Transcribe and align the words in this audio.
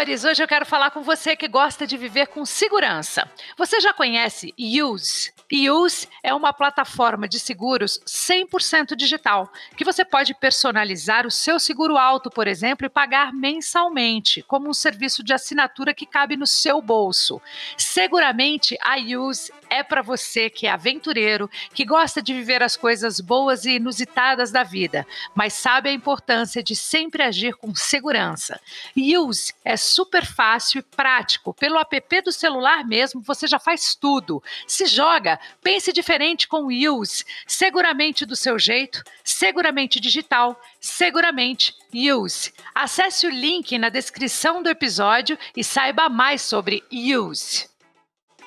amores! 0.00 0.24
Hoje 0.24 0.42
eu 0.42 0.48
quero 0.48 0.64
falar 0.64 0.90
com 0.92 1.02
você 1.02 1.36
que 1.36 1.46
gosta 1.46 1.86
de 1.86 1.98
viver 1.98 2.28
com 2.28 2.46
segurança. 2.46 3.30
Você 3.58 3.80
já 3.80 3.92
conhece 3.92 4.54
Use? 4.58 5.30
Use 5.52 6.08
é 6.22 6.32
uma 6.32 6.54
plataforma 6.54 7.28
de 7.28 7.38
seguros 7.38 8.00
100% 8.06 8.94
digital, 8.96 9.52
que 9.76 9.84
você 9.84 10.02
pode 10.02 10.32
personalizar 10.32 11.26
o 11.26 11.30
seu 11.30 11.58
seguro 11.58 11.98
alto, 11.98 12.30
por 12.30 12.46
exemplo, 12.46 12.86
e 12.86 12.88
pagar 12.88 13.32
mensalmente, 13.32 14.42
como 14.42 14.70
um 14.70 14.72
serviço 14.72 15.22
de 15.22 15.34
assinatura 15.34 15.92
que 15.92 16.06
cabe 16.06 16.36
no 16.36 16.46
seu 16.46 16.80
bolso. 16.80 17.42
Seguramente 17.76 18.78
a 18.80 18.96
Use 18.96 19.52
é 19.68 19.82
para 19.82 20.02
você 20.02 20.48
que 20.48 20.66
é 20.66 20.70
aventureiro, 20.70 21.50
que 21.74 21.84
gosta 21.84 22.22
de 22.22 22.32
viver 22.32 22.62
as 22.62 22.76
coisas 22.76 23.20
boas 23.20 23.66
e 23.66 23.72
inusitadas 23.72 24.50
da 24.50 24.62
vida, 24.62 25.06
mas 25.34 25.52
sabe 25.52 25.90
a 25.90 25.92
importância 25.92 26.62
de 26.62 26.74
sempre 26.74 27.22
agir 27.22 27.54
com 27.54 27.74
segurança. 27.74 28.60
Use 28.96 29.52
é 29.64 29.76
super 29.90 30.24
fácil 30.24 30.80
e 30.80 30.82
prático. 30.82 31.54
Pelo 31.54 31.78
app 31.78 32.20
do 32.22 32.32
celular 32.32 32.84
mesmo, 32.84 33.20
você 33.20 33.46
já 33.46 33.58
faz 33.58 33.94
tudo. 33.94 34.42
Se 34.66 34.86
joga, 34.86 35.38
pense 35.62 35.92
diferente 35.92 36.48
com 36.48 36.66
Use. 36.66 37.24
Seguramente 37.46 38.26
do 38.26 38.36
seu 38.36 38.58
jeito, 38.58 39.02
seguramente 39.24 40.00
digital, 40.00 40.60
seguramente 40.80 41.74
Use. 41.92 42.52
Acesse 42.74 43.26
o 43.26 43.30
link 43.30 43.78
na 43.78 43.88
descrição 43.88 44.62
do 44.62 44.68
episódio 44.68 45.38
e 45.56 45.64
saiba 45.64 46.08
mais 46.08 46.42
sobre 46.42 46.84
Use. 46.92 47.69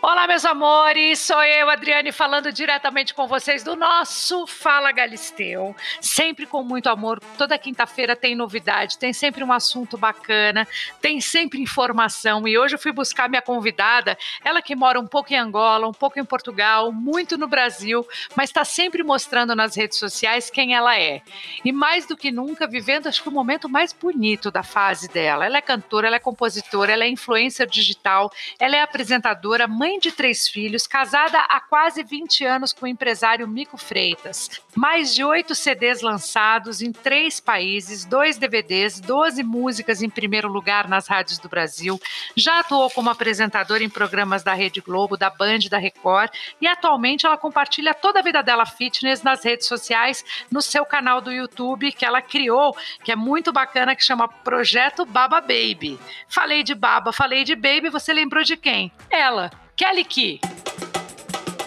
Olá, 0.05 0.27
meus 0.27 0.43
amores, 0.43 1.20
sou 1.20 1.41
eu, 1.45 1.70
Adriane, 1.70 2.11
falando 2.11 2.52
diretamente 2.52 3.13
com 3.13 3.25
vocês 3.25 3.63
do 3.63 3.73
nosso 3.73 4.45
Fala 4.45 4.91
Galisteu. 4.91 5.73
Sempre 6.02 6.45
com 6.45 6.61
muito 6.61 6.89
amor. 6.89 7.21
Toda 7.38 7.57
quinta-feira 7.57 8.13
tem 8.13 8.35
novidade, 8.35 8.97
tem 8.97 9.13
sempre 9.13 9.45
um 9.45 9.53
assunto 9.53 9.97
bacana, 9.97 10.67
tem 10.99 11.21
sempre 11.21 11.61
informação. 11.61 12.45
E 12.45 12.58
hoje 12.58 12.75
eu 12.75 12.80
fui 12.80 12.91
buscar 12.91 13.30
minha 13.30 13.41
convidada, 13.41 14.17
ela 14.44 14.61
que 14.61 14.75
mora 14.75 15.00
um 15.00 15.08
pouco 15.08 15.31
em 15.31 15.38
Angola, 15.38 15.88
um 15.88 15.94
pouco 15.94 16.19
em 16.19 16.25
Portugal, 16.25 16.91
muito 16.91 17.38
no 17.38 17.47
Brasil, 17.47 18.06
mas 18.35 18.50
está 18.50 18.66
sempre 18.66 19.03
mostrando 19.03 19.56
nas 19.56 19.73
redes 19.73 19.97
sociais 19.97 20.50
quem 20.50 20.75
ela 20.75 21.00
é. 21.00 21.22
E 21.63 21.72
mais 21.72 22.06
do 22.06 22.17
que 22.17 22.30
nunca, 22.30 22.67
vivendo, 22.67 23.08
acho 23.08 23.23
que 23.23 23.30
o 23.30 23.31
momento 23.31 23.69
mais 23.69 23.94
bonito 23.94 24.52
da 24.52 24.63
fase 24.63 25.08
dela. 25.08 25.45
Ela 25.45 25.59
é 25.59 25.61
cantora, 25.61 26.08
ela 26.08 26.17
é 26.17 26.19
compositora, 26.19 26.91
ela 26.91 27.06
é 27.06 27.08
influencer 27.08 27.66
digital, 27.67 28.30
ela 28.59 28.75
é 28.75 28.81
apresentadora, 28.81 29.66
mãe 29.66 29.92
mãe 29.94 29.99
de 29.99 30.11
três 30.11 30.47
filhos, 30.47 30.88
casada 30.88 31.38
há 31.38 31.59
quase 31.59 32.03
20 32.03 32.44
anos 32.45 32.73
com 32.73 32.86
o 32.86 32.88
empresário 32.88 33.47
Mico 33.47 33.77
Freitas. 33.77 34.50
Mais 34.75 35.13
de 35.13 35.23
oito 35.23 35.53
CDs 35.53 36.02
lançados 36.02 36.81
em 36.81 36.91
três 36.91 37.39
países, 37.39 38.03
dois 38.03 38.38
DVDs, 38.38 39.00
12 39.00 39.44
músicas 39.44 40.02
em 40.02 40.09
primeiro 40.09 40.47
lugar 40.47 40.88
nas 40.88 41.08
rádios 41.08 41.38
do 41.38 41.47
Brasil. 41.47 42.02
Já 42.35 42.59
atuou 42.59 42.89
como 42.89 43.09
apresentadora 43.11 43.83
em 43.83 43.89
programas 43.89 44.41
da 44.41 44.53
Rede 44.53 44.81
Globo, 44.81 45.16
da 45.16 45.30
Band, 45.30 45.69
da 45.69 45.77
Record 45.77 46.31
e 46.59 46.66
atualmente 46.66 47.28
ela 47.28 47.38
compartilha 47.38 47.94
toda 47.94 48.19
a 48.19 48.23
vida 48.23 48.41
dela 48.41 48.66
fitness 48.66 49.22
nas 49.22 49.44
redes 49.44 49.67
sociais, 49.67 50.25
no 50.50 50.61
seu 50.61 50.85
canal 50.85 51.22
do 51.22 51.31
YouTube 51.31 51.91
que 51.91 52.05
ela 52.05 52.22
criou, 52.22 52.75
que 53.03 53.11
é 53.11 53.16
muito 53.16 53.53
bacana, 53.53 53.95
que 53.95 54.03
chama 54.03 54.28
Projeto 54.28 55.05
Baba 55.05 55.39
Baby. 55.39 56.00
Falei 56.28 56.63
de 56.63 56.73
Baba, 56.73 57.13
falei 57.13 57.44
de 57.44 57.55
Baby, 57.55 57.89
você 57.89 58.11
lembrou 58.11 58.44
de 58.44 58.57
quem? 58.57 58.91
Ela. 59.11 59.52
Kelly 59.75 60.05
Key. 60.05 60.39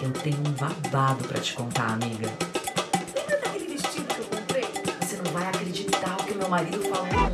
Eu 0.01 0.13
tenho 0.13 0.39
um 0.39 0.53
babado 0.53 1.25
para 1.27 1.41
te 1.41 1.53
contar, 1.55 1.95
amiga. 1.95 2.31
Lembra 3.15 3.37
daquele 3.41 3.67
vestido 3.67 4.07
que 4.15 4.21
eu 4.21 4.27
comprei? 4.27 4.65
Você 5.01 5.17
não 5.17 5.33
vai 5.33 5.49
acreditar 5.49 6.17
o 6.21 6.25
que 6.25 6.35
meu 6.35 6.49
marido 6.49 6.83
falou 6.83 7.26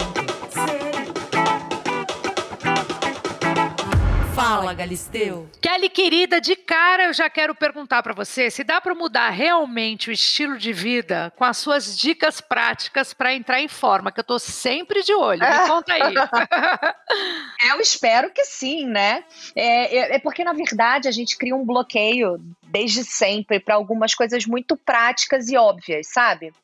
Fala, 4.35 4.73
Galisteu. 4.73 5.47
Kelly, 5.61 5.91
querida, 5.91 6.41
de 6.41 6.57
cara 6.57 7.05
eu 7.05 7.13
já 7.13 7.29
quero 7.29 7.55
perguntar 7.55 8.03
para 8.03 8.15
você 8.15 8.51
se 8.51 8.65
dá 8.65 8.81
para 8.81 8.95
mudar 8.95 9.29
realmente 9.29 10.09
o 10.09 10.13
estilo 10.13 10.57
de 10.57 10.73
vida 10.73 11.31
com 11.37 11.45
as 11.45 11.59
suas 11.59 11.99
dicas 11.99 12.41
práticas 12.41 13.13
para 13.13 13.35
entrar 13.35 13.61
em 13.61 13.69
forma, 13.69 14.11
que 14.11 14.21
eu 14.21 14.25
tô 14.25 14.39
sempre 14.39 15.03
de 15.03 15.13
olho. 15.13 15.41
Me 15.41 15.69
conta 15.69 15.93
aí. 15.93 16.15
eu 17.71 17.81
espero 17.81 18.31
que 18.31 18.45
sim, 18.45 18.87
né? 18.87 19.23
É, 19.55 19.97
é, 19.97 20.15
é 20.17 20.19
porque, 20.19 20.43
na 20.43 20.55
verdade, 20.55 21.09
a 21.09 21.13
gente 21.13 21.37
cria 21.37 21.55
um 21.55 21.65
bloqueio 21.65 22.41
desde 22.73 23.05
sempre 23.05 23.61
para 23.61 23.75
algumas 23.75 24.15
coisas 24.15 24.47
muito 24.47 24.79
práticas 24.79 25.51
e 25.51 25.57
óbvias, 25.59 26.07
sabe? 26.09 26.55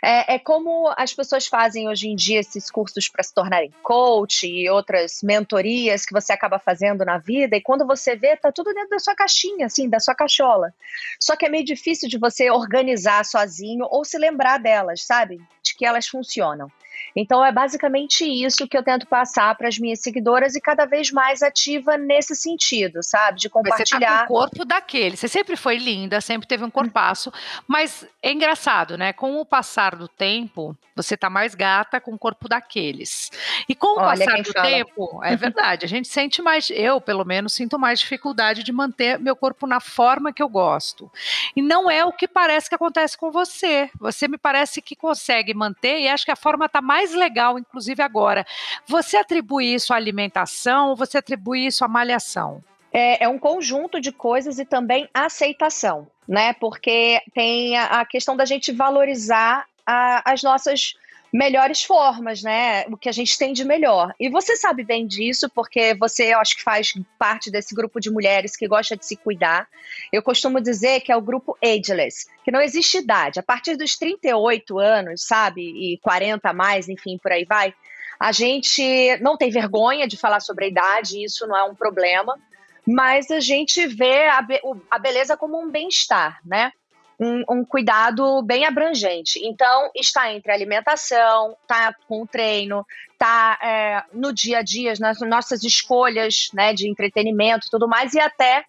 É, 0.00 0.34
é, 0.34 0.38
como 0.38 0.94
as 0.96 1.12
pessoas 1.12 1.48
fazem 1.48 1.88
hoje 1.88 2.06
em 2.06 2.14
dia 2.14 2.38
esses 2.38 2.70
cursos 2.70 3.08
para 3.08 3.24
se 3.24 3.34
tornarem 3.34 3.74
coach 3.82 4.46
e 4.46 4.70
outras 4.70 5.18
mentorias 5.20 6.06
que 6.06 6.12
você 6.12 6.32
acaba 6.32 6.60
fazendo 6.60 7.04
na 7.04 7.18
vida, 7.18 7.56
e 7.56 7.60
quando 7.60 7.84
você 7.84 8.14
vê, 8.14 8.36
tá 8.36 8.52
tudo 8.52 8.72
dentro 8.72 8.90
da 8.90 9.00
sua 9.00 9.16
caixinha, 9.16 9.66
assim, 9.66 9.88
da 9.88 9.98
sua 9.98 10.14
cachola. 10.14 10.72
Só 11.18 11.34
que 11.34 11.44
é 11.44 11.48
meio 11.48 11.64
difícil 11.64 12.08
de 12.08 12.18
você 12.18 12.48
organizar 12.50 13.24
sozinho 13.24 13.84
ou 13.90 14.04
se 14.04 14.16
lembrar 14.16 14.58
delas, 14.58 15.04
sabe? 15.04 15.38
De 15.60 15.74
que 15.76 15.84
elas 15.84 16.06
funcionam. 16.06 16.70
Então 17.14 17.44
é 17.44 17.52
basicamente 17.52 18.24
isso 18.24 18.66
que 18.68 18.76
eu 18.76 18.82
tento 18.82 19.06
passar 19.06 19.54
para 19.56 19.68
as 19.68 19.78
minhas 19.78 20.00
seguidoras 20.00 20.54
e 20.54 20.60
cada 20.60 20.84
vez 20.84 21.10
mais 21.10 21.42
ativa 21.42 21.96
nesse 21.96 22.34
sentido, 22.34 23.02
sabe? 23.02 23.40
De 23.40 23.48
compartilhar. 23.48 23.98
Você 23.98 24.04
tá 24.04 24.26
com 24.26 24.34
o 24.34 24.38
corpo 24.38 24.64
daquele. 24.64 25.16
Você 25.16 25.28
sempre 25.28 25.56
foi 25.56 25.78
linda, 25.78 26.20
sempre 26.20 26.46
teve 26.46 26.64
um 26.64 26.70
corpaço, 26.70 27.32
mas 27.66 28.06
é 28.22 28.32
engraçado, 28.32 28.96
né? 28.96 29.12
Com 29.12 29.40
o 29.40 29.44
passar 29.44 29.96
do 29.96 30.08
tempo, 30.08 30.76
você 30.94 31.16
tá 31.16 31.30
mais 31.30 31.54
gata 31.54 32.00
com 32.00 32.12
o 32.12 32.18
corpo 32.18 32.48
daqueles. 32.48 33.30
E 33.68 33.74
com 33.74 33.98
o 33.98 34.00
Olha 34.00 34.26
passar 34.26 34.42
do 34.42 34.52
fala. 34.52 34.66
tempo, 34.66 35.20
é 35.22 35.36
verdade, 35.36 35.84
a 35.84 35.88
gente 35.88 36.08
sente 36.08 36.42
mais, 36.42 36.70
eu 36.70 37.00
pelo 37.00 37.24
menos 37.24 37.52
sinto 37.52 37.78
mais 37.78 38.00
dificuldade 38.00 38.64
de 38.64 38.72
manter 38.72 39.18
meu 39.18 39.36
corpo 39.36 39.66
na 39.66 39.80
forma 39.80 40.32
que 40.32 40.42
eu 40.42 40.48
gosto. 40.48 41.10
E 41.54 41.62
não 41.62 41.90
é 41.90 42.04
o 42.04 42.12
que 42.12 42.26
parece 42.26 42.68
que 42.68 42.74
acontece 42.74 43.16
com 43.16 43.30
você. 43.30 43.88
Você 44.00 44.26
me 44.26 44.36
parece 44.36 44.82
que 44.82 44.96
consegue 44.96 45.54
manter 45.54 46.00
e 46.00 46.08
acho 46.08 46.24
que 46.24 46.32
a 46.32 46.36
forma 46.36 46.68
tá 46.68 46.82
mais 46.88 47.12
legal, 47.12 47.58
inclusive 47.58 48.02
agora. 48.02 48.46
Você 48.86 49.18
atribui 49.18 49.74
isso 49.74 49.92
à 49.92 49.96
alimentação 49.96 50.88
ou 50.88 50.96
você 50.96 51.18
atribui 51.18 51.66
isso 51.66 51.84
à 51.84 51.88
malhação? 51.88 52.64
É, 52.90 53.24
é 53.24 53.28
um 53.28 53.38
conjunto 53.38 54.00
de 54.00 54.10
coisas 54.10 54.58
e 54.58 54.64
também 54.64 55.06
aceitação, 55.12 56.08
né? 56.26 56.54
Porque 56.54 57.20
tem 57.34 57.76
a, 57.76 58.00
a 58.00 58.06
questão 58.06 58.34
da 58.34 58.46
gente 58.46 58.72
valorizar 58.72 59.66
a, 59.84 60.32
as 60.32 60.42
nossas 60.42 60.94
melhores 61.32 61.82
formas, 61.82 62.42
né? 62.42 62.84
O 62.86 62.96
que 62.96 63.08
a 63.08 63.12
gente 63.12 63.36
tem 63.38 63.52
de 63.52 63.64
melhor. 63.64 64.14
E 64.18 64.28
você 64.28 64.56
sabe 64.56 64.82
bem 64.82 65.06
disso, 65.06 65.48
porque 65.50 65.94
você, 65.94 66.34
eu 66.34 66.40
acho 66.40 66.56
que 66.56 66.62
faz 66.62 66.94
parte 67.18 67.50
desse 67.50 67.74
grupo 67.74 68.00
de 68.00 68.10
mulheres 68.10 68.56
que 68.56 68.66
gosta 68.66 68.96
de 68.96 69.04
se 69.04 69.16
cuidar. 69.16 69.68
Eu 70.12 70.22
costumo 70.22 70.60
dizer 70.60 71.00
que 71.00 71.12
é 71.12 71.16
o 71.16 71.22
grupo 71.22 71.56
ageless, 71.62 72.26
que 72.44 72.50
não 72.50 72.60
existe 72.60 72.98
idade. 72.98 73.38
A 73.38 73.42
partir 73.42 73.76
dos 73.76 73.96
38 73.96 74.78
anos, 74.78 75.24
sabe? 75.24 75.62
E 75.62 75.98
40 75.98 76.48
a 76.48 76.52
mais, 76.52 76.88
enfim, 76.88 77.18
por 77.18 77.32
aí 77.32 77.44
vai. 77.44 77.74
A 78.18 78.32
gente 78.32 79.16
não 79.20 79.36
tem 79.36 79.50
vergonha 79.50 80.08
de 80.08 80.16
falar 80.16 80.40
sobre 80.40 80.64
a 80.64 80.68
idade, 80.68 81.22
isso 81.22 81.46
não 81.46 81.56
é 81.56 81.62
um 81.62 81.74
problema, 81.74 82.36
mas 82.84 83.30
a 83.30 83.38
gente 83.38 83.86
vê 83.86 84.26
a, 84.28 84.42
be 84.42 84.60
a 84.90 84.98
beleza 84.98 85.36
como 85.36 85.60
um 85.60 85.70
bem-estar, 85.70 86.40
né? 86.44 86.72
Um, 87.18 87.42
um, 87.50 87.64
cuidado 87.64 88.42
bem 88.42 88.64
abrangente. 88.64 89.40
Então, 89.44 89.90
está 89.94 90.32
entre 90.32 90.52
alimentação, 90.52 91.56
está 91.62 91.94
com 92.06 92.24
treino, 92.24 92.86
está 93.12 93.58
é, 93.62 94.04
no 94.12 94.32
dia 94.32 94.58
a 94.58 94.62
dia, 94.62 94.94
nas 95.00 95.20
nossas 95.20 95.64
escolhas 95.64 96.48
né, 96.52 96.72
de 96.72 96.88
entretenimento 96.88 97.68
tudo 97.70 97.88
mais, 97.88 98.14
e 98.14 98.20
até, 98.20 98.64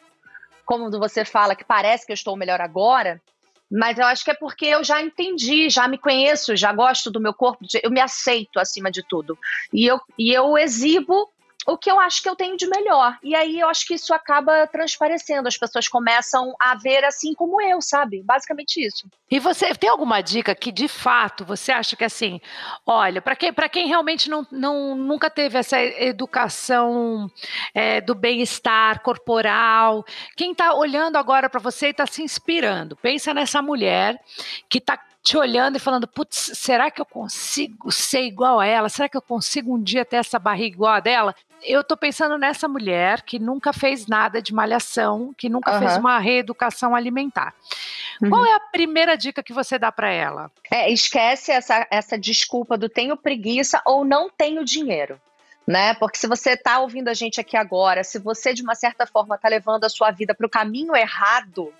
como 0.65 0.89
você 0.89 1.23
fala, 1.23 1.55
que 1.55 1.63
parece 1.63 2.05
que 2.05 2.11
eu 2.11 2.15
estou 2.15 2.35
melhor 2.35 2.59
agora, 2.59 3.21
mas 3.71 3.99
eu 3.99 4.05
acho 4.05 4.25
que 4.25 4.31
é 4.31 4.33
porque 4.33 4.65
eu 4.65 4.83
já 4.83 4.99
entendi, 4.99 5.69
já 5.69 5.87
me 5.87 5.97
conheço, 5.97 6.55
já 6.55 6.73
gosto 6.73 7.11
do 7.11 7.19
meu 7.19 7.33
corpo, 7.33 7.63
eu 7.83 7.91
me 7.91 8.01
aceito 8.01 8.59
acima 8.59 8.89
de 8.89 9.03
tudo. 9.03 9.37
E 9.71 9.85
eu, 9.85 10.01
e 10.17 10.33
eu 10.33 10.57
exibo 10.57 11.29
o 11.69 11.77
que 11.77 11.89
eu 11.89 11.99
acho 11.99 12.21
que 12.21 12.29
eu 12.29 12.35
tenho 12.35 12.57
de 12.57 12.67
melhor. 12.67 13.17
E 13.23 13.35
aí 13.35 13.59
eu 13.59 13.69
acho 13.69 13.85
que 13.85 13.93
isso 13.93 14.13
acaba 14.13 14.65
transparecendo, 14.67 15.47
as 15.47 15.57
pessoas 15.57 15.87
começam 15.87 16.53
a 16.59 16.75
ver 16.75 17.05
assim 17.05 17.33
como 17.33 17.61
eu, 17.61 17.81
sabe? 17.81 18.23
Basicamente 18.23 18.83
isso. 18.83 19.07
E 19.29 19.39
você 19.39 19.73
tem 19.75 19.89
alguma 19.89 20.21
dica 20.21 20.55
que 20.55 20.71
de 20.71 20.87
fato 20.87 21.45
você 21.45 21.71
acha 21.71 21.95
que 21.95 22.03
assim, 22.03 22.41
olha, 22.85 23.21
para 23.21 23.35
quem, 23.35 23.53
quem 23.71 23.87
realmente 23.87 24.29
não, 24.29 24.45
não, 24.51 24.95
nunca 24.95 25.29
teve 25.29 25.57
essa 25.59 25.79
educação 25.79 27.29
é, 27.73 28.01
do 28.01 28.15
bem-estar 28.15 29.01
corporal, 29.01 30.03
quem 30.35 30.51
está 30.51 30.73
olhando 30.73 31.17
agora 31.17 31.49
para 31.49 31.59
você 31.59 31.87
e 31.87 31.91
está 31.91 32.07
se 32.07 32.23
inspirando, 32.23 32.95
pensa 32.95 33.33
nessa 33.33 33.61
mulher 33.61 34.19
que 34.67 34.79
está 34.79 34.99
te 35.21 35.37
olhando 35.37 35.75
e 35.75 35.79
falando: 35.79 36.07
putz, 36.07 36.51
será 36.55 36.89
que 36.89 37.01
eu 37.01 37.05
consigo 37.05 37.91
ser 37.91 38.23
igual 38.23 38.59
a 38.59 38.65
ela? 38.65 38.89
Será 38.89 39.07
que 39.07 39.17
eu 39.17 39.21
consigo 39.21 39.75
um 39.75 39.81
dia 39.81 40.05
ter 40.05 40.17
essa 40.17 40.39
barriga 40.39 40.75
igual 40.75 40.93
a 40.93 40.99
dela? 40.99 41.35
Eu 41.63 41.83
tô 41.83 41.97
pensando 41.97 42.37
nessa 42.37 42.67
mulher 42.67 43.21
que 43.21 43.37
nunca 43.37 43.73
fez 43.73 44.07
nada 44.07 44.41
de 44.41 44.53
malhação, 44.53 45.33
que 45.37 45.49
nunca 45.49 45.73
uhum. 45.73 45.79
fez 45.79 45.97
uma 45.97 46.19
reeducação 46.19 46.95
alimentar. 46.95 47.53
Uhum. 48.21 48.29
Qual 48.29 48.45
é 48.45 48.53
a 48.53 48.59
primeira 48.59 49.15
dica 49.15 49.43
que 49.43 49.53
você 49.53 49.77
dá 49.77 49.91
para 49.91 50.09
ela? 50.11 50.51
É, 50.71 50.91
esquece 50.91 51.51
essa, 51.51 51.87
essa 51.89 52.17
desculpa 52.17 52.77
do 52.77 52.89
tenho 52.89 53.15
preguiça 53.17 53.81
ou 53.85 54.03
não 54.03 54.29
tenho 54.29 54.63
dinheiro. 54.63 55.19
né? 55.67 55.93
Porque 55.93 56.17
se 56.17 56.27
você 56.27 56.51
está 56.51 56.79
ouvindo 56.79 57.09
a 57.09 57.13
gente 57.13 57.39
aqui 57.39 57.55
agora, 57.55 58.03
se 58.03 58.17
você 58.17 58.53
de 58.53 58.63
uma 58.63 58.73
certa 58.75 59.05
forma 59.05 59.35
está 59.35 59.47
levando 59.47 59.83
a 59.83 59.89
sua 59.89 60.11
vida 60.11 60.33
para 60.33 60.47
o 60.47 60.49
caminho 60.49 60.95
errado, 60.95 61.71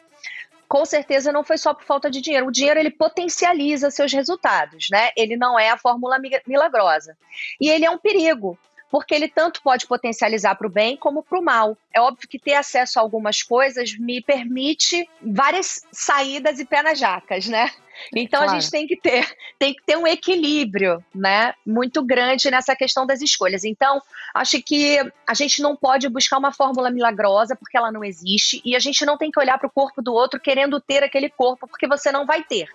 com 0.69 0.85
certeza 0.85 1.31
não 1.31 1.43
foi 1.43 1.57
só 1.57 1.73
por 1.73 1.83
falta 1.83 2.11
de 2.11 2.21
dinheiro. 2.21 2.45
O 2.45 2.51
dinheiro 2.51 2.79
ele 2.79 2.91
potencializa 2.91 3.89
seus 3.89 4.13
resultados, 4.13 4.87
né? 4.91 5.09
Ele 5.17 5.35
não 5.35 5.57
é 5.57 5.71
a 5.71 5.77
fórmula 5.77 6.17
milagrosa. 6.45 7.17
E 7.59 7.67
ele 7.67 7.85
é 7.85 7.89
um 7.89 7.97
perigo, 7.97 8.55
porque 8.89 9.13
ele 9.13 9.27
tanto 9.27 9.61
pode 9.61 9.85
potencializar 9.85 10.55
para 10.55 10.67
o 10.67 10.69
bem 10.69 10.97
como 10.97 11.23
para 11.23 11.39
o 11.39 11.43
mal. 11.43 11.77
É 11.93 12.01
óbvio 12.01 12.27
que 12.27 12.39
ter 12.39 12.55
acesso 12.55 12.99
a 12.99 13.01
algumas 13.01 13.43
coisas 13.43 13.97
me 13.97 14.21
permite 14.21 15.07
várias 15.21 15.81
saídas 15.91 16.59
e 16.59 16.65
pé 16.65 16.81
nas 16.81 16.99
jacas, 16.99 17.47
né? 17.47 17.71
Então 18.15 18.39
claro. 18.39 18.57
a 18.57 18.59
gente 18.59 18.71
tem 18.71 18.87
que 18.87 18.95
ter, 18.95 19.27
tem 19.57 19.73
que 19.73 19.83
ter 19.83 19.97
um 19.97 20.07
equilíbrio, 20.07 21.03
né, 21.13 21.53
muito 21.65 22.03
grande 22.03 22.49
nessa 22.49 22.75
questão 22.75 23.05
das 23.05 23.21
escolhas. 23.21 23.63
Então, 23.63 24.01
acho 24.33 24.61
que 24.61 24.99
a 25.27 25.33
gente 25.33 25.61
não 25.61 25.75
pode 25.75 26.07
buscar 26.09 26.37
uma 26.37 26.51
fórmula 26.51 26.89
milagrosa 26.89 27.55
porque 27.55 27.77
ela 27.77 27.91
não 27.91 28.03
existe 28.03 28.61
e 28.63 28.75
a 28.75 28.79
gente 28.79 29.05
não 29.05 29.17
tem 29.17 29.31
que 29.31 29.39
olhar 29.39 29.57
para 29.57 29.67
o 29.67 29.71
corpo 29.71 30.01
do 30.01 30.13
outro 30.13 30.39
querendo 30.39 30.79
ter 30.79 31.03
aquele 31.03 31.29
corpo 31.29 31.67
porque 31.67 31.87
você 31.87 32.11
não 32.11 32.25
vai 32.25 32.43
ter. 32.43 32.67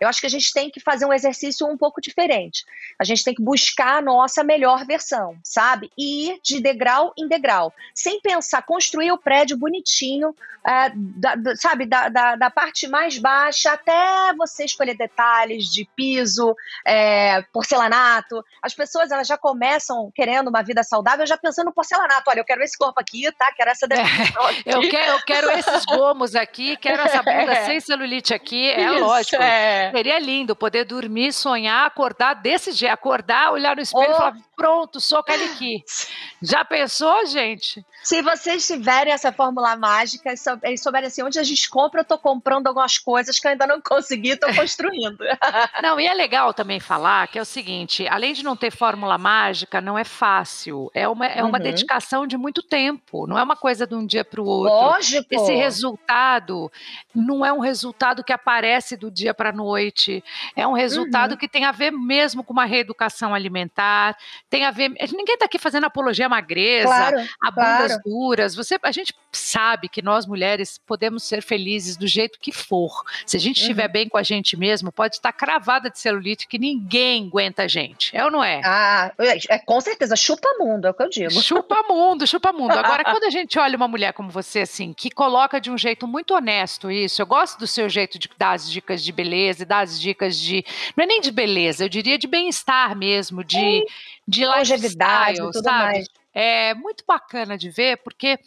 Eu 0.00 0.08
acho 0.08 0.20
que 0.20 0.26
a 0.26 0.30
gente 0.30 0.52
tem 0.52 0.70
que 0.70 0.80
fazer 0.80 1.04
um 1.04 1.12
exercício 1.12 1.66
um 1.66 1.76
pouco 1.76 2.00
diferente. 2.00 2.64
A 2.98 3.04
gente 3.04 3.22
tem 3.22 3.34
que 3.34 3.42
buscar 3.42 3.98
a 3.98 4.02
nossa 4.02 4.42
melhor 4.42 4.84
versão, 4.84 5.36
sabe? 5.42 5.90
E 5.96 6.30
ir 6.30 6.40
de 6.42 6.60
degrau 6.60 7.12
em 7.16 7.28
degrau, 7.28 7.72
sem 7.94 8.20
pensar 8.20 8.62
construir 8.62 9.12
o 9.12 9.18
prédio 9.18 9.56
bonitinho, 9.56 10.34
é, 10.66 10.92
da, 10.94 11.34
da, 11.34 11.56
sabe, 11.56 11.86
da, 11.86 12.08
da, 12.08 12.36
da 12.36 12.50
parte 12.50 12.88
mais 12.88 13.18
baixa 13.18 13.72
até 13.72 14.34
você 14.34 14.64
escolher 14.70 14.96
detalhes 14.96 15.66
de 15.66 15.88
piso, 15.96 16.54
é, 16.86 17.42
porcelanato. 17.52 18.42
As 18.62 18.74
pessoas 18.74 19.10
elas 19.10 19.26
já 19.26 19.36
começam 19.36 20.10
querendo 20.14 20.48
uma 20.48 20.62
vida 20.62 20.82
saudável, 20.82 21.26
já 21.26 21.36
pensando 21.36 21.66
no 21.66 21.72
porcelanato. 21.72 22.28
Olha, 22.28 22.40
eu 22.40 22.44
quero 22.44 22.62
esse 22.62 22.76
corpo 22.76 23.00
aqui, 23.00 23.30
tá? 23.32 23.52
Quero 23.56 23.70
essa 23.70 23.86
definição 23.86 24.48
é, 24.48 24.62
Eu 24.66 24.80
quero, 24.88 25.12
eu 25.12 25.22
quero 25.24 25.50
esses 25.50 25.84
gomos 25.84 26.34
aqui, 26.34 26.76
quero 26.76 27.02
essa 27.02 27.18
bunda 27.18 27.52
é. 27.52 27.66
sem 27.66 27.80
celulite 27.80 28.34
aqui. 28.34 28.70
É 28.70 28.94
Isso, 28.94 29.04
lógico. 29.04 29.42
É. 29.42 29.90
Seria 29.92 30.18
lindo 30.18 30.54
poder 30.54 30.84
dormir, 30.84 31.32
sonhar, 31.32 31.86
acordar 31.86 32.34
desse 32.34 32.72
jeito, 32.72 32.92
acordar, 32.92 33.52
olhar 33.52 33.76
no 33.76 33.82
espelho 33.82 34.10
oh. 34.10 34.14
e 34.14 34.16
falar: 34.16 34.36
pronto, 34.56 35.00
sou 35.00 35.22
Caliqui. 35.22 35.84
Já 36.42 36.64
pensou, 36.64 37.26
gente? 37.26 37.84
Se 38.02 38.22
vocês 38.22 38.66
tiverem 38.66 39.12
essa 39.12 39.32
fórmula 39.32 39.76
mágica, 39.76 40.32
eles 40.62 40.82
souberem 40.82 41.08
assim, 41.08 41.22
onde 41.22 41.38
a 41.38 41.42
gente 41.42 41.68
compra, 41.68 42.00
eu 42.00 42.04
tô 42.04 42.18
comprando 42.18 42.66
algumas 42.66 42.98
coisas 42.98 43.38
que 43.38 43.46
eu 43.46 43.52
ainda 43.52 43.66
não 43.66 43.80
consegui, 43.80 44.36
tô 44.36 44.46
construindo. 44.60 45.18
não, 45.82 45.98
e 45.98 46.06
é 46.06 46.14
legal 46.14 46.52
também 46.54 46.80
falar 46.80 47.28
que 47.28 47.38
é 47.38 47.42
o 47.42 47.44
seguinte, 47.44 48.06
além 48.08 48.32
de 48.32 48.42
não 48.42 48.56
ter 48.56 48.70
fórmula 48.70 49.18
mágica, 49.18 49.80
não 49.80 49.98
é 49.98 50.04
fácil. 50.04 50.90
É 50.94 51.08
uma, 51.08 51.26
é 51.26 51.42
uma 51.42 51.58
uhum. 51.58 51.64
dedicação 51.64 52.26
de 52.26 52.36
muito 52.36 52.62
tempo, 52.62 53.26
não 53.26 53.38
é 53.38 53.42
uma 53.42 53.56
coisa 53.56 53.86
de 53.86 53.94
um 53.94 54.04
dia 54.04 54.24
para 54.24 54.40
o 54.40 54.46
outro. 54.46 54.74
Lógico. 54.74 55.26
Esse 55.30 55.54
resultado 55.54 56.70
não 57.14 57.44
é 57.44 57.52
um 57.52 57.60
resultado 57.60 58.22
que 58.22 58.32
aparece 58.32 58.96
do 58.96 59.10
dia 59.10 59.34
para 59.34 59.50
a 59.50 59.52
noite, 59.52 60.22
é 60.54 60.66
um 60.66 60.72
resultado 60.72 61.32
uhum. 61.32 61.36
que 61.36 61.48
tem 61.48 61.64
a 61.64 61.72
ver 61.72 61.90
mesmo 61.90 62.44
com 62.44 62.52
uma 62.52 62.64
reeducação 62.64 63.34
alimentar, 63.34 64.16
tem 64.48 64.64
a 64.64 64.70
ver. 64.70 64.90
Ninguém 64.90 65.34
está 65.34 65.46
aqui 65.46 65.58
fazendo 65.58 65.84
apologia 65.84 66.26
à 66.26 66.28
magreza, 66.28 66.88
claro, 66.88 67.28
a 67.42 67.50
bundas 67.50 67.92
claro. 67.92 68.02
duras. 68.04 68.54
Você, 68.54 68.78
a 68.82 68.92
gente 68.92 69.14
sabe 69.32 69.88
que 69.88 70.02
nós 70.02 70.26
mulheres 70.26 70.78
podemos 70.86 71.22
ser 71.22 71.42
felizes 71.42 71.96
do 71.96 72.06
jeito 72.06 72.38
que 72.40 72.52
for. 72.52 73.02
Se 73.26 73.36
a 73.36 73.40
gente 73.40 73.60
estiver 73.60 73.86
uhum. 73.86 73.92
bem 73.92 74.08
com 74.08 74.18
a 74.18 74.22
gente 74.22 74.47
mesmo, 74.56 74.92
pode 74.92 75.16
estar 75.16 75.32
cravada 75.32 75.90
de 75.90 75.98
celulite 75.98 76.46
que 76.46 76.58
ninguém 76.58 77.26
aguenta 77.26 77.64
a 77.64 77.68
gente. 77.68 78.16
É 78.16 78.24
ou 78.24 78.30
não 78.30 78.42
é? 78.42 78.60
Ah, 78.64 79.12
é, 79.18 79.58
com 79.58 79.80
certeza. 79.80 80.16
Chupa 80.16 80.48
mundo, 80.58 80.86
é 80.86 80.90
o 80.90 80.94
que 80.94 81.02
eu 81.02 81.08
digo. 81.08 81.42
Chupa 81.42 81.82
mundo, 81.88 82.26
chupa 82.26 82.52
mundo. 82.52 82.72
Agora, 82.72 83.04
quando 83.04 83.24
a 83.24 83.30
gente 83.30 83.58
olha 83.58 83.76
uma 83.76 83.88
mulher 83.88 84.12
como 84.12 84.30
você, 84.30 84.60
assim, 84.60 84.92
que 84.92 85.10
coloca 85.10 85.60
de 85.60 85.70
um 85.70 85.78
jeito 85.78 86.06
muito 86.06 86.34
honesto 86.34 86.90
isso, 86.90 87.20
eu 87.20 87.26
gosto 87.26 87.58
do 87.58 87.66
seu 87.66 87.88
jeito 87.88 88.18
de 88.18 88.28
dar 88.36 88.52
as 88.52 88.70
dicas 88.70 89.02
de 89.02 89.12
beleza 89.12 89.62
e 89.62 89.66
dar 89.66 89.80
as 89.80 90.00
dicas 90.00 90.38
de. 90.38 90.64
Não 90.96 91.04
é 91.04 91.06
nem 91.06 91.20
de 91.20 91.30
beleza, 91.30 91.84
eu 91.84 91.88
diria 91.88 92.18
de 92.18 92.26
bem-estar 92.26 92.96
mesmo, 92.96 93.44
de 93.44 93.84
de 94.28 94.44
longevidade, 94.44 95.38
tudo 95.38 95.62
sabe? 95.62 95.78
mais. 95.78 96.06
É 96.40 96.72
muito 96.72 97.02
bacana 97.04 97.58
de 97.58 97.68
ver, 97.68 97.96
porque 97.96 98.38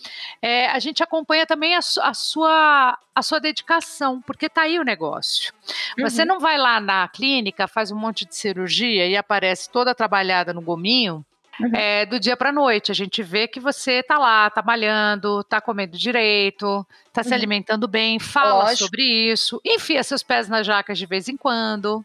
é, 0.42 0.68
a 0.68 0.80
gente 0.80 1.04
acompanha 1.04 1.46
também 1.46 1.76
a, 1.76 1.80
a, 1.80 2.14
sua, 2.14 2.98
a 3.14 3.22
sua 3.22 3.38
dedicação, 3.40 4.22
porque 4.22 4.48
tá 4.48 4.62
aí 4.62 4.80
o 4.80 4.84
negócio. 4.84 5.52
Uhum. 5.98 6.10
Você 6.10 6.24
não 6.24 6.40
vai 6.40 6.58
lá 6.58 6.80
na 6.80 7.06
clínica, 7.10 7.68
faz 7.68 7.92
um 7.92 7.98
monte 7.98 8.26
de 8.26 8.34
cirurgia 8.34 9.06
e 9.08 9.18
aparece 9.18 9.70
toda 9.70 9.94
trabalhada 9.94 10.54
no 10.54 10.62
gominho, 10.62 11.26
Uhum. 11.60 11.76
É, 11.76 12.06
do 12.08 12.20
dia 12.20 12.36
para 12.36 12.52
noite. 12.52 12.92
A 12.92 12.96
gente 12.96 13.22
vê 13.22 13.48
que 13.48 13.60
você 13.60 14.02
tá 14.02 14.18
lá, 14.18 14.50
tá 14.50 14.64
malhando, 14.64 15.44
tá 15.44 15.62
comendo 15.62 15.96
direito, 15.96 16.88
tá 17.14 17.22
uhum. 17.22 17.28
se 17.28 17.34
alimentando 17.34 17.88
bem, 17.88 18.20
fala 18.20 18.64
Lógico. 18.64 18.86
sobre 18.86 19.04
isso, 19.04 19.62
enfia 19.64 20.02
seus 20.02 20.24
pés 20.24 20.48
nas 20.48 20.66
jacas 20.66 20.98
de 20.98 21.06
vez 21.06 21.28
em 21.28 21.38
quando 21.38 22.04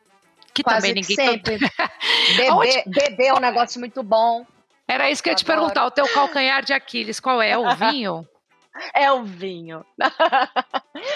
que 0.53 0.63
Quase 0.63 0.89
também 0.89 1.03
ninguém. 1.03 1.17
Sempre. 1.17 1.59
Beber, 2.37 2.83
beber 2.87 3.27
é 3.27 3.35
um 3.35 3.41
negócio 3.41 3.79
muito 3.79 4.03
bom. 4.03 4.45
Era 4.89 5.11
isso 5.11 5.23
que 5.23 5.29
eu 5.29 5.33
ia 5.33 5.37
te 5.37 5.45
perguntar. 5.45 5.87
O 5.87 5.91
teu 5.91 6.07
calcanhar 6.09 6.65
de 6.65 6.73
Aquiles, 6.73 7.21
qual 7.21 7.41
é? 7.43 7.57
O 7.59 7.75
vinho? 7.77 8.27
É 8.93 9.11
o 9.11 9.25
vinho. 9.25 9.83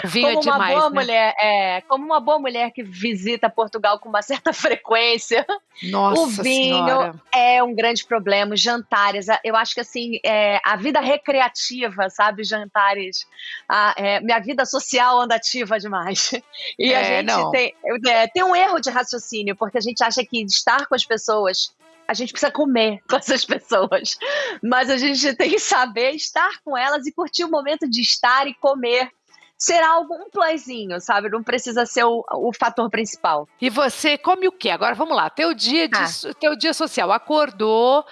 Vinho 0.03 0.33
como 0.33 0.39
é 0.39 0.41
demais, 0.41 0.73
uma 0.73 0.79
boa 0.79 0.89
né? 0.89 0.95
mulher, 1.01 1.35
é, 1.39 1.81
como 1.81 2.03
uma 2.03 2.19
boa 2.19 2.39
mulher 2.39 2.71
que 2.71 2.81
visita 2.81 3.51
Portugal 3.51 3.99
com 3.99 4.09
uma 4.09 4.23
certa 4.23 4.51
frequência. 4.53 5.45
Nossa 5.83 6.21
o 6.21 6.25
vinho 6.27 6.75
senhora. 6.85 7.13
é 7.31 7.61
um 7.63 7.75
grande 7.75 8.03
problema. 8.03 8.55
Os 8.55 8.59
jantares, 8.61 9.27
eu 9.43 9.55
acho 9.55 9.75
que 9.75 9.79
assim, 9.81 10.19
é, 10.25 10.59
a 10.65 10.75
vida 10.75 10.99
recreativa, 10.99 12.09
sabe, 12.09 12.43
jantares, 12.43 13.27
a, 13.69 13.93
é, 13.95 14.19
minha 14.21 14.39
vida 14.39 14.65
social 14.65 15.21
anda 15.21 15.35
ativa 15.35 15.79
demais. 15.79 16.31
E 16.79 16.93
a 16.95 16.99
É, 16.99 17.23
gente 17.23 17.51
tem, 17.51 17.75
é, 18.07 18.27
tem 18.27 18.43
um 18.43 18.55
erro 18.55 18.79
de 18.79 18.89
raciocínio, 18.89 19.55
porque 19.55 19.77
a 19.77 19.81
gente 19.81 20.03
acha 20.03 20.25
que 20.25 20.41
estar 20.43 20.87
com 20.87 20.95
as 20.95 21.05
pessoas 21.05 21.71
a 22.11 22.13
gente 22.13 22.33
precisa 22.33 22.51
comer 22.51 22.99
com 23.09 23.15
essas 23.15 23.45
pessoas. 23.45 24.17
Mas 24.61 24.89
a 24.89 24.97
gente 24.97 25.33
tem 25.35 25.49
que 25.49 25.59
saber 25.59 26.11
estar 26.11 26.59
com 26.63 26.77
elas 26.77 27.07
e 27.07 27.13
curtir 27.13 27.45
o 27.45 27.49
momento 27.49 27.89
de 27.89 28.01
estar 28.01 28.47
e 28.47 28.53
comer. 28.55 29.09
Ser 29.57 29.79
algo, 29.83 30.15
um 30.15 30.27
playzinho, 30.27 30.99
sabe? 30.99 31.29
Não 31.29 31.43
precisa 31.43 31.85
ser 31.85 32.03
o, 32.03 32.25
o 32.31 32.51
fator 32.51 32.89
principal. 32.89 33.47
E 33.61 33.69
você 33.69 34.17
come 34.17 34.47
o 34.47 34.51
quê? 34.51 34.71
Agora 34.71 34.95
vamos 34.95 35.15
lá. 35.15 35.29
Teu 35.29 35.53
dia, 35.53 35.87
de, 35.87 35.95
Ah. 35.99 36.33
teu 36.39 36.55
dia 36.55 36.73
social. 36.73 37.11
Acordou, 37.11 38.03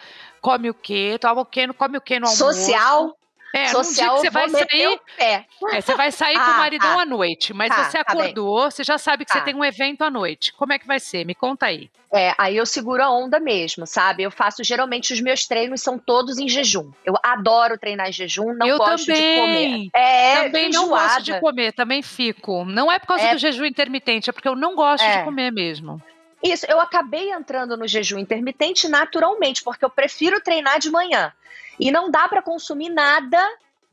come 0.41 0.69
o 0.69 0.75
quê? 0.75 1.17
Toma 1.19 1.41
o 1.41 1.45
quê? 1.45 1.67
Come 1.73 1.97
o 1.97 2.01
quê 2.01 2.19
no 2.19 2.27
almoço? 2.27 2.53
Social, 2.53 3.17
É, 3.53 3.67
social, 3.69 4.15
que 4.15 4.21
você 4.21 4.29
vai 4.29 4.47
sair. 4.49 4.99
É, 5.17 5.43
você 5.81 5.95
vai 5.95 6.11
sair 6.11 6.35
com 6.35 6.41
o 6.41 6.53
Ah, 6.53 6.57
maridão 6.57 6.95
tá. 6.97 7.01
à 7.01 7.05
noite, 7.05 7.53
mas 7.53 7.69
Tá, 7.69 7.83
você 7.85 8.03
tá 8.03 8.11
acordou, 8.13 8.69
você 8.69 8.83
já 8.83 8.97
sabe 8.97 9.25
que 9.25 9.31
você 9.31 9.39
Tá. 9.39 9.45
tem 9.45 9.55
um 9.55 9.65
evento 9.65 10.03
à 10.03 10.09
noite. 10.11 10.53
Como 10.53 10.71
é 10.71 10.77
que 10.77 10.85
vai 10.85 10.99
ser? 10.99 11.25
Me 11.25 11.33
conta 11.33 11.65
aí. 11.65 11.89
É, 12.13 12.33
aí 12.37 12.57
eu 12.57 12.65
seguro 12.65 13.03
a 13.03 13.09
onda 13.11 13.39
mesmo, 13.39 13.85
sabe? 13.85 14.23
Eu 14.23 14.31
faço, 14.31 14.63
geralmente, 14.63 15.13
os 15.13 15.21
meus 15.21 15.45
treinos 15.47 15.81
são 15.81 15.97
todos 15.99 16.37
em 16.39 16.47
jejum. 16.49 16.91
Eu 17.05 17.13
adoro 17.23 17.77
treinar 17.77 18.09
em 18.09 18.11
jejum, 18.11 18.53
não 18.53 18.67
Eu 18.67 18.77
gosto 18.77 19.05
de 19.05 19.11
comer. 19.13 19.35
também. 19.39 19.89
É, 19.93 20.43
também 20.43 20.69
não 20.69 20.87
gosto 20.89 21.21
de 21.23 21.39
comer, 21.39 21.71
também 21.73 22.01
fico. 22.01 22.65
Não 22.65 22.91
é 22.91 22.97
por 22.99 23.07
causa 23.07 23.23
É. 23.25 23.33
do 23.33 23.37
jejum 23.39 23.65
intermitente, 23.65 24.29
é 24.29 24.33
porque 24.33 24.47
eu 24.47 24.55
não 24.55 24.75
gosto 24.75 25.03
É. 25.03 25.17
de 25.17 25.23
comer 25.23 25.51
mesmo. 25.51 26.01
Isso, 26.43 26.65
eu 26.69 26.79
acabei 26.79 27.31
entrando 27.31 27.75
no 27.75 27.87
jejum 27.87 28.17
intermitente 28.17 28.87
naturalmente, 28.87 29.63
porque 29.63 29.83
eu 29.83 29.89
prefiro 29.89 30.41
treinar 30.41 30.79
de 30.79 30.89
manhã. 30.89 31.33
E 31.79 31.91
não 31.91 32.09
dá 32.09 32.27
pra 32.27 32.41
consumir 32.41 32.89
nada 32.89 33.39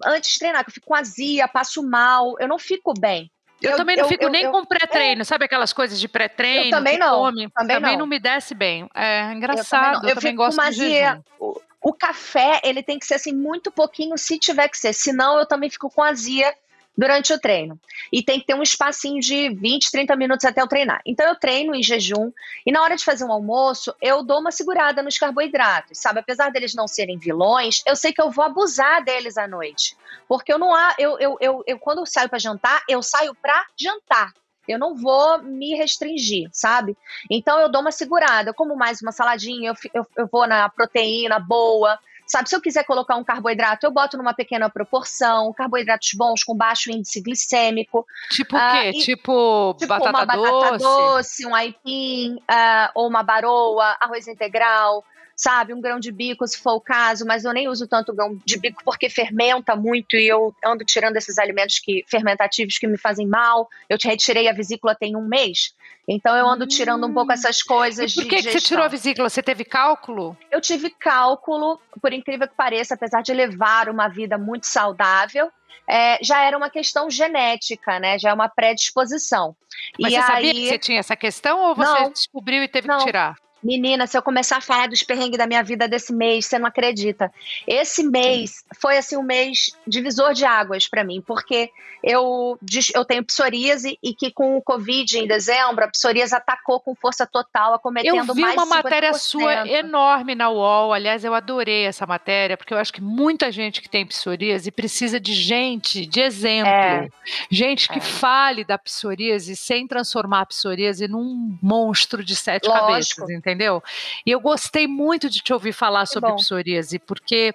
antes 0.05 0.33
de 0.33 0.39
treinar, 0.39 0.65
que 0.65 0.71
eu 0.71 0.75
fico 0.75 0.95
azia, 0.95 1.49
passo 1.49 1.83
mal, 1.83 2.37
eu 2.39 2.47
não 2.49 2.59
fico 2.59 2.93
bem. 2.99 3.31
Eu, 3.63 3.77
também 3.77 3.97
não 3.97 4.05
eu- 4.05 4.09
fico 4.09 4.25
eu- 4.25 4.31
nem 4.31 4.43
eu- 4.45 4.53
com 4.53 4.65
pré-treino, 4.65 5.25
sabe 5.25 5.47
aquelas 5.47 5.73
coisas 5.73 5.99
de 5.99 6.07
pré-treino? 6.07 6.67
Eu 6.67 6.71
também 6.71 6.99
não, 6.99 7.17
come? 7.21 7.49
também 7.51 7.97
não. 7.97 8.07
me 8.07 8.19
desce 8.21 8.55
bem. 8.55 8.89
É 8.95 9.21
Eu 9.21 9.23
também 9.23 9.37
engraçado, 9.39 10.03
não. 10.03 10.09
eu, 10.11 10.15
também 10.15 10.33
fico 10.33 10.37
gosto 10.37 10.57
com 10.59 10.63
azia. 10.63 11.25
O, 11.41 11.61
o 11.81 11.93
café, 11.93 12.61
ele 12.63 12.83
tem 12.83 12.99
que 12.99 13.07
ser 13.07 13.15
assim 13.15 13.33
muito 13.33 13.71
pouquinho, 13.73 14.19
se 14.19 14.39
tiver 14.39 14.69
que 14.69 14.77
ser. 14.77 14.93
Senão, 14.93 15.39
eu 15.39 15.47
também 15.47 15.71
fico 15.71 15.91
com 15.91 16.03
azia 16.03 16.55
durante 16.97 17.33
o 17.33 17.39
treino. 17.39 17.79
E 18.11 18.23
tem 18.23 18.41
que 18.41 18.47
ter 18.47 18.55
um 18.55 18.63
espacinho 18.63 19.21
de 19.21 19.51
20, 19.51 19.91
30 19.91 20.17
minutos 20.17 20.45
até 20.45 20.63
eu 20.63 20.69
treinar. 20.69 21.01
Então, 21.05 21.27
eu 21.27 21.35
treino 21.35 21.75
em 21.75 21.83
jejum. 21.83 22.33
E 22.65 22.73
na 22.73 22.83
hora 22.83 22.97
de 22.97 23.05
fazer 23.05 23.25
um 23.25 23.33
almoço, 23.33 23.95
eu 24.01 24.23
dou 24.23 24.41
uma 24.41 24.51
segurada 24.51 25.03
nos 25.03 25.19
carboidratos, 25.19 25.99
sabe? 25.99 26.21
Apesar 26.21 26.51
deles 26.51 26.75
não 26.75 26.89
serem 26.89 27.19
vilões, 27.19 27.83
eu 27.87 27.95
sei 27.95 28.13
que 28.13 28.23
eu 28.23 28.31
vou 28.31 28.45
abusar 28.45 29.05
deles 29.05 29.37
à 29.37 29.47
noite. 29.47 29.97
Porque 30.29 30.53
eu 30.53 30.59
não 30.59 30.75
há. 30.75 30.95
Eu, 30.99 31.19
eu, 31.19 31.37
eu, 31.41 31.63
eu 31.67 31.79
quando 31.79 31.99
eu 31.99 32.07
saio 32.07 32.29
para 32.29 32.39
jantar, 32.39 32.83
eu 32.89 33.03
saio 33.03 33.35
para 33.35 33.67
jantar. 33.79 34.33
Eu 34.67 34.79
não 34.79 34.97
vou 34.97 35.43
me 35.43 35.75
restringir, 35.77 36.49
sabe? 36.53 36.97
Então 37.31 37.61
eu 37.61 37.69
dou 37.69 37.81
uma 37.81 37.93
segurada, 37.93 38.51
eu 38.51 38.55
como 38.55 38.75
mais 38.75 39.01
uma 39.01 39.13
saladinha, 39.13 39.71
eu, 39.71 39.75
eu, 39.95 40.07
eu 40.17 40.27
vou 40.27 40.47
na 40.47 40.69
proteína 40.69 41.39
boa, 41.39 41.99
sabe? 42.27 42.49
Se 42.49 42.57
eu 42.57 42.61
quiser 42.61 42.85
colocar 42.85 43.17
um 43.17 43.25
carboidrato, 43.25 43.87
eu 43.87 43.91
boto 43.93 44.17
numa 44.17 44.35
pequena 44.35 44.69
proporção, 44.69 45.53
carboidratos 45.53 46.11
bons 46.15 46.43
com 46.43 46.55
baixo 46.57 46.91
índice 46.91 47.21
glicêmico, 47.23 48.05
Tipo 48.31 48.57
o 48.57 48.59
Ah, 48.59 48.73
quê? 48.83 48.91
e- 48.91 49.01
tipo, 49.03 49.75
tipo 49.79 49.89
batata 49.89 50.11
uma 50.11 50.25
doce? 50.27 50.51
batata 50.51 50.79
doce, 50.79 51.47
um 51.47 51.55
aipim, 51.55 52.37
ah, 52.49 52.91
ou 52.95 53.09
uma 53.09 53.23
baroa, 53.23 53.97
arroz 54.01 54.27
integral, 54.27 55.05
sabe? 55.37 55.75
Um 55.75 55.81
grão 55.81 56.01
de 56.01 56.11
bico, 56.11 56.47
se 56.49 56.59
for 56.59 56.73
o 56.73 56.81
caso, 56.81 57.27
mas 57.27 57.45
eu 57.45 57.53
nem 57.53 57.69
uso 57.69 57.87
tanto 57.87 58.15
grão 58.15 58.39
de 58.45 58.59
bico 58.59 58.83
porque 58.83 59.11
fermenta 59.11 59.77
muito 59.77 60.17
e 60.17 60.27
eu 60.27 60.55
ando 60.65 60.85
tirando 60.85 61.17
esses 61.17 61.39
alimentos 61.39 61.79
que 61.79 62.03
fermentativos 62.09 62.79
que 62.79 62.87
me 62.87 62.97
fazem 62.97 63.27
mal. 63.27 63.69
Eu 63.89 63.99
te 63.99 64.09
retirei 64.09 64.49
a 64.49 64.53
vesícula 64.53 64.95
tem 64.95 65.15
um 65.15 65.29
mês. 65.29 65.75
Então 66.09 66.35
eu 66.37 66.49
ando 66.49 66.67
tirando 66.67 67.07
um 67.07 67.13
pouco 67.13 67.31
hum. 67.31 67.35
essas 67.35 67.63
coisas. 67.63 68.13
E 68.13 68.15
por 68.15 68.29
que, 68.29 68.37
que 68.37 68.51
você 68.53 68.61
tirou 68.61 68.85
a 68.85 68.89
vesícula? 68.89 69.29
Você 69.29 69.43
teve 69.43 69.65
cálculo? 69.65 70.37
Eu 70.51 70.61
tive 70.61 70.89
cálculo, 70.89 71.79
por 72.01 72.13
incrível 72.13 72.49
que 72.49 72.55
pareça, 72.55 72.95
apesar 72.95 73.23
de 73.23 73.35
levar 73.35 73.91
uma 73.91 74.09
vida 74.09 74.39
muito 74.39 74.67
saudável. 74.67 75.51
É, 75.89 76.19
já 76.21 76.43
era 76.43 76.57
uma 76.57 76.69
questão 76.69 77.09
genética, 77.09 78.01
né? 78.01 78.19
Já 78.19 78.31
é 78.31 78.35
uma 78.35 78.49
predisposição. 78.49 79.55
Mas 80.01 80.13
e 80.13 80.17
você 80.17 80.21
aí... 80.21 80.27
sabia 80.27 80.53
que 80.53 80.69
você 80.69 80.79
tinha 80.79 80.99
essa 80.99 81.15
questão 81.15 81.61
ou 81.61 81.77
você 81.77 82.01
não, 82.01 82.11
descobriu 82.11 82.63
e 82.63 82.69
teve 82.69 82.89
não. 82.89 82.99
que 82.99 83.05
tirar? 83.05 83.37
Menina, 83.63 84.07
se 84.07 84.17
eu 84.17 84.23
começar 84.23 84.59
a 84.59 84.61
falar 84.61 84.89
dos 84.89 85.03
perrengues 85.03 85.39
da 85.39 85.47
minha 85.47 85.63
vida 85.63 85.89
desse 85.89 86.13
mês, 86.13 86.47
você 86.47 86.59
não 86.59 86.67
acredita. 86.67 87.33
Esse 87.67 88.03
mês 88.05 88.65
foi 88.81 88.99
assim 88.99 89.17
um 89.17 89.23
mês 89.23 89.71
divisor 89.87 90.35
de 90.35 90.45
águas 90.45 90.87
para 90.87 91.03
mim, 91.03 91.23
porque 91.27 91.71
eu, 92.03 92.59
eu 92.95 93.05
tenho 93.05 93.25
psoríase 93.25 93.99
e 94.03 94.15
que 94.15 94.31
com 94.31 94.57
o 94.57 94.63
Covid 94.63 95.19
em 95.19 95.27
dezembro, 95.27 95.85
a 95.85 95.89
psoríase 95.89 96.35
atacou 96.35 96.79
com 96.79 96.95
força 96.95 97.27
total, 97.27 97.75
acometendo 97.75 98.15
mais 98.15 98.29
Eu 98.29 98.35
vi 98.35 98.41
mais 98.43 98.55
uma 98.55 98.67
matéria 98.67 99.13
sua 99.15 99.67
enorme 99.69 100.35
na 100.35 100.49
UOL, 100.49 100.93
aliás, 100.93 101.25
eu 101.25 101.35
adorei 101.35 101.85
essa 101.87 102.07
matéria, 102.07 102.57
porque 102.57 102.73
eu 102.73 102.79
acho 102.79 102.93
que 102.93 103.01
muita 103.01 103.51
gente 103.51 103.83
que 103.83 103.89
tem 103.89 104.07
psoríase 104.07 104.71
precisa 104.71 105.19
de 105.19 105.33
gente, 105.33 106.07
de 106.07 106.21
exemplo. 106.21 106.71
É. 106.71 107.09
Gente 107.51 107.89
que 107.89 107.99
é. 107.99 108.03
fale 108.03 108.65
da 108.65 108.79
psoríase 108.79 109.57
sem 109.57 109.87
transformar 109.89 110.43
a 110.43 110.47
psoríase 110.47 111.09
num 111.09 111.59
monstro 111.61 112.23
de 112.23 112.37
sete 112.37 112.69
Lógico. 112.69 112.87
cabeças, 112.87 113.31
entendeu? 113.47 113.83
E 114.25 114.31
eu 114.33 114.41
gostei 114.41 114.89
muito 114.89 115.31
de 115.31 115.41
te 115.41 115.53
ouvir 115.53 115.73
falar 115.73 116.07
sobre 116.07 116.31
bom. 116.31 116.37
psoríase, 116.37 116.99
porque 116.99 117.55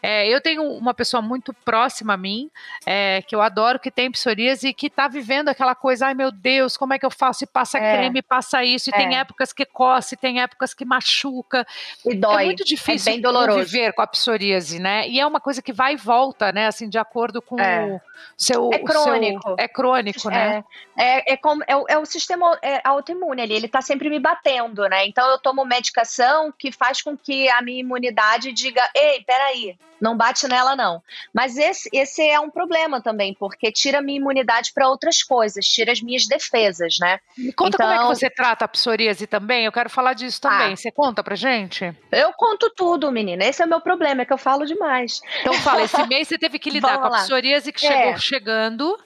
é, 0.00 0.28
eu 0.28 0.40
tenho 0.40 0.62
uma 0.62 0.94
pessoa 0.94 1.20
muito 1.20 1.52
próxima 1.52 2.14
a 2.14 2.16
mim, 2.16 2.48
é, 2.86 3.22
que 3.22 3.34
eu 3.34 3.40
adoro, 3.40 3.80
que 3.80 3.90
tem 3.90 4.10
psoríase 4.10 4.68
e 4.68 4.74
que 4.74 4.86
está 4.86 5.08
vivendo 5.08 5.48
aquela 5.48 5.74
coisa, 5.74 6.06
ai 6.06 6.14
meu 6.14 6.30
Deus, 6.30 6.76
como 6.76 6.94
é 6.94 6.98
que 6.98 7.04
eu 7.04 7.10
faço? 7.10 7.42
E 7.42 7.46
passa 7.46 7.78
é. 7.78 7.96
creme, 7.96 8.22
passa 8.22 8.62
isso, 8.62 8.88
e 8.88 8.94
é. 8.94 8.96
tem 8.96 9.18
épocas 9.18 9.52
que 9.52 9.64
coce, 9.64 10.16
tem 10.16 10.40
épocas 10.40 10.72
que 10.72 10.84
machuca. 10.84 11.66
E 12.06 12.14
dói. 12.14 12.44
É 12.44 12.46
muito 12.46 12.64
difícil 12.64 13.10
é 13.10 13.14
bem 13.14 13.20
doloroso. 13.20 13.58
viver 13.58 13.92
com 13.92 14.02
a 14.02 14.06
psoríase, 14.06 14.78
né? 14.78 15.08
E 15.08 15.18
é 15.18 15.26
uma 15.26 15.40
coisa 15.40 15.60
que 15.60 15.72
vai 15.72 15.94
e 15.94 15.96
volta, 15.96 16.52
né? 16.52 16.66
Assim, 16.66 16.88
de 16.88 16.98
acordo 16.98 17.42
com 17.42 17.58
é. 17.58 17.86
o 17.86 18.00
seu. 18.36 18.70
É 18.72 18.78
crônico. 18.78 19.42
Seu, 19.42 19.56
é 19.58 19.68
crônico, 19.68 20.30
né? 20.30 20.64
É, 20.96 21.32
é, 21.32 21.36
como, 21.36 21.62
é, 21.64 21.72
é 21.88 21.98
o 21.98 22.04
sistema 22.04 22.58
autoimune 22.84 23.42
ali, 23.42 23.54
ele 23.54 23.66
está 23.66 23.80
sempre 23.80 24.08
me 24.08 24.20
batendo, 24.20 24.88
né? 24.88 25.06
Então 25.06 25.31
eu 25.32 25.38
tomo 25.38 25.64
medicação 25.64 26.52
que 26.56 26.70
faz 26.70 27.02
com 27.02 27.16
que 27.16 27.48
a 27.50 27.62
minha 27.62 27.80
imunidade 27.80 28.52
diga: 28.52 28.82
ei, 28.94 29.22
peraí, 29.24 29.76
não 30.02 30.16
bate 30.16 30.48
nela, 30.48 30.74
não. 30.74 31.00
Mas 31.32 31.56
esse, 31.56 31.88
esse 31.92 32.28
é 32.28 32.38
um 32.40 32.50
problema 32.50 33.00
também, 33.00 33.34
porque 33.34 33.70
tira 33.70 33.98
a 33.98 34.02
minha 34.02 34.18
imunidade 34.18 34.72
para 34.74 34.88
outras 34.88 35.22
coisas, 35.22 35.64
tira 35.64 35.92
as 35.92 36.00
minhas 36.00 36.26
defesas, 36.26 36.96
né? 37.00 37.20
Me 37.38 37.52
conta 37.52 37.76
então, 37.76 37.86
como 37.86 37.92
é 37.92 37.96
que 37.96 38.02
então 38.04 38.14
você 38.14 38.28
trata 38.28 38.64
a 38.64 38.68
psoríase 38.68 39.28
também. 39.28 39.64
Eu 39.64 39.70
quero 39.70 39.88
falar 39.88 40.14
disso 40.14 40.40
também. 40.40 40.72
Ah, 40.72 40.76
você 40.76 40.90
conta 40.90 41.22
pra 41.22 41.36
gente? 41.36 41.94
Eu 42.10 42.32
conto 42.32 42.68
tudo, 42.70 43.12
menina. 43.12 43.44
Esse 43.44 43.62
é 43.62 43.64
o 43.64 43.68
meu 43.68 43.80
problema, 43.80 44.22
é 44.22 44.24
que 44.24 44.32
eu 44.32 44.38
falo 44.38 44.66
demais. 44.66 45.20
Então 45.40 45.54
fala, 45.54 45.82
esse 45.82 46.02
mês 46.08 46.26
você 46.26 46.36
teve 46.36 46.58
que 46.58 46.70
lidar 46.70 46.98
com 46.98 47.06
a 47.06 47.22
psoríase 47.22 47.72
que 47.72 47.80
chegou 47.80 48.12
é. 48.12 48.18
chegando. 48.18 48.98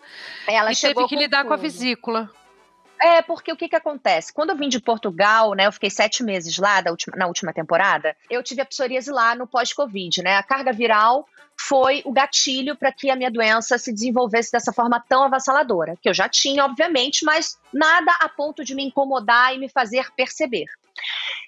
Ela 0.46 0.72
e 0.72 0.76
teve 0.76 1.06
que 1.06 1.16
lidar 1.16 1.38
tudo. 1.38 1.48
com 1.48 1.54
a 1.54 1.58
vesícula. 1.58 2.30
É, 3.00 3.20
porque 3.22 3.52
o 3.52 3.56
que 3.56 3.68
que 3.68 3.76
acontece? 3.76 4.32
Quando 4.32 4.50
eu 4.50 4.56
vim 4.56 4.68
de 4.68 4.80
Portugal, 4.80 5.54
né, 5.54 5.66
eu 5.66 5.72
fiquei 5.72 5.90
sete 5.90 6.22
meses 6.22 6.56
lá 6.58 6.82
última, 6.90 7.16
na 7.16 7.26
última 7.26 7.52
temporada, 7.52 8.16
eu 8.30 8.42
tive 8.42 8.62
a 8.62 8.66
psoríase 8.66 9.10
lá 9.10 9.34
no 9.34 9.46
pós-Covid, 9.46 10.22
né? 10.22 10.36
A 10.36 10.42
carga 10.42 10.72
viral 10.72 11.28
foi 11.58 12.02
o 12.04 12.12
gatilho 12.12 12.76
para 12.76 12.92
que 12.92 13.10
a 13.10 13.16
minha 13.16 13.30
doença 13.30 13.78
se 13.78 13.92
desenvolvesse 13.92 14.52
dessa 14.52 14.72
forma 14.72 15.02
tão 15.08 15.24
avassaladora, 15.24 15.96
que 16.00 16.08
eu 16.08 16.14
já 16.14 16.28
tinha, 16.28 16.64
obviamente, 16.64 17.24
mas 17.24 17.58
nada 17.72 18.12
a 18.20 18.28
ponto 18.28 18.64
de 18.64 18.74
me 18.74 18.84
incomodar 18.84 19.54
e 19.54 19.58
me 19.58 19.68
fazer 19.68 20.10
perceber 20.14 20.66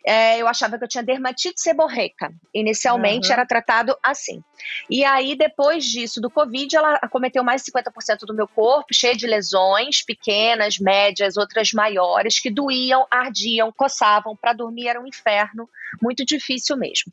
é, 0.09 0.41
eu 0.41 0.49
achava 0.49 0.79
que 0.79 0.85
eu 0.85 0.88
tinha 0.88 1.05
dermatite 1.05 1.61
seborreica. 1.61 2.33
Inicialmente 2.55 3.27
uhum. 3.27 3.35
era 3.35 3.45
tratado 3.45 3.95
assim. 4.03 4.43
E 4.88 5.05
aí, 5.05 5.37
depois 5.37 5.85
disso, 5.85 6.19
do 6.19 6.31
Covid, 6.31 6.75
ela 6.75 6.95
acometeu 7.03 7.45
mais 7.45 7.62
de 7.62 7.71
50% 7.71 8.21
do 8.27 8.33
meu 8.33 8.49
corpo, 8.49 8.95
cheio 8.95 9.15
de 9.15 9.27
lesões, 9.27 10.03
pequenas, 10.03 10.79
médias, 10.79 11.37
outras 11.37 11.75
maiores, 11.75 12.41
que 12.41 12.49
doíam, 12.49 13.07
ardiam, 13.11 13.71
coçavam. 13.71 14.35
Para 14.35 14.55
dormir 14.55 14.88
era 14.88 14.99
um 14.99 15.07
inferno, 15.07 15.69
muito 16.00 16.25
difícil 16.25 16.75
mesmo. 16.79 17.12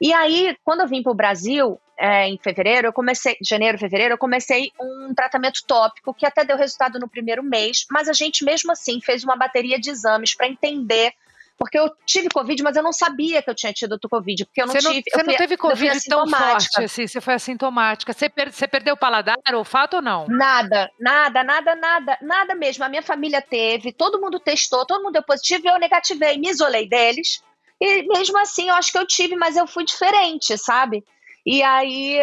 E 0.00 0.12
aí, 0.12 0.56
quando 0.62 0.82
eu 0.82 0.86
vim 0.86 1.02
para 1.02 1.10
o 1.10 1.16
Brasil, 1.16 1.80
é, 1.98 2.28
em 2.28 2.38
fevereiro, 2.38 2.86
eu 2.86 2.92
comecei, 2.92 3.36
janeiro, 3.42 3.76
fevereiro, 3.76 4.14
eu 4.14 4.18
comecei 4.18 4.70
um 4.80 5.12
tratamento 5.12 5.64
tópico 5.66 6.14
que 6.14 6.24
até 6.24 6.44
deu 6.44 6.56
resultado 6.56 7.00
no 7.00 7.08
primeiro 7.08 7.42
mês, 7.42 7.86
mas 7.90 8.08
a 8.08 8.12
gente 8.12 8.44
mesmo 8.44 8.70
assim 8.70 9.00
fez 9.00 9.24
uma 9.24 9.34
bateria 9.34 9.80
de 9.80 9.90
exames 9.90 10.32
para 10.32 10.46
entender 10.46 11.12
porque 11.58 11.78
eu 11.78 11.90
tive 12.04 12.28
Covid, 12.28 12.62
mas 12.62 12.76
eu 12.76 12.82
não 12.82 12.92
sabia 12.92 13.42
que 13.42 13.48
eu 13.48 13.54
tinha 13.54 13.72
tido 13.72 13.98
Covid, 13.98 14.44
porque 14.44 14.60
eu 14.60 14.66
não, 14.66 14.74
você 14.74 14.82
não 14.82 14.92
tive. 14.92 15.04
Você 15.10 15.22
não 15.22 15.36
teve 15.36 15.56
Covid 15.56 16.00
tão 16.08 16.28
forte, 16.28 16.82
assim, 16.82 17.06
você 17.06 17.20
foi 17.20 17.34
assintomática. 17.34 18.12
Você, 18.12 18.28
per, 18.28 18.52
você 18.52 18.68
perdeu 18.68 18.94
o 18.94 18.98
paladar, 18.98 19.38
o 19.52 19.58
olfato 19.58 19.96
ou 19.96 20.02
não? 20.02 20.26
Nada, 20.28 20.90
nada, 21.00 21.42
nada, 21.42 21.74
nada, 21.74 22.18
nada 22.20 22.54
mesmo. 22.54 22.84
A 22.84 22.88
minha 22.88 23.02
família 23.02 23.40
teve, 23.40 23.92
todo 23.92 24.20
mundo 24.20 24.38
testou, 24.38 24.84
todo 24.84 25.02
mundo 25.02 25.14
deu 25.14 25.22
positivo 25.22 25.66
e 25.66 25.70
eu 25.70 25.78
negativei, 25.78 26.36
me 26.38 26.50
isolei 26.50 26.88
deles. 26.88 27.42
E 27.80 28.02
mesmo 28.06 28.38
assim, 28.38 28.68
eu 28.68 28.74
acho 28.74 28.92
que 28.92 28.98
eu 28.98 29.06
tive, 29.06 29.36
mas 29.36 29.56
eu 29.56 29.66
fui 29.66 29.84
diferente, 29.84 30.56
sabe? 30.58 31.04
E 31.46 31.62
aí, 31.62 32.18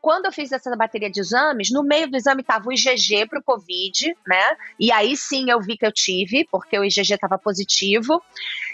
quando 0.00 0.26
eu 0.26 0.32
fiz 0.32 0.52
essa 0.52 0.74
bateria 0.76 1.10
de 1.10 1.18
exames, 1.18 1.68
no 1.72 1.82
meio 1.82 2.08
do 2.08 2.16
exame 2.16 2.42
estava 2.42 2.68
o 2.68 2.72
IgG 2.72 3.26
para 3.26 3.40
o 3.40 3.42
Covid, 3.42 4.16
né? 4.24 4.56
E 4.78 4.92
aí 4.92 5.16
sim 5.16 5.50
eu 5.50 5.60
vi 5.60 5.76
que 5.76 5.84
eu 5.84 5.90
tive, 5.90 6.46
porque 6.48 6.78
o 6.78 6.84
IgG 6.84 7.00
estava 7.14 7.36
positivo. 7.36 8.22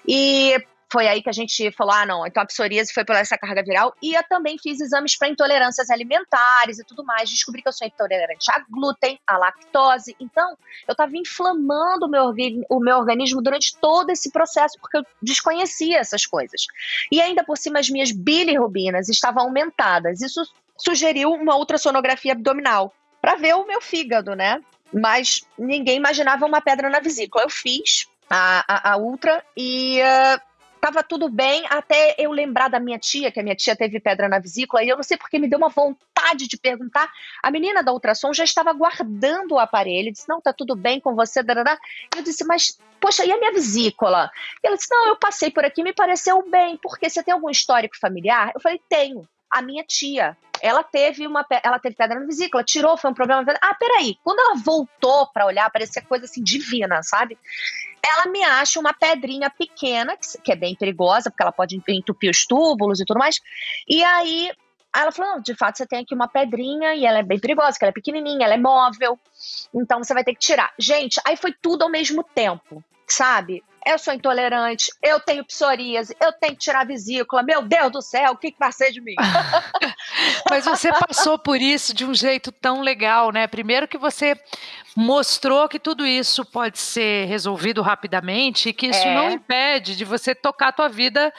E 0.07 0.57
foi 0.95 1.09
aí 1.09 1.21
que 1.21 1.29
a 1.29 1.33
gente 1.33 1.73
falou: 1.73 1.93
ah, 1.93 2.07
não, 2.07 2.25
então 2.25 2.41
a 2.41 2.47
psoríase 2.47 2.93
foi 2.93 3.05
por 3.05 3.17
essa 3.17 3.37
carga 3.37 3.65
viral. 3.65 3.93
E 4.01 4.15
eu 4.15 4.23
também 4.29 4.57
fiz 4.63 4.81
exames 4.81 5.19
para 5.19 5.29
intolerâncias 5.29 5.91
alimentares 5.91 6.79
e 6.79 6.85
tudo 6.85 7.05
mais. 7.05 7.29
Descobri 7.29 7.63
que 7.63 7.69
eu 7.69 7.73
sou 7.73 7.85
intolerante 7.85 8.49
a 8.53 8.65
glúten, 8.71 9.19
a 9.27 9.37
lactose. 9.37 10.15
Então, 10.21 10.57
eu 10.87 10.93
estava 10.93 11.17
inflamando 11.17 12.07
o 12.07 12.09
meu, 12.09 12.33
o 12.71 12.79
meu 12.79 12.99
organismo 12.99 13.43
durante 13.43 13.77
todo 13.79 14.11
esse 14.11 14.31
processo, 14.31 14.79
porque 14.81 14.99
eu 14.99 15.03
desconhecia 15.21 15.99
essas 15.99 16.25
coisas. 16.25 16.63
E 17.11 17.21
ainda 17.21 17.43
por 17.43 17.59
cima, 17.59 17.81
as 17.81 17.91
minhas 17.91 18.13
bilirrubinas 18.13 19.09
estavam 19.09 19.45
aumentadas. 19.45 20.21
Isso 20.21 20.43
sugeriu 20.77 21.33
uma 21.33 21.57
ultrassonografia 21.57 22.33
abdominal 22.33 22.95
para 23.21 23.35
ver 23.35 23.55
o 23.55 23.67
meu 23.67 23.81
fígado, 23.81 24.37
né? 24.37 24.61
Mas 24.93 25.45
ninguém 25.59 25.97
imaginava 25.97 26.47
uma 26.47 26.61
pedra 26.61 26.89
na 26.89 27.01
vesícula. 27.01 27.43
Eu 27.43 27.51
fiz 27.51 28.07
a, 28.29 28.65
a, 28.69 28.93
a 28.93 28.97
ultra 28.97 29.45
e. 29.57 30.01
Uh, 30.01 30.55
tava 30.85 31.03
tudo 31.03 31.31
bem 31.31 31.65
até 31.71 32.15
eu 32.19 32.31
lembrar 32.31 32.69
da 32.69 32.79
minha 32.79 32.99
tia, 32.99 33.33
que 33.33 33.41
a 33.41 33.43
minha 33.43 33.57
tia 33.57 33.75
teve 33.75 33.99
pedra 33.99 34.29
na 34.29 34.39
vesícula, 34.39 34.85
e 34.85 34.89
eu 34.91 34.97
não 34.97 35.03
sei 35.03 35.17
porque 35.17 35.39
me 35.39 35.49
deu 35.49 35.57
uma 35.57 35.71
vontade 35.71 36.47
de 36.47 36.59
perguntar. 36.59 37.11
A 37.43 37.51
menina 37.51 37.83
da 37.83 37.91
ultrassom 37.91 38.35
já 38.35 38.45
estava 38.45 38.71
guardando 38.75 39.53
o 39.53 39.59
aparelho, 39.59 40.13
disse: 40.13 40.29
Não, 40.29 40.43
tá 40.43 40.53
tudo 40.53 40.77
bem 40.77 41.01
com 41.01 41.15
você, 41.15 41.43
darará. 41.43 41.79
Eu 42.15 42.23
disse: 42.23 42.45
Mas, 42.45 42.79
poxa, 43.01 43.25
e 43.25 43.33
a 43.33 43.39
minha 43.39 43.53
vesícula? 43.53 44.31
E 44.63 44.67
ela 44.67 44.77
disse: 44.77 44.89
Não, 44.91 45.09
eu 45.09 45.17
passei 45.17 45.51
por 45.51 45.65
aqui, 45.65 45.83
me 45.83 45.95
pareceu 45.95 46.45
bem, 46.51 46.77
porque 46.83 47.09
você 47.09 47.23
tem 47.23 47.33
algum 47.33 47.49
histórico 47.49 47.99
familiar? 47.99 48.53
Eu 48.55 48.61
falei: 48.61 48.79
Tenho. 48.87 49.27
A 49.51 49.63
minha 49.63 49.85
tia, 49.85 50.37
ela 50.61 50.83
teve 50.83 51.27
uma 51.27 51.47
ela 51.63 51.79
teve 51.79 51.95
pedra 51.95 52.19
na 52.19 52.27
vesícula, 52.27 52.65
tirou, 52.65 52.97
foi 52.97 53.11
um 53.11 53.15
problema. 53.15 53.45
Ah, 53.63 53.75
peraí. 53.75 54.17
Quando 54.25 54.41
ela 54.41 54.57
voltou 54.57 55.29
para 55.33 55.47
olhar, 55.47 55.71
parecia 55.71 56.03
coisa 56.03 56.25
assim 56.25 56.43
divina, 56.43 57.03
sabe? 57.05 57.39
Ela 58.05 58.27
me 58.27 58.43
acha 58.45 58.79
uma 58.79 58.93
pedrinha 58.93 59.51
pequena, 59.51 60.17
que 60.17 60.53
é 60.53 60.57
bem 60.57 60.75
perigosa, 60.75 61.31
porque 61.31 61.43
ela 61.43 61.53
pode 61.53 61.81
entupir 61.89 62.31
os 62.31 62.47
túbulos 62.47 63.01
e 63.01 63.05
tudo 63.05 63.19
mais. 63.19 63.41
E 63.89 64.05
aí 64.05 64.51
ela 64.95 65.11
falou: 65.11 65.41
de 65.41 65.55
fato 65.55 65.79
você 65.79 65.87
tem 65.87 66.01
aqui 66.01 66.15
uma 66.15 66.29
pedrinha 66.29 66.95
e 66.95 67.05
ela 67.05 67.19
é 67.19 67.23
bem 67.23 67.39
perigosa, 67.39 67.73
porque 67.73 67.85
ela 67.85 67.91
é 67.91 67.95
pequenininha, 67.95 68.45
ela 68.45 68.55
é 68.55 68.59
móvel, 68.59 69.19
então 69.75 70.03
você 70.03 70.15
vai 70.15 70.23
ter 70.23 70.35
que 70.35 70.41
tirar. 70.41 70.73
Gente, 70.79 71.21
aí 71.27 71.37
foi 71.37 71.53
tudo 71.53 71.83
ao 71.83 71.91
mesmo 71.91 72.23
tempo, 72.23 72.83
sabe? 73.07 73.63
Eu 73.87 73.99
sou 73.99 74.15
intolerante, 74.15 74.91
eu 75.03 75.21
tenho 75.21 75.45
psoríase, 75.45 76.17
eu 76.21 76.33
tenho 76.33 76.53
que 76.53 76.61
tirar 76.61 76.81
a 76.81 76.85
vesícula, 76.85 77.43
meu 77.43 77.63
Deus 77.63 77.93
do 77.93 78.03
céu, 78.03 78.33
o 78.33 78.37
que, 78.37 78.53
que 78.53 78.59
vai 78.59 78.73
ser 78.73 78.91
de 78.91 79.01
mim? 79.01 79.15
Mas 80.51 80.65
você 80.65 80.91
passou 80.93 81.39
por 81.39 81.61
isso 81.61 81.95
de 81.95 82.05
um 82.05 82.15
jeito 82.15 82.51
tão 82.51 82.81
legal, 82.81 83.31
né? 83.31 83.47
Primeiro 83.47 83.89
que 83.89 83.99
você 83.99 84.39
mostrou 84.97 85.69
que 85.69 85.79
tudo 85.79 86.07
isso 86.07 86.45
pode 86.45 86.79
ser 86.79 87.27
resolvido 87.27 87.83
rapidamente 87.83 88.69
e 88.69 88.73
que 88.73 88.87
isso 88.87 89.07
é. 89.07 89.15
não 89.15 89.31
impede 89.31 89.97
de 89.97 90.05
você 90.05 90.35
tocar 90.35 90.69
a 90.69 90.73
tua 90.73 90.89
vida 90.89 91.33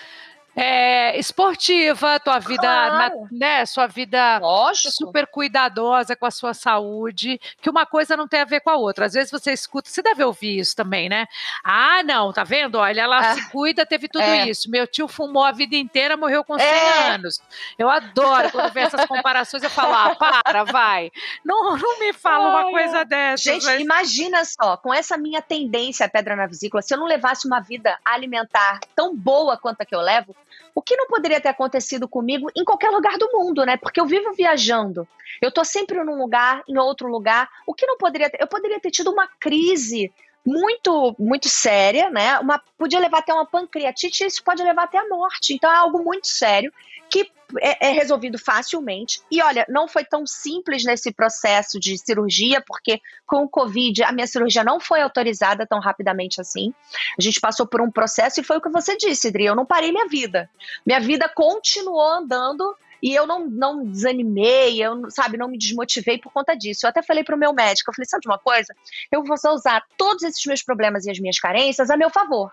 é, 0.56 1.18
esportiva, 1.20 2.20
tua 2.20 2.40
vida, 2.40 2.62
Claro. 2.62 2.98
na- 2.98 3.28
né, 3.32 3.66
sua 3.66 3.88
vida 3.88 4.38
Lógico. 4.40 4.92
super 4.92 5.28
cuidadosa 5.28 6.16
com 6.16 6.26
a 6.26 6.32
sua 6.32 6.54
saúde, 6.54 7.40
que 7.62 7.70
uma 7.70 7.86
coisa 7.86 8.16
não 8.16 8.28
tem 8.28 8.40
a 8.42 8.46
ver 8.46 8.62
com 8.62 8.70
a 8.70 8.76
outra. 8.76 9.06
Às 9.06 9.14
vezes 9.14 9.32
você 9.32 9.52
escuta, 9.52 9.90
você 9.90 10.02
deve 10.02 10.24
ouvir 10.24 10.60
isso 10.60 10.76
também, 10.76 11.10
né? 11.10 11.28
Ah, 11.64 12.02
não, 12.04 12.32
tá 12.32 12.44
vendo? 12.44 12.76
Olha, 12.76 13.02
ela 13.02 13.20
Ah, 13.20 13.34
se 13.36 13.50
cuida, 13.50 13.86
teve 13.86 14.08
tudo 14.08 14.22
é. 14.24 14.48
isso. 14.50 14.70
Meu 14.72 14.88
tio 14.88 15.08
fumou 15.08 15.44
a 15.44 15.52
vida 15.52 15.76
inteira, 15.76 16.16
morreu 16.16 16.44
com 16.44 16.58
100 16.58 16.66
É. 16.68 17.10
anos. 17.10 17.42
Eu 17.78 17.90
adoro 17.90 18.52
quando 18.52 18.72
vê 18.72 18.82
essas 18.82 19.06
comparações, 19.06 19.62
eu 19.64 19.70
falo, 19.70 19.94
ah, 19.94 20.16
para, 20.16 20.64
vai. 20.64 21.12
Não, 21.44 21.78
não 21.78 22.00
me 22.00 22.14
fala 22.14 22.50
uma 22.50 22.72
coisa 22.72 23.04
dessa. 23.04 23.44
Gente, 23.44 23.68
imagina 23.82 24.44
só, 24.46 24.78
com 24.78 24.94
essa 24.94 25.18
minha 25.18 25.42
tendência 25.42 26.06
à 26.06 26.10
pedra 26.10 26.36
na 26.36 26.48
vesícula, 26.48 26.82
se 26.82 26.94
eu 26.94 26.98
não 26.98 27.06
levasse 27.08 27.46
uma 27.46 27.60
vida 27.60 27.98
alimentar 28.06 28.80
tão 28.96 29.16
boa 29.16 29.58
quanto 29.58 29.82
a 29.82 29.86
que 29.86 29.94
eu 29.96 30.02
levo, 30.02 30.36
o 30.76 30.82
que 30.82 30.98
não 30.98 31.08
poderia 31.08 31.40
ter 31.40 31.48
acontecido 31.48 32.06
comigo 32.06 32.52
em 32.54 32.66
qualquer 32.66 32.90
lugar 32.90 33.18
do 33.18 33.30
mundo, 33.32 33.66
né? 33.66 33.78
Porque 33.78 34.00
eu 34.00 34.06
vivo 34.06 34.34
viajando. 34.34 35.08
Eu 35.42 35.50
tô 35.50 35.64
sempre 35.64 36.04
num 36.04 36.18
lugar, 36.18 36.64
em 36.68 36.78
outro 36.78 37.08
lugar. 37.08 37.50
O 37.66 37.74
que 37.74 37.88
não 37.88 37.98
poderia 37.98 38.30
ter? 38.30 38.42
Eu 38.42 38.48
poderia 38.48 38.78
ter 38.78 38.92
tido 38.92 39.10
uma 39.10 39.26
crise 39.40 40.12
muito, 40.46 41.16
muito 41.18 41.48
séria, 41.48 42.10
né? 42.10 42.38
Uma, 42.40 42.62
podia 42.78 43.00
levar 43.00 43.20
até 43.20 43.34
uma 43.34 43.46
pancreatite 43.46 44.26
isso 44.26 44.44
pode 44.44 44.62
levar 44.62 44.84
até 44.84 44.98
a 44.98 45.08
morte. 45.08 45.54
Então 45.54 45.72
é 45.72 45.78
algo 45.78 46.04
muito 46.04 46.28
sério 46.28 46.72
que 47.10 47.32
é, 47.60 47.90
é 47.90 47.92
resolvido 47.92 48.38
facilmente. 48.38 49.22
E 49.32 49.42
olha, 49.42 49.66
não 49.70 49.88
foi 49.88 50.04
tão 50.04 50.26
simples 50.26 50.84
nesse 50.84 51.12
processo 51.12 51.80
de 51.80 51.98
cirurgia, 51.98 52.62
porque 52.66 53.00
com 53.26 53.44
o 53.44 53.50
Covid 53.50 54.04
a 54.04 54.12
minha 54.12 54.28
cirurgia 54.28 54.64
não 54.64 54.80
foi 54.80 55.02
autorizada 55.02 55.66
tão 55.66 55.80
rapidamente 55.80 56.42
assim. 56.42 56.74
A 57.18 57.22
gente 57.22 57.40
passou 57.40 57.68
por 57.68 57.82
um 57.82 57.92
processo 57.92 58.40
e 58.40 58.44
foi 58.44 58.58
o 58.58 58.62
que 58.62 58.70
você 58.70 58.98
disse, 58.98 59.28
Adri. 59.28 59.46
Eu 59.46 59.56
não 59.56 59.66
parei 59.66 59.92
minha 59.92 60.08
vida. 60.08 60.50
Minha 60.86 61.00
vida 61.00 61.30
continuou 61.30 62.02
andando 62.02 62.76
e 63.02 63.14
eu 63.14 63.28
não, 63.28 63.48
não 63.48 63.86
desanimei, 63.86 64.82
eu, 64.84 65.12
sabe, 65.12 65.38
não 65.38 65.48
me 65.48 65.58
desmotivei 65.58 66.18
por 66.18 66.32
conta 66.32 66.56
disso. 66.56 66.86
Eu 66.86 66.90
até 66.90 67.04
falei 67.04 67.24
pro 67.24 67.38
meu 67.38 67.54
médico, 67.54 67.92
eu 67.92 67.94
falei, 67.94 68.08
sabe 68.08 68.22
de 68.22 68.30
uma 68.30 68.40
coisa? 68.40 68.74
Eu 69.12 69.24
vou 69.24 69.36
usar 69.54 69.84
todos 69.98 70.24
esses 70.24 70.44
meus 70.46 70.64
problemas 70.64 71.06
e 71.06 71.12
as 71.12 71.20
minhas 71.20 71.40
carências 71.40 71.90
a 71.90 71.98
meu 71.98 72.10
favor. 72.10 72.52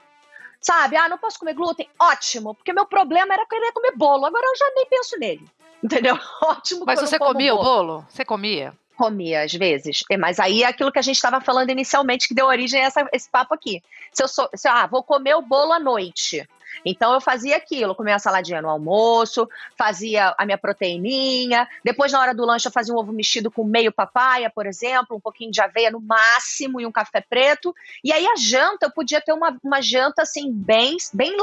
Sabe, 0.62 0.96
ah, 0.96 1.08
não 1.08 1.18
posso 1.18 1.38
comer 1.38 1.54
glúten? 1.54 1.88
Ótimo, 1.98 2.54
porque 2.54 2.72
meu 2.72 2.86
problema 2.86 3.34
era 3.34 3.44
querer 3.46 3.72
comer 3.72 3.92
bolo, 3.96 4.24
agora 4.24 4.46
eu 4.46 4.56
já 4.56 4.70
nem 4.76 4.86
penso 4.86 5.18
nele. 5.18 5.44
Entendeu? 5.82 6.16
Ótimo. 6.42 6.84
Mas 6.86 7.00
você 7.00 7.18
comia 7.18 7.52
o 7.54 7.58
bolo. 7.62 8.06
Você 8.08 8.24
comia? 8.24 8.72
Comia, 8.96 9.42
às 9.42 9.52
vezes. 9.52 10.04
É, 10.08 10.16
Mas 10.16 10.38
aí 10.38 10.62
é 10.62 10.66
aquilo 10.66 10.92
que 10.92 10.98
a 10.98 11.02
gente 11.02 11.16
estava 11.16 11.40
falando 11.40 11.70
inicialmente, 11.70 12.28
que 12.28 12.34
deu 12.34 12.46
origem 12.46 12.80
a 12.80 12.84
essa- 12.86 13.08
esse 13.12 13.28
papo 13.28 13.52
aqui. 13.52 13.82
Se 14.12 14.22
eu 14.22 14.28
sou, 14.28 14.48
se, 14.54 14.68
ah, 14.68 14.86
vou 14.86 15.02
comer 15.02 15.34
o 15.34 15.42
bolo 15.42 15.72
à 15.72 15.80
noite. 15.80 16.48
Então 16.84 17.12
eu 17.12 17.20
fazia 17.20 17.56
aquilo, 17.56 17.94
comia 17.94 18.14
uma 18.14 18.18
saladinha 18.18 18.62
no 18.62 18.68
almoço, 18.68 19.48
fazia 19.76 20.34
a 20.38 20.44
minha 20.44 20.58
proteininha, 20.58 21.68
depois 21.84 22.12
na 22.12 22.20
hora 22.20 22.34
do 22.34 22.44
lanche 22.44 22.68
eu 22.68 22.72
fazia 22.72 22.94
um 22.94 22.98
ovo 22.98 23.12
mexido 23.12 23.50
com 23.50 23.64
meio 23.64 23.92
papaya, 23.92 24.50
por 24.50 24.66
exemplo, 24.66 25.16
um 25.16 25.20
pouquinho 25.20 25.50
de 25.50 25.60
aveia 25.60 25.90
no 25.90 26.00
máximo 26.00 26.80
e 26.80 26.86
um 26.86 26.92
café 26.92 27.20
preto. 27.20 27.74
E 28.02 28.12
aí 28.12 28.26
a 28.26 28.36
janta, 28.36 28.86
eu 28.86 28.90
podia 28.90 29.20
ter 29.20 29.32
uma, 29.32 29.56
uma 29.62 29.80
janta 29.80 30.22
assim 30.22 30.52
bem, 30.52 30.96
bem 31.12 31.36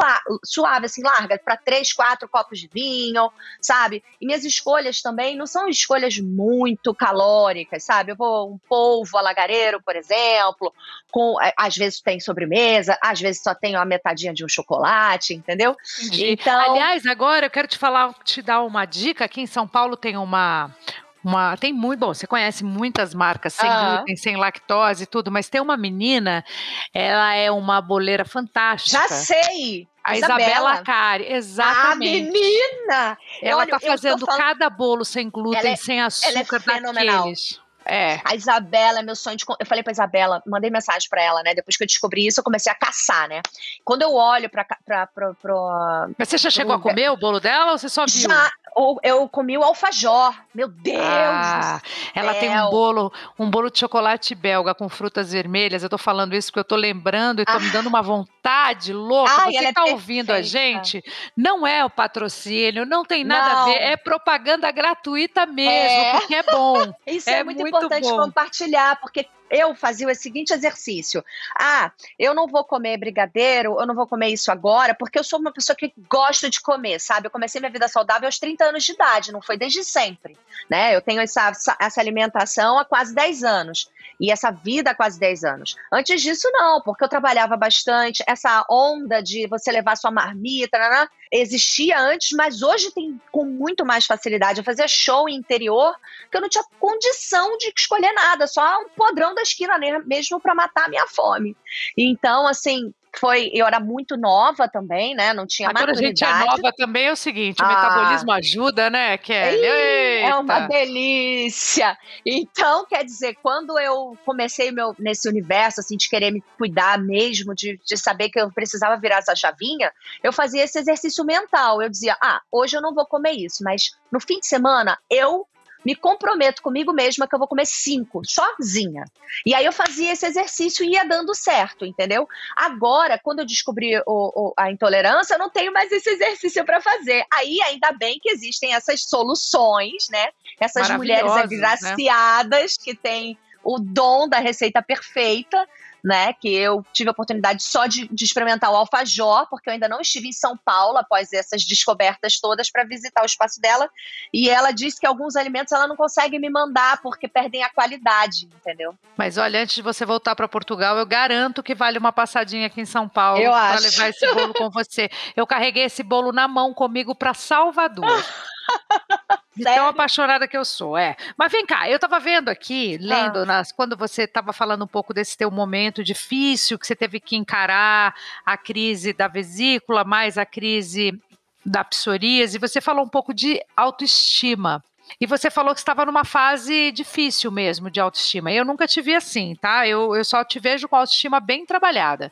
suave, 0.43 0.85
assim, 0.85 1.01
larga, 1.03 1.37
para 1.37 1.57
três, 1.57 1.93
quatro 1.93 2.27
copos 2.27 2.59
de 2.59 2.67
vinho, 2.67 3.31
sabe? 3.61 4.03
E 4.19 4.25
minhas 4.25 4.43
escolhas 4.43 5.01
também 5.01 5.35
não 5.35 5.45
são 5.45 5.67
escolhas 5.67 6.17
muito 6.19 6.93
calóricas, 6.93 7.83
sabe? 7.83 8.11
Eu 8.11 8.15
vou 8.15 8.53
um 8.53 8.57
polvo 8.57 9.17
alagareiro, 9.17 9.81
por 9.81 9.95
exemplo, 9.95 10.73
com 11.11 11.41
é, 11.41 11.53
às 11.57 11.75
vezes 11.75 12.01
tem 12.01 12.19
sobremesa, 12.19 12.97
às 13.01 13.19
vezes 13.19 13.41
só 13.41 13.53
tem 13.53 13.75
uma 13.75 13.85
metadinha 13.85 14.33
de 14.33 14.43
um 14.43 14.47
chocolate, 14.47 15.18
entendeu? 15.33 15.75
Entendi. 15.99 16.31
Então, 16.31 16.71
Aliás, 16.71 17.05
agora 17.05 17.45
eu 17.45 17.49
quero 17.49 17.67
te 17.67 17.77
falar, 17.77 18.13
te 18.23 18.41
dar 18.41 18.61
uma 18.61 18.85
dica. 18.85 19.25
Aqui 19.25 19.41
em 19.41 19.47
São 19.47 19.67
Paulo 19.67 19.95
tem 19.97 20.17
uma. 20.17 20.73
Uma, 21.21 21.57
tem 21.57 21.73
muito, 21.73 21.99
bom, 21.99 22.13
você 22.13 22.25
conhece 22.25 22.63
muitas 22.63 23.13
marcas 23.13 23.53
sem 23.53 23.69
Ah. 23.69 23.97
glúten, 23.97 24.15
sem 24.15 24.37
lactose 24.37 25.03
e 25.03 25.05
tudo, 25.05 25.29
mas 25.29 25.49
tem 25.49 25.59
uma 25.59 25.75
menina, 25.75 26.45
ela 26.93 27.33
é 27.35 27.51
uma 27.51 27.81
boleira 27.81 28.23
fantástica. 28.23 28.97
já 29.01 29.07
sei. 29.09 29.85
A 30.01 30.15
Isabela, 30.17 30.77
Cari, 30.81 31.25
A 31.25 31.35
exatamente. 31.35 32.31
menina! 32.31 33.17
ela 33.43 33.67
tá 33.67 33.77
tô 33.79 33.85
fazendo 33.85 34.25
falando- 34.25 34.39
cada 34.39 34.69
bolo 34.69 35.03
sem 35.03 35.29
glúten, 35.29 35.59
Ela 35.59 35.69
é- 35.71 35.75
sem 35.75 36.01
açúcar 36.01 36.61
fenomenal. 36.61 37.17
daqueles. 37.17 37.59
É. 37.89 38.21
A 38.23 38.35
Isabela 38.35 38.99
é 38.99 39.01
meu 39.01 39.15
sonho 39.15 39.35
de. 39.35 39.43
Eu 39.59 39.65
falei 39.65 39.83
pra 39.83 39.91
Isabela, 39.91 40.43
mandei 40.45 40.69
mensagem 40.69 41.09
pra 41.09 41.23
ela, 41.23 41.41
né? 41.41 41.55
Depois 41.55 41.75
que 41.75 41.83
eu 41.83 41.87
descobri 41.87 42.27
isso, 42.27 42.39
eu 42.39 42.43
comecei 42.43 42.71
a 42.71 42.75
caçar, 42.75 43.27
né? 43.27 43.41
Quando 43.83 44.03
eu 44.03 44.13
olho 44.13 44.49
pra. 44.49 44.63
pra, 44.63 45.07
pra, 45.07 45.33
pra- 45.33 46.09
Mas 46.17 46.29
você 46.29 46.37
já 46.37 46.51
chegou 46.51 46.75
a 46.75 46.79
comer 46.79 47.09
o 47.09 47.17
bolo 47.17 47.39
dela 47.39 47.71
ou 47.71 47.77
você 47.79 47.89
só 47.89 48.05
viu? 48.05 48.29
Já, 48.29 48.51
ou- 48.75 48.99
eu 49.03 49.27
comi 49.29 49.57
o 49.57 49.63
alfajor. 49.63 50.33
Meu 50.53 50.67
Deus! 50.67 50.99
Ah, 51.01 51.81
ela 52.13 52.33
tem 52.33 52.49
um 52.49 52.69
bolo, 52.69 53.11
um 53.37 53.49
bolo 53.49 53.69
de 53.69 53.79
chocolate 53.79 54.33
belga 54.35 54.73
com 54.73 54.87
frutas 54.89 55.31
vermelhas. 55.31 55.83
Eu 55.83 55.89
tô 55.89 55.97
falando 55.97 56.33
isso 56.35 56.47
porque 56.49 56.59
eu 56.59 56.63
tô 56.63 56.75
lembrando 56.75 57.41
e 57.41 57.45
tô 57.45 57.59
me 57.59 57.69
dando 57.69 57.87
uma 57.87 58.01
vontade 58.01 58.91
louca. 58.93 59.31
Ai, 59.43 59.51
Você 59.53 59.65
é 59.65 59.73
tá 59.73 59.83
ouvindo 59.85 60.31
a 60.31 60.41
gente? 60.41 61.03
Não 61.35 61.65
é 61.65 61.83
o 61.85 61.89
patrocínio, 61.89 62.85
não 62.85 63.03
tem 63.03 63.23
nada 63.23 63.45
a 63.51 63.55
Não. 63.61 63.65
ver, 63.65 63.75
é 63.81 63.97
propaganda 63.97 64.69
gratuita 64.71 65.45
mesmo, 65.45 65.71
É. 65.71 66.11
porque 66.19 66.35
é 66.35 66.43
bom. 66.43 66.75
Isso 67.05 67.29
é, 67.29 67.39
É 67.39 67.43
muito, 67.43 67.61
muito 67.61 67.75
importante 67.77 68.09
bom. 68.09 68.17
compartilhar, 68.17 68.99
porque 68.99 69.25
eu 69.49 69.75
fazia 69.75 70.07
o 70.07 70.15
seguinte 70.15 70.53
exercício. 70.53 71.23
Ah, 71.59 71.91
eu 72.17 72.33
não 72.33 72.47
vou 72.47 72.63
comer 72.63 72.97
brigadeiro, 72.97 73.79
eu 73.79 73.85
não 73.85 73.95
vou 73.95 74.07
comer 74.07 74.29
isso 74.29 74.51
agora, 74.51 74.93
porque 74.93 75.17
eu 75.17 75.23
sou 75.23 75.39
uma 75.39 75.51
pessoa 75.51 75.75
que 75.75 75.93
gosta 76.09 76.49
de 76.49 76.61
comer, 76.61 76.99
sabe? 76.99 77.27
Eu 77.27 77.31
comecei 77.31 77.59
minha 77.59 77.71
vida 77.71 77.87
saudável 77.87 78.27
aos 78.27 78.39
30 78.39 78.65
anos 78.65 78.83
de 78.83 78.91
idade, 78.91 79.31
não 79.31 79.41
foi 79.41 79.57
desde 79.57 79.83
sempre, 79.83 80.37
né? 80.69 80.95
Eu 80.95 81.01
tenho 81.01 81.21
essa, 81.21 81.51
essa 81.79 82.01
alimentação 82.01 82.77
há 82.77 82.85
quase 82.85 83.13
10 83.13 83.43
anos. 83.43 83.89
E 84.19 84.31
essa 84.31 84.51
vida 84.51 84.91
há 84.91 84.95
quase 84.95 85.17
10 85.17 85.43
anos. 85.45 85.75
Antes 85.91 86.21
disso, 86.21 86.49
não, 86.51 86.81
porque 86.81 87.03
eu 87.03 87.07
trabalhava 87.07 87.55
bastante. 87.55 88.21
Essa 88.27 88.65
onda 88.69 89.23
de 89.23 89.47
você 89.47 89.71
levar 89.71 89.95
sua 89.95 90.11
marmita, 90.11 90.77
né, 90.77 91.07
existia 91.31 91.97
antes, 91.99 92.31
mas 92.35 92.61
hoje 92.61 92.91
tem 92.91 93.19
com 93.31 93.45
muito 93.45 93.85
mais 93.85 94.05
facilidade. 94.05 94.59
Eu 94.59 94.65
fazia 94.65 94.87
show 94.89 95.29
interior 95.29 95.95
que 96.29 96.35
eu 96.35 96.41
não 96.41 96.49
tinha 96.49 96.63
condição 96.79 97.57
de 97.57 97.71
escolher 97.75 98.11
nada, 98.11 98.45
só 98.45 98.81
um 98.81 98.89
podrão 98.89 99.33
da 99.39 99.43
esquina 99.43 99.77
mesmo 100.05 100.39
para 100.39 100.53
matar 100.53 100.85
a 100.85 100.89
minha 100.89 101.07
fome. 101.07 101.55
Então, 101.97 102.47
assim, 102.47 102.93
foi. 103.17 103.49
Eu 103.53 103.65
era 103.65 103.79
muito 103.79 104.15
nova 104.15 104.67
também, 104.67 105.15
né? 105.15 105.33
Não 105.33 105.47
tinha 105.47 105.69
Agora 105.69 105.91
a 105.91 105.95
gente 105.95 106.23
é 106.23 106.27
maturidade. 106.27 106.61
nova 106.61 106.75
também, 106.77 107.05
é 107.07 107.11
o 107.11 107.15
seguinte, 107.15 107.61
o 107.61 107.65
Ah. 107.65 107.67
metabolismo 107.69 108.31
ajuda, 108.31 108.89
né, 108.89 109.17
Kelly? 109.17 109.65
É 109.65 110.35
uma 110.35 110.59
delícia. 110.67 111.97
Então, 112.25 112.85
quer 112.85 113.03
dizer, 113.03 113.35
quando 113.41 113.79
eu 113.79 114.17
comecei 114.25 114.71
meu, 114.71 114.93
nesse 114.99 115.27
universo, 115.27 115.79
assim, 115.79 115.97
de 115.97 116.07
querer 116.09 116.31
me 116.31 116.43
cuidar 116.57 116.99
mesmo, 116.99 117.55
de, 117.55 117.79
de 117.83 117.97
saber 117.97 118.29
que 118.29 118.39
eu 118.39 118.51
precisava 118.51 118.97
virar 118.97 119.17
essa 119.17 119.35
chavinha, 119.35 119.91
eu 120.23 120.31
fazia 120.31 120.63
esse 120.63 120.77
exercício 120.77 121.23
mental. 121.25 121.81
Eu 121.81 121.89
dizia, 121.89 122.15
ah, 122.21 122.41
hoje 122.51 122.77
eu 122.77 122.81
não 122.81 122.93
vou 122.93 123.05
comer 123.05 123.31
isso, 123.31 123.63
mas 123.63 123.91
no 124.11 124.19
fim 124.19 124.39
de 124.39 124.45
semana 124.47 124.97
eu 125.09 125.47
me 125.85 125.95
comprometo 125.95 126.61
comigo 126.61 126.91
mesma 126.91 127.27
que 127.27 127.33
eu 127.33 127.39
vou 127.39 127.47
comer 127.47 127.65
cinco, 127.65 128.21
sozinha. 128.25 129.05
E 129.45 129.53
aí 129.53 129.65
eu 129.65 129.71
fazia 129.71 130.11
esse 130.11 130.25
exercício 130.25 130.83
e 130.83 130.91
ia 130.91 131.05
dando 131.05 131.33
certo, 131.33 131.85
entendeu? 131.85 132.27
Agora, 132.55 133.19
quando 133.21 133.39
eu 133.39 133.45
descobri 133.45 133.97
o- 133.99 134.03
o- 134.07 134.53
a 134.57 134.71
intolerância, 134.71 135.35
eu 135.35 135.39
não 135.39 135.49
tenho 135.49 135.71
mais 135.71 135.91
esse 135.91 136.09
exercício 136.09 136.65
para 136.65 136.81
fazer. 136.81 137.25
Aí, 137.33 137.61
ainda 137.63 137.91
bem 137.93 138.19
que 138.21 138.29
existem 138.29 138.73
essas 138.73 139.03
soluções, 139.03 140.09
né? 140.09 140.29
Essas 140.59 140.89
mulheres 140.97 141.33
né? 141.33 141.41
agraciadas 141.41 142.77
que 142.77 142.95
têm 142.95 143.37
o 143.63 143.77
dom 143.79 144.27
da 144.27 144.39
receita 144.39 144.81
perfeita, 144.81 145.67
né? 146.03 146.33
Que 146.33 146.53
eu 146.53 146.85
tive 146.93 147.09
a 147.09 147.11
oportunidade 147.11 147.63
só 147.63 147.87
de, 147.87 148.07
de 148.07 148.25
experimentar 148.25 148.71
o 148.71 148.75
alfajor, 148.75 149.47
porque 149.49 149.69
eu 149.69 149.73
ainda 149.73 149.87
não 149.87 150.01
estive 150.01 150.27
em 150.27 150.33
São 150.33 150.57
Paulo 150.57 150.97
após 150.97 151.31
essas 151.33 151.63
descobertas 151.65 152.39
todas 152.39 152.71
para 152.71 152.83
visitar 152.83 153.21
o 153.23 153.25
espaço 153.25 153.59
dela. 153.61 153.89
E 154.33 154.49
ela 154.49 154.71
disse 154.71 154.99
que 154.99 155.05
alguns 155.05 155.35
alimentos 155.35 155.71
ela 155.71 155.87
não 155.87 155.95
consegue 155.95 156.39
me 156.39 156.49
mandar 156.49 157.01
porque 157.01 157.27
perdem 157.27 157.63
a 157.63 157.69
qualidade, 157.69 158.47
entendeu? 158.55 158.95
Mas 159.17 159.37
olha, 159.37 159.61
antes 159.61 159.75
de 159.75 159.81
você 159.81 160.05
voltar 160.05 160.35
para 160.35 160.47
Portugal, 160.47 160.97
eu 160.97 161.05
garanto 161.05 161.63
que 161.63 161.75
vale 161.75 161.97
uma 161.97 162.11
passadinha 162.11 162.67
aqui 162.67 162.81
em 162.81 162.85
São 162.85 163.07
Paulo 163.07 163.43
para 163.43 163.79
levar 163.79 164.09
esse 164.09 164.33
bolo 164.33 164.53
com 164.53 164.69
você. 164.69 165.09
Eu 165.35 165.45
carreguei 165.45 165.83
esse 165.83 166.03
bolo 166.03 166.31
na 166.31 166.47
mão 166.47 166.73
comigo 166.73 167.15
para 167.15 167.33
Salvador. 167.33 168.05
De 169.59 169.63
tão 169.65 169.73
Sério? 169.73 169.89
apaixonada 169.89 170.47
que 170.47 170.57
eu 170.57 170.65
sou, 170.65 170.97
é. 170.97 171.15
Mas 171.37 171.51
vem 171.51 171.65
cá, 171.65 171.87
eu 171.89 171.95
estava 171.95 172.19
vendo 172.19 172.49
aqui, 172.49 172.95
Ah. 172.95 172.99
lendo, 173.01 173.45
nas, 173.45 173.71
quando 173.71 173.95
você 173.95 174.23
estava 174.23 174.51
falando 174.53 174.83
um 174.83 174.87
pouco 174.87 175.13
desse 175.13 175.37
teu 175.37 175.51
momento 175.51 176.03
difícil, 176.03 176.79
que 176.79 176.87
você 176.87 176.95
teve 176.95 177.19
que 177.19 177.35
encarar 177.35 178.15
a 178.45 178.57
crise 178.57 179.13
da 179.13 179.27
vesícula, 179.27 180.03
mais 180.03 180.37
a 180.37 180.45
crise 180.45 181.19
da 181.65 181.83
psoríase, 181.83 182.57
você 182.57 182.79
falou 182.81 183.03
um 183.05 183.09
pouco 183.09 183.33
de 183.33 183.61
autoestima. 183.75 184.83
E 185.19 185.25
você 185.25 185.49
falou 185.49 185.73
que 185.73 185.79
estava 185.79 186.05
numa 186.05 186.25
fase 186.25 186.91
difícil 186.91 187.51
mesmo 187.51 187.89
de 187.89 187.99
autoestima. 187.99 188.51
Eu 188.51 188.65
nunca 188.65 188.87
te 188.87 189.01
vi 189.01 189.15
assim, 189.15 189.55
tá? 189.55 189.87
Eu, 189.87 190.15
eu 190.15 190.23
só 190.23 190.43
te 190.43 190.59
vejo 190.59 190.87
com 190.87 190.95
autoestima 190.95 191.39
bem 191.39 191.65
trabalhada. 191.65 192.31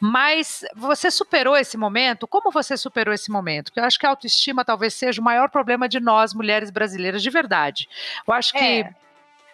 Mas 0.00 0.64
você 0.74 1.10
superou 1.10 1.56
esse 1.56 1.76
momento? 1.76 2.26
Como 2.26 2.50
você 2.50 2.76
superou 2.76 3.12
esse 3.12 3.30
momento? 3.30 3.66
Porque 3.66 3.80
eu 3.80 3.84
acho 3.84 3.98
que 3.98 4.06
a 4.06 4.10
autoestima 4.10 4.64
talvez 4.64 4.94
seja 4.94 5.20
o 5.20 5.24
maior 5.24 5.50
problema 5.50 5.88
de 5.88 6.00
nós, 6.00 6.34
mulheres 6.34 6.70
brasileiras, 6.70 7.22
de 7.22 7.30
verdade. 7.30 7.88
Eu 8.26 8.34
acho 8.34 8.56
é. 8.56 8.60
que 8.84 8.90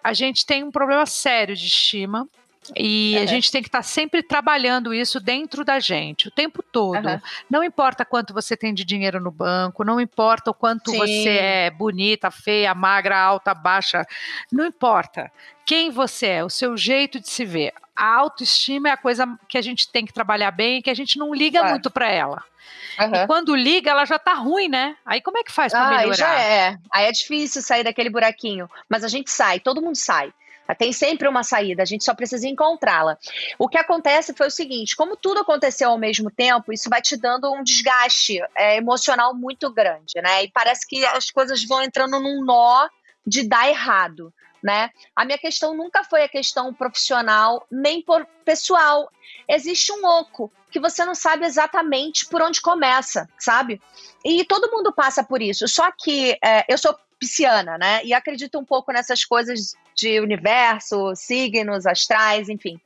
a 0.03 0.13
gente 0.13 0.45
tem 0.45 0.63
um 0.63 0.71
problema 0.71 1.05
sério 1.05 1.55
de 1.55 1.67
estima. 1.67 2.27
E 2.75 3.15
uhum. 3.15 3.23
a 3.23 3.25
gente 3.25 3.51
tem 3.51 3.61
que 3.61 3.67
estar 3.67 3.79
tá 3.79 3.83
sempre 3.83 4.23
trabalhando 4.23 4.93
isso 4.93 5.19
dentro 5.19 5.65
da 5.65 5.79
gente, 5.79 6.27
o 6.27 6.31
tempo 6.31 6.63
todo. 6.63 7.07
Uhum. 7.07 7.21
Não 7.49 7.63
importa 7.63 8.05
quanto 8.05 8.33
você 8.33 8.55
tem 8.55 8.73
de 8.73 8.85
dinheiro 8.85 9.19
no 9.19 9.31
banco, 9.31 9.83
não 9.83 9.99
importa 9.99 10.51
o 10.51 10.53
quanto 10.53 10.91
Sim. 10.91 10.97
você 10.97 11.29
é 11.29 11.69
bonita, 11.69 12.31
feia, 12.31 12.73
magra, 12.73 13.19
alta, 13.19 13.53
baixa, 13.53 14.05
não 14.51 14.65
importa. 14.65 15.31
Quem 15.65 15.89
você 15.89 16.27
é, 16.27 16.43
o 16.43 16.49
seu 16.49 16.75
jeito 16.75 17.19
de 17.19 17.29
se 17.29 17.45
ver. 17.45 17.73
A 17.95 18.15
autoestima 18.15 18.89
é 18.89 18.91
a 18.91 18.97
coisa 18.97 19.27
que 19.47 19.57
a 19.57 19.61
gente 19.61 19.87
tem 19.87 20.05
que 20.05 20.13
trabalhar 20.13 20.51
bem 20.51 20.79
e 20.79 20.81
que 20.81 20.89
a 20.89 20.95
gente 20.95 21.17
não 21.17 21.33
liga 21.33 21.59
claro. 21.59 21.73
muito 21.73 21.91
para 21.91 22.09
ela. 22.09 22.43
Uhum. 22.99 23.15
E 23.15 23.27
quando 23.27 23.55
liga, 23.55 23.91
ela 23.91 24.05
já 24.05 24.19
tá 24.19 24.33
ruim, 24.33 24.67
né? 24.67 24.95
Aí 25.05 25.21
como 25.21 25.37
é 25.37 25.43
que 25.43 25.51
faz 25.51 25.71
para 25.71 25.85
ah, 25.85 25.89
melhorar? 25.89 26.11
Aí 26.11 26.17
já 26.17 26.39
é. 26.39 26.77
Aí 26.91 27.05
é 27.05 27.11
difícil 27.11 27.61
sair 27.61 27.83
daquele 27.83 28.09
buraquinho. 28.09 28.69
Mas 28.89 29.03
a 29.03 29.07
gente 29.07 29.29
sai, 29.31 29.59
todo 29.59 29.81
mundo 29.81 29.95
sai. 29.95 30.33
Tem 30.77 30.93
sempre 30.93 31.27
uma 31.27 31.43
saída, 31.43 31.83
a 31.83 31.85
gente 31.85 32.03
só 32.03 32.13
precisa 32.13 32.47
encontrá-la. 32.47 33.17
O 33.59 33.67
que 33.67 33.77
acontece 33.77 34.33
foi 34.33 34.47
o 34.47 34.51
seguinte: 34.51 34.95
como 34.95 35.17
tudo 35.17 35.41
aconteceu 35.41 35.89
ao 35.89 35.97
mesmo 35.97 36.31
tempo, 36.31 36.71
isso 36.71 36.89
vai 36.89 37.01
te 37.01 37.17
dando 37.17 37.51
um 37.51 37.63
desgaste 37.63 38.39
é, 38.55 38.77
emocional 38.77 39.35
muito 39.35 39.71
grande, 39.71 40.21
né? 40.21 40.43
E 40.43 40.51
parece 40.51 40.87
que 40.87 41.05
as 41.05 41.29
coisas 41.29 41.63
vão 41.65 41.83
entrando 41.83 42.19
num 42.19 42.43
nó 42.43 42.87
de 43.25 43.47
dar 43.47 43.67
errado. 43.67 44.33
Né? 44.61 44.89
A 45.13 45.25
minha 45.25 45.37
questão 45.37 45.75
nunca 45.75 46.05
foi 46.05 46.23
a 46.23 46.29
questão 46.29 46.73
profissional 46.73 47.67
nem 47.69 48.01
por 48.01 48.25
pessoal. 48.45 49.11
Existe 49.45 49.91
um 49.91 50.05
oco 50.05 50.49
que 50.71 50.79
você 50.79 51.03
não 51.03 51.13
sabe 51.13 51.45
exatamente 51.45 52.25
por 52.27 52.41
onde 52.41 52.61
começa, 52.61 53.27
sabe? 53.37 53.81
E 54.23 54.45
todo 54.45 54.71
mundo 54.71 54.93
passa 54.93 55.21
por 55.21 55.41
isso. 55.41 55.67
Só 55.67 55.91
que 55.91 56.37
é, 56.41 56.63
eu 56.69 56.77
sou 56.77 56.97
pisciana, 57.19 57.77
né? 57.77 58.01
E 58.05 58.13
acredito 58.13 58.57
um 58.57 58.63
pouco 58.63 58.93
nessas 58.93 59.25
coisas 59.25 59.75
de 59.95 60.19
universo, 60.19 61.15
signos, 61.15 61.85
astrais, 61.85 62.49
enfim. 62.49 62.79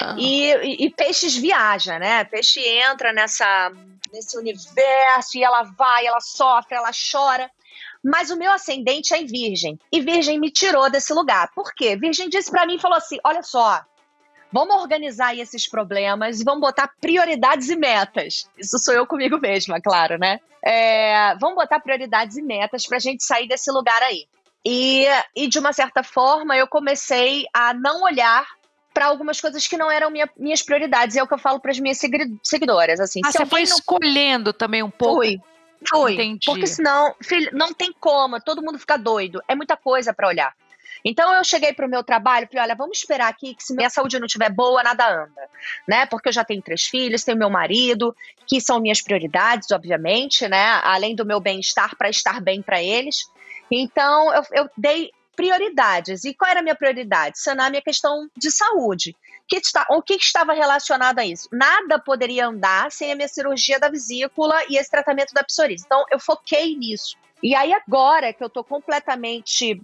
Ah. 0.00 0.16
E, 0.18 0.52
e, 0.52 0.86
e, 0.86 0.90
peixes 0.90 1.36
viaja, 1.36 1.98
né? 1.98 2.24
Peixe 2.24 2.60
entra 2.60 3.12
nessa 3.12 3.72
nesse 4.12 4.38
universo 4.38 5.36
e 5.36 5.42
ela 5.42 5.64
vai, 5.64 6.06
ela 6.06 6.20
sofre, 6.20 6.76
ela 6.76 6.90
chora. 7.12 7.50
Mas 8.02 8.30
o 8.30 8.36
meu 8.36 8.52
ascendente 8.52 9.12
é 9.12 9.20
em 9.20 9.26
Virgem. 9.26 9.78
E 9.90 10.00
Virgem 10.00 10.38
me 10.38 10.50
tirou 10.50 10.88
desse 10.90 11.12
lugar. 11.12 11.50
Por 11.54 11.74
quê? 11.74 11.96
Virgem 11.96 12.28
disse 12.28 12.50
para 12.50 12.66
mim, 12.66 12.78
falou 12.78 12.98
assim: 12.98 13.18
"Olha 13.24 13.42
só, 13.42 13.82
Vamos 14.54 14.76
organizar 14.76 15.36
esses 15.36 15.68
problemas 15.68 16.40
e 16.40 16.44
vamos 16.44 16.60
botar 16.60 16.88
prioridades 17.00 17.68
e 17.70 17.74
metas. 17.74 18.48
Isso 18.56 18.78
sou 18.78 18.94
eu 18.94 19.04
comigo 19.04 19.36
mesma, 19.36 19.80
claro, 19.80 20.16
né? 20.16 20.38
É, 20.64 21.34
vamos 21.40 21.56
botar 21.56 21.80
prioridades 21.80 22.36
e 22.36 22.42
metas 22.42 22.86
para 22.86 22.98
a 22.98 23.00
gente 23.00 23.24
sair 23.24 23.48
desse 23.48 23.72
lugar 23.72 24.00
aí. 24.00 24.28
E, 24.64 25.06
e, 25.36 25.46
de 25.46 25.58
uma 25.58 25.72
certa 25.72 26.02
forma, 26.02 26.56
eu 26.56 26.66
comecei 26.66 27.44
a 27.52 27.74
não 27.74 28.02
olhar 28.02 28.46
para 28.94 29.06
algumas 29.06 29.40
coisas 29.40 29.66
que 29.66 29.76
não 29.76 29.90
eram 29.90 30.10
minha, 30.10 30.28
minhas 30.38 30.62
prioridades. 30.62 31.16
E 31.16 31.18
é 31.18 31.22
o 31.22 31.26
que 31.26 31.34
eu 31.34 31.38
falo 31.38 31.60
para 31.60 31.70
as 31.70 31.78
minhas 31.78 31.98
seguidoras. 32.42 33.00
Assim, 33.00 33.20
ah, 33.24 33.32
você 33.32 33.44
foi 33.44 33.64
não... 33.64 33.76
escolhendo 33.76 34.52
também 34.52 34.82
um 34.82 34.90
pouco? 34.90 35.16
Fui. 35.16 35.40
Fui. 35.90 36.14
Entendi. 36.14 36.46
Porque 36.46 36.66
senão, 36.66 37.14
filho, 37.22 37.50
não 37.52 37.74
tem 37.74 37.92
como, 37.92 38.40
todo 38.40 38.62
mundo 38.62 38.78
fica 38.78 38.96
doido. 38.96 39.42
É 39.46 39.54
muita 39.54 39.76
coisa 39.76 40.14
para 40.14 40.28
olhar. 40.28 40.54
Então 41.04 41.34
eu 41.34 41.44
cheguei 41.44 41.74
para 41.74 41.86
o 41.86 41.90
meu 41.90 42.02
trabalho 42.02 42.44
e 42.44 42.46
falei, 42.46 42.62
olha, 42.62 42.74
vamos 42.74 42.96
esperar 42.96 43.28
aqui 43.28 43.54
que 43.54 43.62
se 43.62 43.74
minha 43.74 43.90
saúde 43.90 44.18
não 44.18 44.24
estiver 44.24 44.50
boa, 44.50 44.82
nada 44.82 45.06
anda, 45.06 45.50
né? 45.86 46.06
Porque 46.06 46.30
eu 46.30 46.32
já 46.32 46.42
tenho 46.42 46.62
três 46.62 46.84
filhos, 46.84 47.22
tenho 47.22 47.36
meu 47.36 47.50
marido, 47.50 48.16
que 48.46 48.58
são 48.58 48.80
minhas 48.80 49.02
prioridades, 49.02 49.70
obviamente, 49.70 50.48
né? 50.48 50.80
Além 50.82 51.14
do 51.14 51.26
meu 51.26 51.40
bem-estar 51.40 51.94
para 51.96 52.08
estar 52.08 52.40
bem 52.40 52.62
para 52.62 52.82
eles. 52.82 53.28
Então 53.70 54.32
eu, 54.34 54.42
eu 54.52 54.70
dei 54.76 55.10
prioridades. 55.34 56.24
E 56.24 56.34
qual 56.34 56.50
era 56.50 56.60
a 56.60 56.62
minha 56.62 56.74
prioridade? 56.74 57.38
Sanar 57.38 57.66
a 57.66 57.70
minha 57.70 57.82
questão 57.82 58.28
de 58.36 58.50
saúde. 58.50 59.16
Que 59.46 59.56
está, 59.56 59.86
o 59.90 60.00
que 60.00 60.14
estava 60.14 60.54
relacionado 60.54 61.18
a 61.18 61.26
isso? 61.26 61.48
Nada 61.52 61.98
poderia 61.98 62.46
andar 62.46 62.90
sem 62.90 63.12
a 63.12 63.16
minha 63.16 63.28
cirurgia 63.28 63.78
da 63.78 63.88
vesícula 63.88 64.58
e 64.70 64.78
esse 64.78 64.90
tratamento 64.90 65.34
da 65.34 65.44
psoríase. 65.44 65.84
Então, 65.84 66.04
eu 66.10 66.18
foquei 66.18 66.74
nisso. 66.76 67.16
E 67.42 67.54
aí, 67.54 67.74
agora 67.74 68.32
que 68.32 68.42
eu 68.42 68.46
estou 68.46 68.64
completamente 68.64 69.82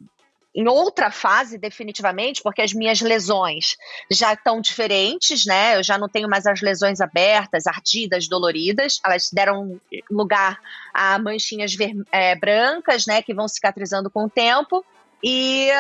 em 0.55 0.69
outra 0.69 1.11
fase, 1.11 1.59
definitivamente, 1.59 2.43
porque 2.43 2.63
as 2.63 2.73
minhas 2.73 3.01
lesões 3.01 3.77
já 4.11 4.33
estão 4.33 4.61
diferentes, 4.61 5.47
né? 5.47 5.77
Eu 5.77 5.83
já 5.83 5.97
não 5.97 6.09
tenho 6.09 6.29
mais 6.29 6.47
as 6.47 6.61
lesões 6.61 7.01
abertas, 7.01 7.67
ardidas, 7.67 8.29
doloridas. 8.29 8.99
Elas 9.05 9.31
deram 9.33 9.81
lugar 10.11 10.59
a 10.93 11.19
manchinhas 11.19 11.77
é, 12.11 12.35
brancas, 12.35 13.07
né? 13.07 13.23
Que 13.23 13.33
vão 13.33 13.47
cicatrizando 13.47 14.11
com 14.11 14.25
o 14.25 14.31
tempo. 14.31 14.85
E 15.23 15.71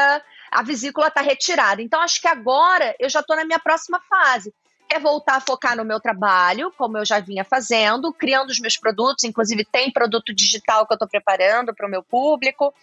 a 0.50 0.62
vesícula 0.62 1.08
está 1.08 1.20
retirada. 1.20 1.82
Então, 1.82 2.00
acho 2.00 2.20
que 2.20 2.28
agora 2.28 2.94
eu 2.98 3.08
já 3.08 3.20
estou 3.20 3.36
na 3.36 3.44
minha 3.44 3.58
próxima 3.58 4.00
fase 4.08 4.52
é 4.90 4.98
voltar 4.98 5.36
a 5.36 5.40
focar 5.40 5.76
no 5.76 5.84
meu 5.84 6.00
trabalho, 6.00 6.72
como 6.76 6.98
eu 6.98 7.04
já 7.04 7.20
vinha 7.20 7.44
fazendo, 7.44 8.12
criando 8.12 8.50
os 8.50 8.58
meus 8.58 8.76
produtos, 8.76 9.24
inclusive 9.24 9.64
tem 9.64 9.90
produto 9.90 10.34
digital 10.34 10.84
que 10.84 10.92
eu 10.92 10.96
estou 10.96 11.08
preparando 11.08 11.72
para 11.72 11.86
o 11.86 11.90
meu 11.90 12.02
público, 12.02 12.74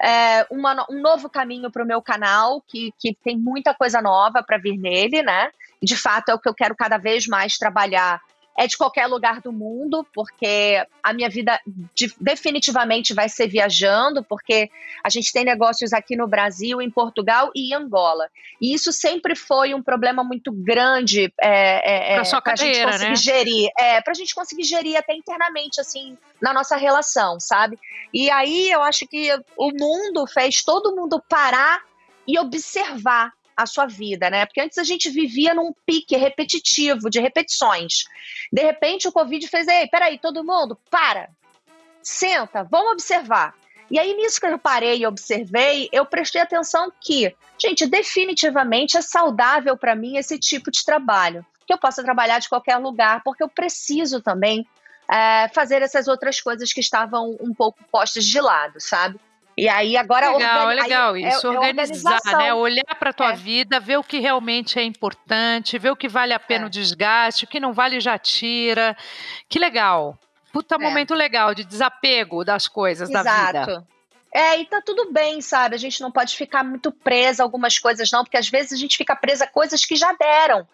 é, 0.00 0.46
uma, 0.50 0.86
um 0.90 1.00
novo 1.00 1.30
caminho 1.30 1.70
para 1.70 1.82
o 1.82 1.86
meu 1.86 2.02
canal, 2.02 2.60
que, 2.60 2.92
que 2.98 3.14
tem 3.14 3.38
muita 3.38 3.74
coisa 3.74 4.02
nova 4.02 4.42
para 4.42 4.58
vir 4.58 4.76
nele, 4.76 5.22
né? 5.22 5.50
De 5.82 5.96
fato, 5.96 6.28
é 6.28 6.34
o 6.34 6.38
que 6.38 6.48
eu 6.48 6.54
quero 6.54 6.76
cada 6.76 6.98
vez 6.98 7.26
mais 7.26 7.56
trabalhar 7.56 8.20
é 8.56 8.66
de 8.66 8.76
qualquer 8.76 9.06
lugar 9.06 9.40
do 9.40 9.52
mundo, 9.52 10.06
porque 10.14 10.84
a 11.02 11.12
minha 11.12 11.28
vida 11.28 11.60
de, 11.94 12.14
definitivamente 12.20 13.12
vai 13.12 13.28
ser 13.28 13.48
viajando, 13.48 14.22
porque 14.22 14.70
a 15.02 15.10
gente 15.10 15.32
tem 15.32 15.44
negócios 15.44 15.92
aqui 15.92 16.16
no 16.16 16.28
Brasil, 16.28 16.80
em 16.80 16.90
Portugal 16.90 17.50
e 17.54 17.70
em 17.70 17.74
Angola. 17.74 18.28
E 18.60 18.72
isso 18.72 18.92
sempre 18.92 19.34
foi 19.34 19.74
um 19.74 19.82
problema 19.82 20.22
muito 20.22 20.52
grande 20.52 21.32
é, 21.40 22.14
é, 22.14 22.22
para 22.22 22.52
a 22.52 22.56
gente 22.56 22.84
conseguir 22.84 23.08
né? 23.08 23.16
gerir. 23.16 23.68
É, 23.78 24.00
para 24.00 24.12
a 24.12 24.14
gente 24.14 24.34
conseguir 24.34 24.64
gerir 24.64 24.96
até 24.96 25.14
internamente, 25.14 25.80
assim, 25.80 26.16
na 26.40 26.52
nossa 26.52 26.76
relação, 26.76 27.40
sabe? 27.40 27.78
E 28.12 28.30
aí 28.30 28.70
eu 28.70 28.82
acho 28.82 29.06
que 29.08 29.30
o 29.56 29.70
mundo 29.72 30.26
fez 30.26 30.62
todo 30.62 30.94
mundo 30.94 31.22
parar 31.28 31.82
e 32.26 32.38
observar 32.38 33.32
a 33.56 33.66
sua 33.66 33.86
vida, 33.86 34.30
né? 34.30 34.46
Porque 34.46 34.60
antes 34.60 34.78
a 34.78 34.84
gente 34.84 35.10
vivia 35.10 35.54
num 35.54 35.72
pique 35.86 36.16
repetitivo, 36.16 37.08
de 37.08 37.20
repetições. 37.20 38.04
De 38.52 38.62
repente 38.62 39.08
o 39.08 39.12
Covid 39.12 39.46
fez, 39.48 39.68
ei, 39.68 39.86
peraí, 39.88 40.18
todo 40.18 40.44
mundo, 40.44 40.78
para, 40.90 41.30
senta, 42.02 42.64
vamos 42.64 42.92
observar. 42.92 43.54
E 43.90 43.98
aí, 43.98 44.14
nisso 44.14 44.40
que 44.40 44.46
eu 44.46 44.58
parei 44.58 44.98
e 44.98 45.06
observei, 45.06 45.88
eu 45.92 46.06
prestei 46.06 46.40
atenção 46.40 46.90
que, 47.00 47.34
gente, 47.58 47.86
definitivamente 47.86 48.96
é 48.96 49.02
saudável 49.02 49.76
para 49.76 49.94
mim 49.94 50.16
esse 50.16 50.38
tipo 50.38 50.70
de 50.70 50.84
trabalho. 50.84 51.44
Que 51.66 51.72
eu 51.72 51.78
possa 51.78 52.02
trabalhar 52.02 52.38
de 52.38 52.48
qualquer 52.48 52.76
lugar, 52.78 53.22
porque 53.22 53.42
eu 53.42 53.48
preciso 53.48 54.20
também 54.20 54.66
é, 55.08 55.48
fazer 55.48 55.82
essas 55.82 56.08
outras 56.08 56.40
coisas 56.40 56.72
que 56.72 56.80
estavam 56.80 57.36
um 57.40 57.54
pouco 57.54 57.78
postas 57.90 58.24
de 58.24 58.40
lado, 58.40 58.80
sabe? 58.80 59.18
E 59.56 59.68
aí 59.68 59.96
agora 59.96 60.36
legal, 60.36 60.66
organi... 60.66 60.82
legal 60.82 61.16
isso, 61.16 61.46
é, 61.46 61.54
é 61.54 61.58
organizar, 61.58 62.18
é 62.26 62.36
né? 62.36 62.54
Olhar 62.54 62.94
para 62.98 63.10
a 63.10 63.12
tua 63.12 63.32
é. 63.32 63.36
vida, 63.36 63.78
ver 63.78 63.98
o 63.98 64.02
que 64.02 64.18
realmente 64.18 64.78
é 64.78 64.82
importante, 64.82 65.78
ver 65.78 65.90
o 65.90 65.96
que 65.96 66.08
vale 66.08 66.32
a 66.32 66.40
pena 66.40 66.64
é. 66.64 66.66
o 66.66 66.70
desgaste, 66.70 67.44
o 67.44 67.46
que 67.46 67.60
não 67.60 67.72
vale 67.72 68.00
já 68.00 68.18
tira. 68.18 68.96
Que 69.48 69.58
legal. 69.58 70.18
Puta 70.52 70.74
é. 70.74 70.78
momento 70.78 71.14
legal 71.14 71.54
de 71.54 71.64
desapego 71.64 72.44
das 72.44 72.66
coisas 72.66 73.08
Exato. 73.08 73.24
da 73.24 73.64
vida. 73.64 73.86
É, 74.32 74.58
e 74.58 74.66
tá 74.66 74.82
tudo 74.84 75.12
bem, 75.12 75.40
sabe? 75.40 75.76
A 75.76 75.78
gente 75.78 76.00
não 76.00 76.10
pode 76.10 76.36
ficar 76.36 76.64
muito 76.64 76.90
presa 76.90 77.42
a 77.42 77.46
algumas 77.46 77.78
coisas, 77.78 78.10
não, 78.10 78.24
porque 78.24 78.36
às 78.36 78.48
vezes 78.48 78.72
a 78.72 78.76
gente 78.76 78.96
fica 78.96 79.14
presa 79.14 79.44
a 79.44 79.48
coisas 79.48 79.84
que 79.84 79.94
já 79.94 80.12
deram 80.12 80.66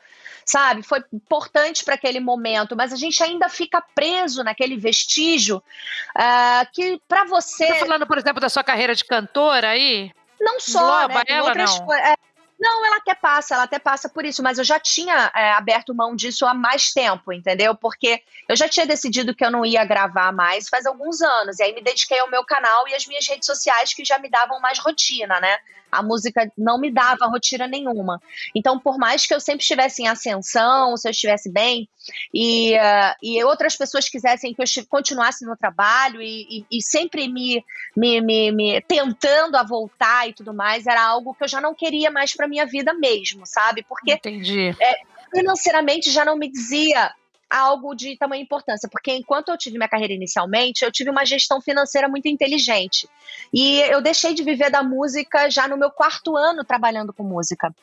sabe? 0.51 0.83
Foi 0.83 1.03
importante 1.13 1.85
para 1.85 1.95
aquele 1.95 2.19
momento, 2.19 2.75
mas 2.77 2.93
a 2.93 2.97
gente 2.97 3.23
ainda 3.23 3.49
fica 3.49 3.81
preso 3.95 4.43
naquele 4.43 4.77
vestígio 4.77 5.59
uh, 5.59 6.73
que 6.73 7.01
para 7.07 7.25
você. 7.25 7.67
Você 7.67 7.75
tá 7.75 7.87
falando, 7.87 8.07
por 8.07 8.19
exemplo, 8.19 8.41
da 8.41 8.49
sua 8.49 8.65
carreira 8.65 8.95
de 8.95 9.05
cantora 9.05 9.69
aí? 9.69 10.13
Não 10.41 10.59
só, 10.59 11.07
Globa, 11.07 11.19
né? 11.19 11.25
ela, 11.29 11.49
outras 11.49 11.79
não. 11.79 11.95
É, 11.95 12.15
não, 12.59 12.85
ela 12.85 12.97
até 12.97 13.15
passa, 13.15 13.55
ela 13.55 13.63
até 13.63 13.79
passa 13.79 14.09
por 14.09 14.25
isso, 14.25 14.43
mas 14.43 14.59
eu 14.59 14.65
já 14.65 14.81
tinha 14.81 15.31
é, 15.35 15.53
aberto 15.53 15.95
mão 15.95 16.17
disso 16.17 16.45
há 16.47 16.53
mais 16.53 16.93
tempo, 16.93 17.33
entendeu? 17.33 17.75
Porque 17.75 18.23
eu 18.49 18.57
já 18.57 18.69
tinha 18.69 18.87
decidido 18.87 19.35
que 19.35 19.45
eu 19.45 19.51
não 19.51 19.65
ia 19.65 19.85
gravar 19.85 20.33
mais 20.33 20.69
faz 20.69 20.85
alguns 20.85 21.23
anos, 21.23 21.59
e 21.59 21.63
aí 21.63 21.75
me 21.75 21.83
dediquei 21.83 22.19
ao 22.19 22.31
meu 22.31 22.45
canal 22.45 22.89
e 22.89 22.95
às 22.95 23.07
minhas 23.07 23.27
redes 23.29 23.47
sociais 23.47 23.95
que 23.95 24.05
já 24.05 24.19
me 24.19 24.29
davam 24.29 24.61
mais 24.61 24.79
rotina, 24.79 25.39
né? 25.41 25.59
A 25.91 26.03
música 26.03 26.51
não 26.57 26.79
me 26.79 26.91
dava 26.91 27.27
rotina 27.27 27.67
nenhuma. 27.67 28.21
Então, 28.55 28.79
por 28.79 28.99
mais 28.99 29.27
que 29.27 29.35
eu 29.35 29.41
sempre 29.41 29.63
estivesse 29.63 30.03
em 30.03 30.09
ascensão, 30.09 30.97
se 30.97 31.09
eu 31.09 31.11
estivesse 31.11 31.51
bem, 31.51 31.89
e, 32.33 32.75
uh, 32.75 33.15
e 33.23 33.43
outras 33.45 33.77
pessoas 33.77 34.09
quisessem 34.09 34.55
que 34.55 34.63
eu 34.63 34.67
continuasse 34.89 35.45
no 35.45 35.57
trabalho 35.57 36.23
e, 36.23 36.65
e, 36.71 36.79
e 36.79 36.83
sempre 36.83 37.29
me, 37.29 37.65
me, 37.97 38.21
me, 38.21 38.53
me, 38.53 38.81
tentando 38.83 39.57
a 39.57 39.63
voltar 39.63 40.29
e 40.29 40.33
tudo 40.33 40.55
mais, 40.55 40.87
era 40.87 41.03
algo 41.03 41.35
que 41.35 41.45
eu 41.45 41.49
já 41.49 41.61
não 41.61 41.75
queria 41.75 42.11
mais 42.11 42.35
para 42.35 42.49
minha 42.49 42.67
vida 42.67 42.95
mesmo, 42.95 43.47
sabe? 43.47 43.85
Porque 43.89 44.13
Entendi. 44.13 44.75
É, 44.81 45.01
financeiramente 45.35 46.11
já 46.11 46.25
não 46.25 46.37
me 46.37 46.51
dizia 46.51 47.13
algo 47.51 47.95
de 47.95 48.17
tamanha 48.17 48.43
importância, 48.43 48.89
porque 48.89 49.13
enquanto 49.13 49.49
eu 49.49 49.59
tive 49.59 49.77
minha 49.77 49.89
carreira 49.89 50.13
inicialmente, 50.13 50.85
eu 50.85 50.93
tive 50.93 51.11
uma 51.11 51.25
gestão 51.25 51.61
financeira 51.61 52.09
muito 52.09 52.29
inteligente. 52.29 53.09
E 53.53 53.81
eu 53.81 54.01
deixei 54.01 54.33
de 54.33 54.45
viver 54.45 54.71
da 54.71 54.83
música 54.83 55.51
já 55.51 55.67
no 55.67 55.77
meu 55.77 55.91
quarto 55.91 56.37
ano 56.37 56.65
trabalhando 56.65 57.13
com 57.13 57.25
música. 57.25 57.75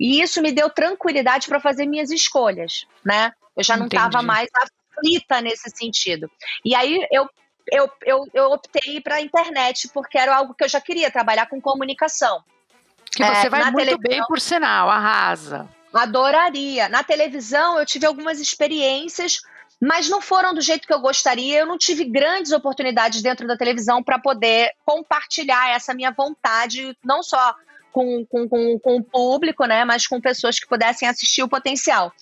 E 0.00 0.22
isso 0.22 0.40
me 0.40 0.50
deu 0.50 0.70
tranquilidade 0.70 1.46
para 1.48 1.60
fazer 1.60 1.84
minhas 1.84 2.10
escolhas, 2.10 2.86
né? 3.04 3.32
Eu 3.54 3.62
já 3.62 3.76
não 3.76 3.86
estava 3.86 4.22
mais 4.22 4.48
aflita 4.96 5.42
nesse 5.42 5.68
sentido. 5.70 6.30
E 6.64 6.74
aí 6.74 7.06
eu 7.12 7.28
eu, 7.72 7.88
eu, 8.04 8.26
eu 8.34 8.50
optei 8.50 9.00
para 9.00 9.16
a 9.16 9.20
internet, 9.20 9.88
porque 9.94 10.18
era 10.18 10.34
algo 10.34 10.54
que 10.54 10.64
eu 10.64 10.68
já 10.68 10.80
queria, 10.80 11.10
trabalhar 11.10 11.46
com 11.46 11.60
comunicação. 11.60 12.42
Que 13.12 13.24
você 13.24 13.46
é, 13.46 13.50
vai 13.50 13.62
muito 13.70 13.76
televisão. 13.76 14.00
bem, 14.02 14.26
por 14.26 14.40
sinal, 14.40 14.88
arrasa. 14.88 15.68
Adoraria. 15.92 16.88
Na 16.88 17.02
televisão, 17.02 17.78
eu 17.78 17.86
tive 17.86 18.06
algumas 18.06 18.40
experiências, 18.40 19.40
mas 19.80 20.08
não 20.08 20.20
foram 20.20 20.54
do 20.54 20.60
jeito 20.60 20.86
que 20.86 20.94
eu 20.94 21.00
gostaria. 21.00 21.60
Eu 21.60 21.66
não 21.66 21.78
tive 21.78 22.04
grandes 22.04 22.52
oportunidades 22.52 23.22
dentro 23.22 23.46
da 23.46 23.56
televisão 23.56 24.02
para 24.02 24.18
poder 24.18 24.72
compartilhar 24.84 25.70
essa 25.70 25.94
minha 25.94 26.10
vontade, 26.10 26.96
não 27.04 27.22
só 27.22 27.54
com, 27.92 28.24
com, 28.26 28.48
com, 28.48 28.78
com, 28.78 28.96
o 28.96 29.02
público, 29.02 29.64
né, 29.64 29.84
mas 29.84 30.06
com 30.06 30.20
pessoas 30.20 30.58
que 30.58 30.68
pudessem 30.68 31.08
assistir 31.08 31.42
o 31.42 31.48
potencial. 31.48 32.12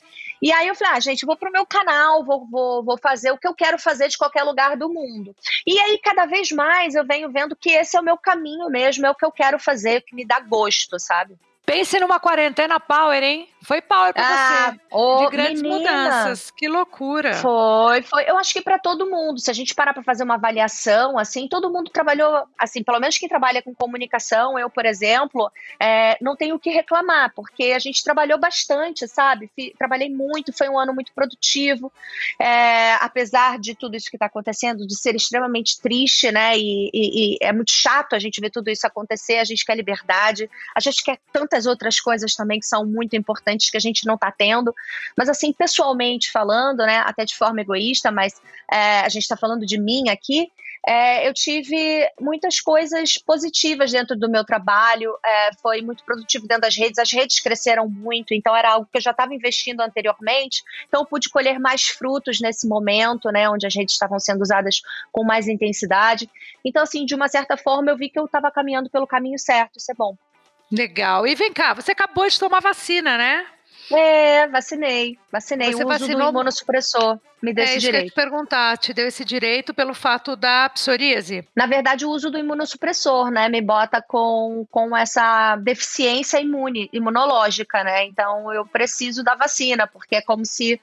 E 0.41 0.53
aí 0.53 0.69
eu 0.69 0.75
falei, 0.75 0.95
ah, 0.95 1.01
gente, 1.01 1.27
vou 1.27 1.37
pro 1.37 1.51
meu 1.51 1.67
canal, 1.67 2.25
vou, 2.25 2.47
vou, 2.49 2.85
vou 2.85 2.97
fazer 2.97 3.33
o 3.33 3.39
que 3.39 3.47
eu 3.47 3.55
quero 3.55 3.79
fazer 3.79 4.09
de 4.09 4.17
qualquer 4.17 4.45
lugar 4.45 4.77
do 4.77 4.89
mundo. 4.89 5.35
E 5.67 5.79
aí, 5.81 5.99
cada 5.99 6.27
vez 6.27 6.53
mais, 6.53 6.95
eu 6.95 7.05
venho 7.05 7.31
vendo 7.31 7.57
que 7.57 7.71
esse 7.71 7.97
é 7.97 8.01
o 8.01 8.05
meu 8.05 8.17
caminho 8.17 8.71
mesmo, 8.71 9.05
é 9.05 9.11
o 9.11 9.15
que 9.15 9.25
eu 9.25 9.33
quero 9.33 9.59
fazer, 9.59 9.99
o 9.99 10.03
que 10.03 10.15
me 10.15 10.25
dá 10.25 10.39
gosto, 10.39 10.99
sabe? 11.01 11.37
Pense 11.67 11.99
numa 11.99 12.21
quarentena 12.21 12.79
power, 12.79 13.23
hein? 13.23 13.49
Foi 13.63 13.83
power 13.83 14.15
pra 14.15 14.23
ah, 14.25 14.71
você. 14.71 14.81
Oh, 14.91 15.25
de 15.25 15.31
grandes 15.37 15.61
menina. 15.61 15.79
mudanças. 15.79 16.51
Que 16.51 16.67
loucura. 16.69 17.35
Foi, 17.35 18.03
foi. 18.03 18.25
Eu 18.25 18.39
acho 18.39 18.53
que 18.55 18.63
para 18.63 18.79
todo 18.79 19.07
mundo, 19.07 19.39
se 19.39 19.51
a 19.51 19.55
gente 19.55 19.75
parar 19.75 19.93
para 19.93 20.03
fazer 20.03 20.25
uma 20.25 20.35
avaliação, 20.35 21.19
assim, 21.19 21.47
todo 21.47 21.71
mundo 21.71 21.91
trabalhou, 21.91 22.47
assim, 22.59 22.83
pelo 22.83 22.99
menos 22.99 23.19
quem 23.19 23.29
trabalha 23.29 23.61
com 23.61 23.75
comunicação, 23.75 24.59
eu, 24.59 24.71
por 24.71 24.87
exemplo, 24.87 25.51
é, 25.79 26.17
não 26.21 26.35
tenho 26.35 26.57
o 26.57 26.59
que 26.59 26.71
reclamar, 26.71 27.33
porque 27.35 27.73
a 27.75 27.79
gente 27.79 28.03
trabalhou 28.03 28.39
bastante, 28.39 29.07
sabe? 29.07 29.51
trabalhei 29.77 30.09
muito, 30.09 30.57
foi 30.57 30.69
um 30.69 30.79
ano 30.79 30.95
muito 30.95 31.13
produtivo. 31.13 31.93
É, 32.41 32.95
apesar 32.95 33.59
de 33.59 33.75
tudo 33.75 33.97
isso 33.97 34.09
que 34.09 34.17
está 34.17 34.27
acontecendo, 34.27 34.87
de 34.87 34.97
ser 34.97 35.15
extremamente 35.15 35.81
triste, 35.81 36.33
né? 36.33 36.57
E, 36.57 36.91
e, 36.95 37.35
e 37.35 37.39
é 37.43 37.53
muito 37.53 37.73
chato 37.73 38.15
a 38.15 38.19
gente 38.19 38.41
ver 38.41 38.51
tudo 38.51 38.71
isso 38.71 38.87
acontecer, 38.87 39.39
a 39.39 39.45
gente 39.45 39.65
quer 39.65 39.77
liberdade, 39.77 40.49
a 40.75 40.81
gente 40.81 41.05
quer 41.05 41.19
tanta 41.33 41.59
muitas 41.59 41.67
outras 41.67 42.01
coisas 42.01 42.35
também 42.35 42.61
que 42.61 42.67
são 42.67 42.87
muito 42.87 43.17
importantes 43.17 43.48
que 43.57 43.77
a 43.77 43.81
gente 43.81 44.07
não 44.07 44.15
está 44.15 44.31
tendo. 44.31 44.75
Mas, 45.17 45.29
assim, 45.29 45.53
pessoalmente 45.53 46.31
falando, 46.31 46.79
né, 46.79 46.99
até 47.05 47.25
de 47.25 47.37
forma 47.37 47.61
egoísta, 47.61 48.11
mas 48.11 48.41
é, 48.71 49.01
a 49.01 49.09
gente 49.09 49.23
está 49.23 49.37
falando 49.37 49.65
de 49.65 49.79
mim 49.79 50.09
aqui, 50.09 50.51
é, 50.87 51.29
eu 51.29 51.35
tive 51.35 52.09
muitas 52.21 52.61
coisas 52.61 53.19
positivas 53.19 53.91
dentro 53.93 54.17
do 54.17 54.29
meu 54.29 54.45
trabalho, 54.45 55.15
é, 55.25 55.51
foi 55.61 55.83
muito 55.83 56.05
produtivo 56.05 56.47
dentro 56.47 56.63
das 56.63 56.77
redes, 56.77 56.99
as 56.99 57.13
redes 57.13 57.41
cresceram 57.41 57.89
muito, 57.89 58.33
então 58.33 58.57
era 58.57 58.73
algo 58.73 58.89
que 58.91 58.99
eu 58.99 59.03
já 59.03 59.11
estava 59.11 59.35
investindo 59.35 59.81
anteriormente, 59.81 60.63
então 60.87 61.03
eu 61.03 61.07
pude 61.07 61.29
colher 61.29 61.59
mais 61.59 61.89
frutos 61.89 62.41
nesse 62.41 62.67
momento, 62.67 63.31
né, 63.31 63.49
onde 63.51 63.67
as 63.67 63.75
redes 63.75 63.95
estavam 63.95 64.19
sendo 64.19 64.43
usadas 64.43 64.81
com 65.13 65.25
mais 65.25 65.49
intensidade. 65.49 66.31
Então, 66.65 66.83
assim, 66.83 67.05
de 67.05 67.15
uma 67.15 67.29
certa 67.29 67.57
forma, 67.57 67.91
eu 67.91 67.97
vi 67.97 68.09
que 68.09 68.19
eu 68.19 68.25
estava 68.25 68.51
caminhando 68.51 68.89
pelo 68.89 69.07
caminho 69.07 69.39
certo, 69.39 69.79
isso 69.79 69.91
é 69.91 69.95
bom. 69.95 70.17
Legal. 70.71 71.27
E 71.27 71.35
vem 71.35 71.53
cá, 71.53 71.75
você 71.75 71.93
acabou 71.93 72.29
de 72.29 72.39
tomar 72.39 72.61
vacina, 72.61 73.17
né? 73.17 73.47
É, 73.91 74.47
vacinei. 74.49 75.19
Vacinei. 75.33 75.73
Você 75.73 75.83
o 75.83 75.89
uso 75.89 75.99
vacinou... 75.99 76.25
do 76.25 76.29
imunossupressor 76.29 77.19
me 77.41 77.55
deu 77.55 77.65
é, 77.65 77.69
esse 77.69 77.79
direito. 77.79 78.07
Eu 78.07 78.11
te 78.11 78.15
perguntar, 78.15 78.77
te 78.77 78.93
deu 78.93 79.07
esse 79.07 79.25
direito 79.25 79.73
pelo 79.73 79.95
fato 79.95 80.37
da 80.37 80.69
psoríase? 80.69 81.47
Na 81.57 81.67
verdade, 81.67 82.05
o 82.05 82.11
uso 82.11 82.31
do 82.31 82.39
imunossupressor, 82.39 83.31
né, 83.31 83.49
me 83.49 83.63
bota 83.63 84.03
com, 84.03 84.67
com 84.71 84.95
essa 84.97 85.57
deficiência 85.57 86.41
imune, 86.41 86.91
imunológica, 86.93 87.83
né? 87.83 88.05
Então 88.05 88.53
eu 88.53 88.67
preciso 88.67 89.23
da 89.23 89.35
vacina, 89.35 89.87
porque 89.87 90.17
é 90.17 90.23
como 90.23 90.45
se 90.45 90.81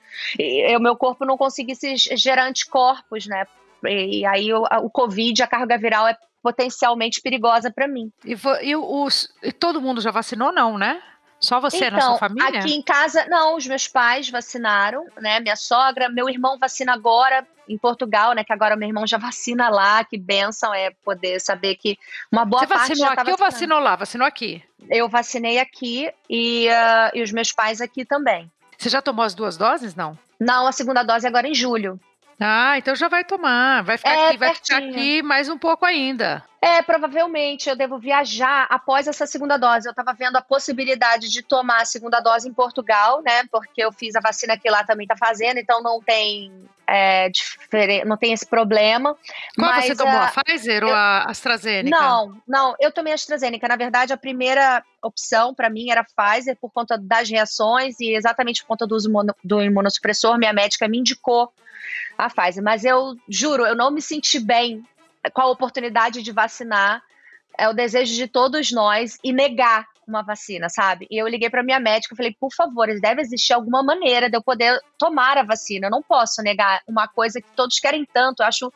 o 0.76 0.80
meu 0.80 0.96
corpo 0.96 1.26
não 1.26 1.38
conseguisse 1.38 1.96
gerar 1.96 2.46
anticorpos, 2.46 3.28
né? 3.28 3.46
E 3.84 4.26
aí 4.26 4.52
o, 4.52 4.64
o 4.82 4.90
Covid, 4.90 5.44
a 5.44 5.48
carga 5.48 5.78
viral 5.78 6.08
é 6.08 6.18
potencialmente 6.46 7.22
perigosa 7.24 7.72
para 7.72 7.88
mim. 7.88 8.12
E, 8.24 8.38
e, 8.62 8.76
os, 8.76 9.34
e 9.42 9.52
todo 9.52 9.82
mundo 9.82 10.00
já 10.00 10.12
vacinou, 10.12 10.54
não, 10.54 10.78
né? 10.78 11.02
Só 11.40 11.60
você 11.60 11.88
então, 11.88 11.92
na 11.92 12.02
sua 12.02 12.16
então, 12.16 12.20
família? 12.20 12.60
Aqui 12.60 12.76
em 12.76 12.84
casa, 12.84 13.26
não, 13.28 13.58
os 13.58 13.66
meus 13.66 13.88
pais 13.88 14.30
vacinaram, 14.30 15.08
né? 15.20 15.40
Minha 15.40 15.56
sogra, 15.56 16.08
meu 16.08 16.30
irmão 16.30 16.60
vacina 16.60 16.94
agora 16.94 17.48
em 17.68 17.80
Portugal, 17.80 18.34
né? 18.34 18.44
Que 18.44 18.54
agora 18.54 18.76
meu 18.76 18.88
irmão 18.88 19.08
já 19.08 19.18
vacina 19.18 19.70
lá, 19.70 20.04
que 20.04 20.20
benção 20.20 20.72
é 20.72 20.92
poder 21.04 21.42
saber 21.42 21.78
que 21.78 21.98
uma 22.32 22.46
boa 22.46 22.62
você 22.62 22.68
parte 22.68 22.90
vacinou 22.90 23.10
já 23.10 23.16
tá 23.16 23.22
aqui 23.24 23.32
ou 23.32 23.38
vacinou 23.38 23.80
lá? 23.80 23.96
Vacinou 23.96 24.28
aqui? 24.28 24.64
Eu 24.88 25.10
vacinei 25.10 25.58
aqui 25.58 26.12
e, 26.30 26.68
uh, 26.68 27.18
e 27.18 27.24
os 27.24 27.32
meus 27.32 27.52
pais 27.52 27.82
aqui 27.82 28.06
também. 28.06 28.52
Você 28.78 28.88
já 28.88 29.02
tomou 29.02 29.26
as 29.26 29.34
duas 29.34 29.58
doses, 29.58 29.96
não? 29.96 30.16
Não, 30.40 30.68
a 30.68 30.72
segunda 30.72 31.02
dose 31.02 31.26
é 31.26 31.30
agora 31.30 31.48
em 31.48 31.56
julho. 31.56 32.00
Ah, 32.40 32.78
então 32.78 32.96
já 32.96 33.08
vai 33.08 33.24
tomar. 33.24 33.84
Vai 33.84 33.98
ficar 33.98 34.12
é, 34.12 34.28
aqui, 34.30 34.38
vai 34.38 34.56
ficar 34.56 34.78
aqui 34.78 35.22
mais 35.22 35.50
um 35.50 35.58
pouco 35.58 35.86
ainda. 35.86 36.44
É, 36.62 36.82
provavelmente 36.82 37.70
eu 37.70 37.76
devo 37.76 38.00
viajar 38.00 38.66
após 38.70 39.08
essa 39.08 39.26
segunda 39.26 39.56
dose. 39.56 39.88
Eu 39.88 39.92
estava 39.92 40.14
vendo 40.14 40.36
a 40.36 40.42
possibilidade 40.42 41.30
de 41.30 41.42
tomar 41.42 41.82
a 41.82 41.86
segunda 41.86 42.20
dose 42.20 42.50
em 42.50 42.54
Portugal, 42.54 43.22
né? 43.22 43.44
Porque 43.52 43.84
eu 43.84 43.92
fiz 43.92 44.16
a 44.16 44.20
vacina 44.20 44.58
que 44.58 44.70
lá 44.70 44.84
também 44.84 45.06
está 45.06 45.16
fazendo, 45.16 45.60
então 45.60 45.82
não 45.82 46.02
tem 46.02 46.52
é, 46.88 47.32
não 48.06 48.18
tem 48.18 48.34
esse 48.34 48.46
problema. 48.46 49.16
Qual 49.56 49.72
mas, 49.72 49.86
você 49.86 49.96
tomou? 49.96 50.20
A 50.20 50.32
Pfizer 50.32 50.82
eu, 50.82 50.88
ou 50.88 50.94
a 50.94 51.26
AstraZeneca? 51.30 51.98
Não, 51.98 52.36
não, 52.48 52.76
eu 52.80 52.92
tomei 52.92 53.14
a 53.14 53.16
AstraZeneca. 53.16 53.68
Na 53.68 53.76
verdade, 53.76 54.12
a 54.12 54.18
primeira 54.18 54.84
opção 55.02 55.54
para 55.54 55.70
mim 55.70 55.90
era 55.90 56.04
Pfizer 56.04 56.58
por 56.60 56.72
conta 56.72 56.98
das 56.98 57.30
reações 57.30 58.00
e 58.00 58.14
exatamente 58.14 58.62
por 58.62 58.70
conta 58.70 58.88
do 58.88 58.96
uso 58.96 59.10
do 59.44 59.62
imunossupressor. 59.62 60.38
Minha 60.38 60.54
médica 60.54 60.88
me 60.88 60.98
indicou 60.98 61.52
a 62.18 62.30
Pfizer. 62.30 62.64
Mas 62.64 62.84
eu 62.84 63.16
juro, 63.28 63.66
eu 63.66 63.76
não 63.76 63.92
me 63.92 64.02
senti 64.02 64.40
bem 64.40 64.84
com 65.34 65.42
a 65.42 65.50
oportunidade 65.50 66.22
de 66.22 66.32
vacinar. 66.32 67.02
É 67.58 67.70
o 67.70 67.74
desejo 67.74 68.14
de 68.16 68.28
todos 68.28 68.72
nós 68.72 69.18
e 69.24 69.32
negar 69.32 69.88
uma 70.08 70.22
vacina, 70.22 70.70
sabe? 70.70 71.08
E 71.10 71.22
eu 71.22 71.28
liguei 71.28 71.50
para 71.50 71.64
minha 71.64 71.80
médica 71.80 72.14
e 72.14 72.18
falei, 72.18 72.36
por 72.40 72.54
favor, 72.54 72.88
deve 73.00 73.22
existir 73.22 73.54
alguma 73.54 73.82
maneira 73.82 74.30
de 74.30 74.38
eu 74.38 74.44
poder 74.44 74.80
tomar 75.00 75.38
a 75.38 75.44
vacina. 75.44 75.88
Eu 75.88 75.92
não 75.92 76.04
posso 76.04 76.42
negar 76.42 76.82
uma 76.88 77.08
coisa 77.08 77.42
que 77.42 77.50
todos 77.56 77.80
querem 77.80 78.06
tanto. 78.06 78.42
Eu 78.42 78.48
acho 78.48 78.74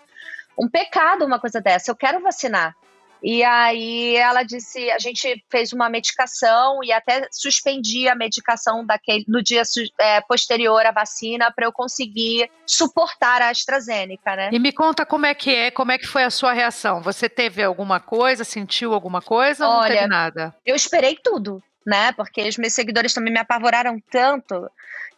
um 0.57 0.67
pecado 0.67 1.25
uma 1.25 1.39
coisa 1.39 1.62
dessa. 1.62 1.91
Eu 1.91 1.95
quero 1.95 2.21
vacinar. 2.21 2.75
E 3.21 3.43
aí 3.43 4.15
ela 4.15 4.43
disse, 4.43 4.89
a 4.91 4.99
gente 4.99 5.43
fez 5.49 5.73
uma 5.73 5.89
medicação 5.89 6.84
e 6.84 6.91
até 6.91 7.27
suspendi 7.32 8.08
a 8.08 8.15
medicação 8.15 8.86
daquele 8.86 9.25
no 9.27 9.43
dia 9.43 9.62
é, 9.99 10.21
posterior 10.21 10.86
à 10.86 10.91
vacina 10.91 11.51
para 11.51 11.65
eu 11.65 11.71
conseguir 11.71 12.49
suportar 12.65 13.41
a 13.41 13.49
AstraZeneca, 13.49 14.36
né? 14.36 14.49
E 14.51 14.60
me 14.60 14.71
conta 14.71 15.05
como 15.05 15.25
é 15.25 15.34
que 15.34 15.53
é, 15.53 15.71
como 15.71 15.91
é 15.91 15.97
que 15.97 16.08
foi 16.08 16.23
a 16.23 16.29
sua 16.29 16.53
reação? 16.53 17.01
Você 17.01 17.27
teve 17.27 17.62
alguma 17.63 17.99
coisa, 17.99 18.43
sentiu 18.43 18.93
alguma 18.93 19.21
coisa 19.21 19.67
ou 19.67 19.73
Olha, 19.73 19.82
não 19.82 19.95
teve 19.95 20.08
nada? 20.08 20.55
Eu 20.65 20.75
esperei 20.75 21.17
tudo, 21.21 21.62
né? 21.89 22.12
Porque 22.12 22.47
os 22.47 22.58
meus 22.58 22.73
seguidores 22.73 23.13
também 23.13 23.34
me 23.34 23.39
apavoraram 23.39 23.99
tanto 24.12 24.69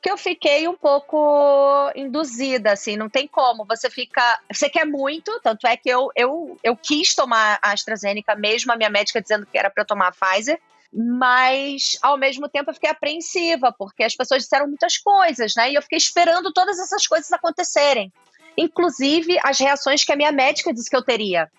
que 0.02 0.10
eu 0.10 0.18
fiquei 0.18 0.68
um 0.68 0.76
pouco 0.76 1.92
induzida, 1.96 2.72
assim, 2.72 2.96
não 2.96 3.10
tem 3.10 3.28
como. 3.28 3.66
Você 3.66 3.90
fica. 3.90 4.40
Você 4.52 4.70
quer 4.70 4.86
muito, 4.86 5.38
tanto 5.44 5.68
é 5.68 5.76
que 5.76 5.90
eu, 5.90 6.10
eu, 6.16 6.58
eu 6.64 6.76
quis 6.76 7.14
tomar 7.14 7.60
a 7.62 7.74
AstraZeneca, 7.74 8.34
mesmo 8.36 8.72
a 8.72 8.78
minha 8.78 8.90
médica 8.90 9.22
dizendo 9.22 9.46
que 9.46 9.58
era 9.58 9.70
para 9.70 9.86
tomar 9.86 10.08
a 10.08 10.12
Pfizer. 10.12 10.60
Mas, 10.94 11.98
ao 12.02 12.18
mesmo 12.18 12.50
tempo, 12.50 12.70
eu 12.70 12.74
fiquei 12.74 12.90
apreensiva, 12.90 13.74
porque 13.78 14.04
as 14.04 14.16
pessoas 14.16 14.44
disseram 14.44 14.68
muitas 14.68 14.98
coisas, 14.98 15.54
né? 15.56 15.72
E 15.72 15.76
eu 15.76 15.82
fiquei 15.82 15.98
esperando 15.98 16.52
todas 16.52 16.80
essas 16.80 17.06
coisas 17.06 17.32
acontecerem. 17.32 18.12
Inclusive, 18.58 19.38
as 19.44 19.60
reações 19.60 20.04
que 20.04 20.12
a 20.12 20.18
minha 20.18 20.32
médica 20.32 20.74
disse 20.74 20.90
que 20.90 20.96
eu 20.96 21.04
teria. 21.04 21.50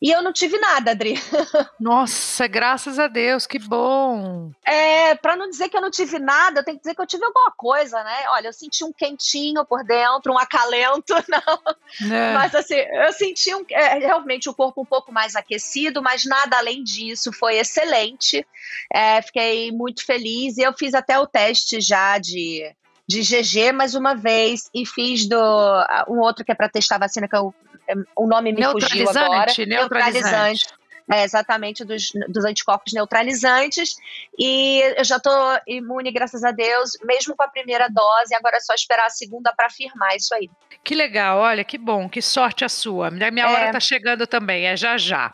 E 0.00 0.10
eu 0.10 0.22
não 0.22 0.32
tive 0.32 0.58
nada, 0.58 0.92
Adri. 0.92 1.14
Nossa, 1.78 2.46
graças 2.46 2.98
a 2.98 3.08
Deus, 3.08 3.46
que 3.46 3.58
bom. 3.58 4.50
É, 4.64 5.14
para 5.14 5.36
não 5.36 5.48
dizer 5.48 5.68
que 5.68 5.76
eu 5.76 5.80
não 5.80 5.90
tive 5.90 6.18
nada, 6.18 6.60
eu 6.60 6.64
tenho 6.64 6.76
que 6.76 6.82
dizer 6.82 6.94
que 6.94 7.02
eu 7.02 7.06
tive 7.06 7.24
alguma 7.24 7.50
coisa, 7.52 8.02
né? 8.02 8.24
Olha, 8.28 8.48
eu 8.48 8.52
senti 8.52 8.84
um 8.84 8.92
quentinho 8.92 9.64
por 9.64 9.84
dentro, 9.84 10.32
um 10.32 10.38
acalento, 10.38 11.14
não. 11.28 12.12
É. 12.14 12.34
Mas 12.34 12.54
assim, 12.54 12.76
eu 12.76 13.12
senti 13.12 13.54
um, 13.54 13.64
é, 13.70 13.98
realmente 13.98 14.48
o 14.48 14.54
corpo 14.54 14.82
um 14.82 14.86
pouco 14.86 15.12
mais 15.12 15.36
aquecido, 15.36 16.02
mas 16.02 16.24
nada 16.24 16.58
além 16.58 16.82
disso, 16.82 17.32
foi 17.32 17.58
excelente. 17.58 18.46
É, 18.92 19.20
fiquei 19.22 19.70
muito 19.72 20.04
feliz 20.04 20.56
e 20.56 20.62
eu 20.62 20.72
fiz 20.72 20.94
até 20.94 21.18
o 21.18 21.26
teste 21.26 21.80
já 21.80 22.18
de 22.18 22.72
de 23.06 23.20
GG 23.20 23.72
mais 23.72 23.94
uma 23.94 24.14
vez 24.14 24.70
e 24.72 24.86
fiz 24.86 25.26
do 25.26 25.36
um 26.08 26.18
outro 26.20 26.44
que 26.44 26.52
é 26.52 26.54
para 26.54 26.68
testar 26.68 26.96
a 26.96 27.00
vacina 27.00 27.28
que 27.28 27.36
eu, 27.36 27.54
o 28.16 28.26
nome 28.26 28.52
me 28.52 28.64
fugiu 28.64 29.08
agora. 29.08 29.46
Neutralizante. 29.46 29.66
neutralizante. 29.66 30.66
É, 31.10 31.24
exatamente, 31.24 31.84
dos, 31.84 32.10
dos 32.28 32.44
anticorpos 32.44 32.92
neutralizantes. 32.92 33.96
E 34.38 34.80
eu 34.96 35.04
já 35.04 35.16
estou 35.16 35.58
imune, 35.66 36.12
graças 36.12 36.44
a 36.44 36.52
Deus, 36.52 36.92
mesmo 37.04 37.36
com 37.36 37.42
a 37.42 37.48
primeira 37.48 37.88
dose, 37.88 38.34
agora 38.34 38.56
é 38.56 38.60
só 38.60 38.72
esperar 38.72 39.06
a 39.06 39.10
segunda 39.10 39.52
para 39.54 39.66
afirmar 39.66 40.16
isso 40.16 40.34
aí. 40.34 40.48
Que 40.84 40.94
legal, 40.94 41.38
olha, 41.38 41.64
que 41.64 41.76
bom, 41.76 42.08
que 42.08 42.22
sorte 42.22 42.64
a 42.64 42.68
sua. 42.68 43.10
Minha 43.10 43.48
hora 43.48 43.66
está 43.66 43.78
é. 43.78 43.80
chegando 43.80 44.26
também, 44.26 44.66
é 44.66 44.76
já 44.76 44.96
já. 44.96 45.32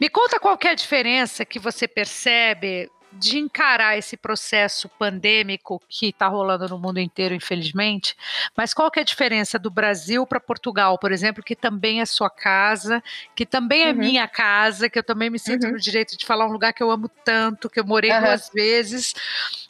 Me 0.00 0.08
conta 0.08 0.40
qual 0.40 0.58
é 0.64 0.68
a 0.68 0.74
diferença 0.74 1.44
que 1.44 1.58
você 1.58 1.86
percebe 1.86 2.90
de 3.20 3.38
encarar 3.38 3.98
esse 3.98 4.16
processo 4.16 4.88
pandêmico 4.88 5.80
que 5.88 6.08
está 6.08 6.26
rolando 6.26 6.68
no 6.68 6.78
mundo 6.78 6.98
inteiro, 6.98 7.34
infelizmente, 7.34 8.16
mas 8.56 8.72
qual 8.72 8.90
que 8.90 8.98
é 8.98 9.02
a 9.02 9.04
diferença 9.04 9.58
do 9.58 9.70
Brasil 9.70 10.26
para 10.26 10.40
Portugal, 10.40 10.98
por 10.98 11.12
exemplo, 11.12 11.42
que 11.42 11.54
também 11.54 12.00
é 12.00 12.06
sua 12.06 12.30
casa, 12.30 13.02
que 13.34 13.44
também 13.44 13.82
é 13.82 13.90
uhum. 13.90 13.98
minha 13.98 14.26
casa, 14.26 14.88
que 14.88 14.98
eu 14.98 15.04
também 15.04 15.28
me 15.28 15.38
sinto 15.38 15.66
uhum. 15.66 15.72
no 15.72 15.78
direito 15.78 16.16
de 16.16 16.24
falar 16.24 16.46
um 16.46 16.52
lugar 16.52 16.72
que 16.72 16.82
eu 16.82 16.90
amo 16.90 17.08
tanto, 17.24 17.68
que 17.68 17.78
eu 17.78 17.84
morei 17.84 18.10
uhum. 18.10 18.20
duas 18.20 18.50
vezes, 18.52 19.14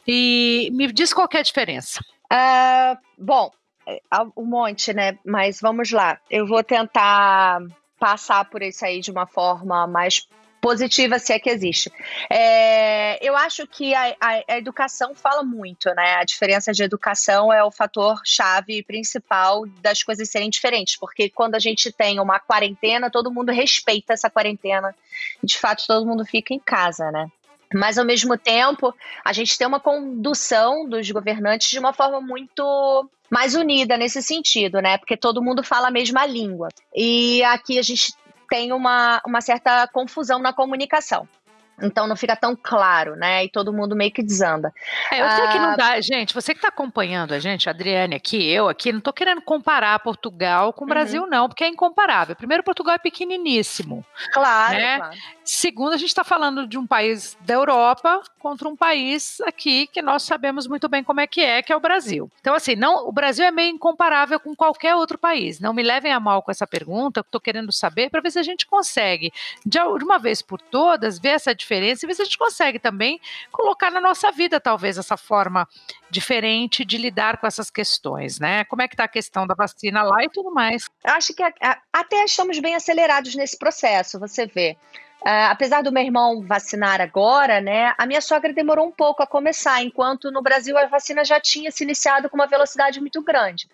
e 0.07 0.69
me 0.73 0.91
diz 0.91 1.13
qual 1.13 1.27
que 1.27 1.37
é 1.37 1.41
a 1.41 1.43
diferença. 1.43 1.99
Uh, 2.31 2.97
bom, 3.17 3.51
é, 3.85 3.99
um 4.37 4.45
monte, 4.45 4.93
né? 4.93 5.19
Mas 5.25 5.59
vamos 5.59 5.91
lá. 5.91 6.19
Eu 6.29 6.47
vou 6.47 6.63
tentar 6.63 7.59
passar 7.99 8.45
por 8.45 8.61
isso 8.61 8.85
aí 8.85 9.01
de 9.01 9.11
uma 9.11 9.27
forma 9.27 9.85
mais 9.85 10.27
positiva, 10.61 11.17
se 11.17 11.33
é 11.33 11.39
que 11.39 11.49
existe. 11.49 11.91
É, 12.29 13.17
eu 13.27 13.35
acho 13.35 13.65
que 13.65 13.95
a, 13.95 14.15
a, 14.21 14.43
a, 14.47 14.57
educação 14.57 15.15
fala 15.15 15.43
muito, 15.43 15.89
né? 15.95 16.15
A 16.15 16.23
diferença 16.23 16.71
de 16.71 16.83
educação 16.83 17.51
é 17.51 17.63
o 17.63 17.71
fator 17.71 18.21
chave 18.23 18.83
principal 18.83 19.65
das 19.81 20.03
coisas 20.03 20.29
serem 20.29 20.51
diferentes, 20.51 20.95
porque 20.95 21.29
quando 21.29 21.55
a 21.55 21.59
gente 21.59 21.91
tem 21.91 22.19
uma 22.19 22.39
quarentena, 22.39 23.09
todo 23.09 23.31
mundo 23.31 23.51
respeita 23.51 24.13
essa 24.13 24.29
quarentena. 24.29 24.95
De 25.43 25.57
fato, 25.57 25.85
todo 25.87 26.05
mundo 26.05 26.23
fica 26.23 26.53
em 26.53 26.59
casa, 26.59 27.11
né? 27.11 27.27
Mas, 27.73 27.97
ao 27.97 28.05
mesmo 28.05 28.37
tempo, 28.37 28.93
a 29.23 29.33
gente 29.33 29.57
tem 29.57 29.65
uma 29.65 29.79
condução 29.79 30.87
dos 30.87 31.09
governantes 31.09 31.69
de 31.69 31.79
uma 31.79 31.93
forma 31.93 32.19
muito 32.19 33.09
mais 33.29 33.55
unida 33.55 33.95
nesse 33.95 34.21
sentido, 34.21 34.81
né? 34.81 34.97
Porque 34.97 35.15
todo 35.15 35.41
mundo 35.41 35.63
fala 35.63 35.87
a 35.87 35.91
mesma 35.91 36.25
língua. 36.25 36.67
E 36.93 37.41
aqui 37.45 37.79
a 37.79 37.81
gente 37.81 38.13
tem 38.51 38.73
uma, 38.73 39.21
uma 39.25 39.39
certa 39.39 39.87
confusão 39.87 40.37
na 40.37 40.51
comunicação. 40.51 41.25
Então 41.81 42.05
não 42.05 42.17
fica 42.17 42.35
tão 42.35 42.55
claro, 42.55 43.15
né? 43.15 43.45
E 43.45 43.49
todo 43.49 43.73
mundo 43.73 43.95
meio 43.95 44.11
que 44.11 44.21
desanda. 44.21 44.73
É, 45.09 45.21
eu 45.21 45.29
sei 45.29 45.47
que 45.47 45.57
não 45.57 45.69
ah, 45.71 45.75
dá, 45.75 46.01
gente. 46.01 46.33
Você 46.33 46.53
que 46.53 46.59
está 46.59 46.67
acompanhando 46.67 47.33
a 47.33 47.39
gente, 47.39 47.69
a 47.69 47.71
Adriane 47.71 48.13
aqui, 48.13 48.45
eu 48.51 48.67
aqui, 48.67 48.91
não 48.91 48.99
estou 48.99 49.13
querendo 49.13 49.41
comparar 49.41 49.97
Portugal 49.99 50.73
com 50.73 50.81
o 50.81 50.83
uhum. 50.83 50.89
Brasil, 50.89 51.25
não, 51.25 51.47
porque 51.47 51.63
é 51.63 51.69
incomparável. 51.69 52.35
Primeiro, 52.35 52.61
Portugal 52.61 52.95
é 52.95 52.99
pequeniníssimo. 52.99 54.05
Claro, 54.33 54.73
né? 54.73 54.97
claro. 54.97 55.15
Segundo, 55.53 55.91
a 55.91 55.97
gente 55.97 56.07
está 56.07 56.23
falando 56.23 56.65
de 56.65 56.77
um 56.77 56.87
país 56.87 57.37
da 57.41 57.55
Europa 57.55 58.23
contra 58.39 58.69
um 58.69 58.75
país 58.75 59.41
aqui 59.41 59.85
que 59.85 60.01
nós 60.01 60.23
sabemos 60.23 60.65
muito 60.65 60.87
bem 60.87 61.03
como 61.03 61.19
é 61.19 61.27
que 61.27 61.41
é, 61.41 61.61
que 61.61 61.73
é 61.73 61.75
o 61.75 61.79
Brasil. 61.79 62.31
Então, 62.39 62.55
assim, 62.55 62.73
não, 62.73 63.05
o 63.05 63.11
Brasil 63.11 63.43
é 63.43 63.51
meio 63.51 63.75
incomparável 63.75 64.39
com 64.39 64.55
qualquer 64.55 64.95
outro 64.95 65.17
país. 65.17 65.59
Não 65.59 65.73
me 65.73 65.83
levem 65.83 66.13
a 66.13 66.21
mal 66.21 66.41
com 66.41 66.51
essa 66.51 66.65
pergunta, 66.65 67.19
estou 67.19 67.41
querendo 67.41 67.69
saber 67.73 68.09
para 68.09 68.21
ver 68.21 68.31
se 68.31 68.39
a 68.39 68.43
gente 68.43 68.65
consegue, 68.65 69.33
de 69.65 69.77
uma 69.77 70.17
vez 70.17 70.41
por 70.41 70.61
todas, 70.61 71.19
ver 71.19 71.31
essa 71.31 71.53
diferença 71.53 72.05
e 72.05 72.07
ver 72.07 72.15
se 72.15 72.21
a 72.21 72.25
gente 72.25 72.37
consegue 72.37 72.79
também 72.79 73.19
colocar 73.51 73.91
na 73.91 73.99
nossa 73.99 74.31
vida, 74.31 74.57
talvez, 74.57 74.97
essa 74.97 75.17
forma 75.17 75.67
diferente 76.09 76.85
de 76.85 76.97
lidar 76.97 77.37
com 77.37 77.45
essas 77.45 77.69
questões, 77.69 78.39
né? 78.39 78.63
Como 78.63 78.81
é 78.81 78.87
que 78.87 78.93
está 78.93 79.03
a 79.03 79.09
questão 79.09 79.45
da 79.45 79.53
vacina 79.53 80.01
lá 80.01 80.23
e 80.23 80.29
tudo 80.29 80.49
mais? 80.49 80.89
Acho 81.03 81.33
que 81.33 81.43
até 81.91 82.23
estamos 82.23 82.57
bem 82.59 82.73
acelerados 82.73 83.35
nesse 83.35 83.57
processo, 83.57 84.17
você 84.17 84.45
vê. 84.45 84.77
Uh, 85.21 85.51
apesar 85.51 85.83
do 85.83 85.91
meu 85.91 86.03
irmão 86.03 86.41
vacinar 86.41 86.99
agora, 86.99 87.61
né, 87.61 87.93
a 87.95 88.07
minha 88.07 88.21
sogra 88.21 88.51
demorou 88.51 88.87
um 88.87 88.91
pouco 88.91 89.21
a 89.21 89.27
começar, 89.27 89.83
enquanto 89.83 90.31
no 90.31 90.41
Brasil 90.41 90.75
a 90.75 90.87
vacina 90.87 91.23
já 91.23 91.39
tinha 91.39 91.69
se 91.69 91.83
iniciado 91.83 92.27
com 92.27 92.35
uma 92.35 92.47
velocidade 92.47 92.99
muito 92.99 93.21
grande. 93.21 93.67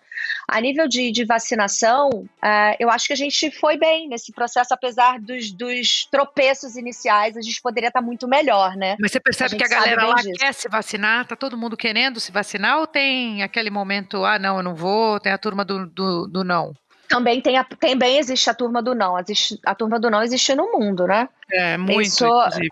A 0.46 0.60
nível 0.60 0.86
de, 0.86 1.10
de 1.10 1.24
vacinação, 1.24 2.10
uh, 2.10 2.76
eu 2.78 2.90
acho 2.90 3.06
que 3.06 3.14
a 3.14 3.16
gente 3.16 3.50
foi 3.50 3.78
bem 3.78 4.08
nesse 4.08 4.30
processo, 4.30 4.74
apesar 4.74 5.18
dos, 5.18 5.50
dos 5.50 6.06
tropeços 6.10 6.76
iniciais, 6.76 7.34
a 7.34 7.40
gente 7.40 7.62
poderia 7.62 7.88
estar 7.88 8.02
muito 8.02 8.28
melhor, 8.28 8.76
né? 8.76 8.96
Mas 9.00 9.12
você 9.12 9.20
percebe 9.20 9.54
a 9.54 9.58
que 9.58 9.64
a 9.64 9.68
galera 9.68 10.06
lá 10.06 10.16
disso. 10.16 10.32
quer 10.38 10.52
se 10.52 10.68
vacinar? 10.68 11.26
Tá 11.26 11.34
todo 11.34 11.56
mundo 11.56 11.78
querendo 11.78 12.20
se 12.20 12.30
vacinar 12.30 12.78
ou 12.78 12.86
tem 12.86 13.42
aquele 13.42 13.70
momento, 13.70 14.22
ah, 14.22 14.38
não, 14.38 14.58
eu 14.58 14.62
não 14.62 14.74
vou, 14.74 15.18
tem 15.18 15.32
a 15.32 15.38
turma 15.38 15.64
do, 15.64 15.86
do, 15.86 16.26
do 16.26 16.44
não? 16.44 16.74
Também, 17.08 17.40
tem 17.40 17.56
a, 17.56 17.64
também 17.64 18.18
existe 18.18 18.50
a 18.50 18.54
turma 18.54 18.82
do 18.82 18.94
não. 18.94 19.18
Existe, 19.18 19.58
a 19.64 19.74
turma 19.74 19.98
do 19.98 20.10
não 20.10 20.22
existe 20.22 20.54
no 20.54 20.70
mundo, 20.70 21.06
né? 21.06 21.28
É, 21.50 21.76
muito, 21.78 22.02
Isso, 22.02 22.26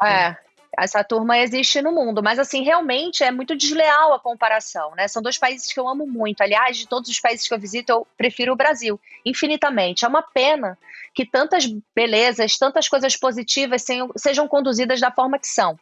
É, 0.04 0.36
essa 0.78 1.02
turma 1.02 1.38
existe 1.38 1.80
no 1.80 1.90
mundo, 1.90 2.22
mas 2.22 2.38
assim, 2.38 2.62
realmente 2.62 3.24
é 3.24 3.30
muito 3.30 3.56
desleal 3.56 4.12
a 4.12 4.20
comparação, 4.20 4.94
né? 4.94 5.08
São 5.08 5.22
dois 5.22 5.38
países 5.38 5.72
que 5.72 5.80
eu 5.80 5.88
amo 5.88 6.06
muito. 6.06 6.42
Aliás, 6.42 6.76
de 6.76 6.86
todos 6.86 7.08
os 7.08 7.18
países 7.18 7.48
que 7.48 7.54
eu 7.54 7.58
visito, 7.58 7.90
eu 7.90 8.06
prefiro 8.16 8.52
o 8.52 8.56
Brasil, 8.56 9.00
infinitamente. 9.24 10.04
É 10.04 10.08
uma 10.08 10.22
pena 10.22 10.76
que 11.14 11.24
tantas 11.24 11.66
belezas, 11.94 12.58
tantas 12.58 12.90
coisas 12.90 13.16
positivas 13.16 13.82
sejam 14.18 14.46
conduzidas 14.46 15.00
da 15.00 15.10
forma 15.10 15.38
que 15.38 15.48
são. 15.48 15.78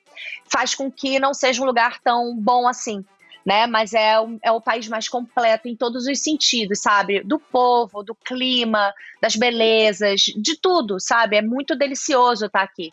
Faz 0.48 0.76
com 0.76 0.88
que 0.92 1.18
não 1.18 1.34
seja 1.34 1.60
um 1.60 1.66
lugar 1.66 1.98
tão 2.00 2.36
bom 2.36 2.68
assim 2.68 3.04
né? 3.44 3.66
Mas 3.66 3.92
é 3.92 4.14
é 4.42 4.52
o 4.52 4.60
país 4.60 4.88
mais 4.88 5.08
completo 5.08 5.68
em 5.68 5.76
todos 5.76 6.06
os 6.06 6.18
sentidos, 6.20 6.80
sabe? 6.80 7.22
Do 7.22 7.38
povo, 7.38 8.02
do 8.02 8.14
clima, 8.14 8.92
das 9.20 9.36
belezas, 9.36 10.22
de 10.22 10.56
tudo, 10.56 10.98
sabe? 10.98 11.36
É 11.36 11.42
muito 11.42 11.76
delicioso 11.76 12.46
estar 12.46 12.62
aqui. 12.62 12.92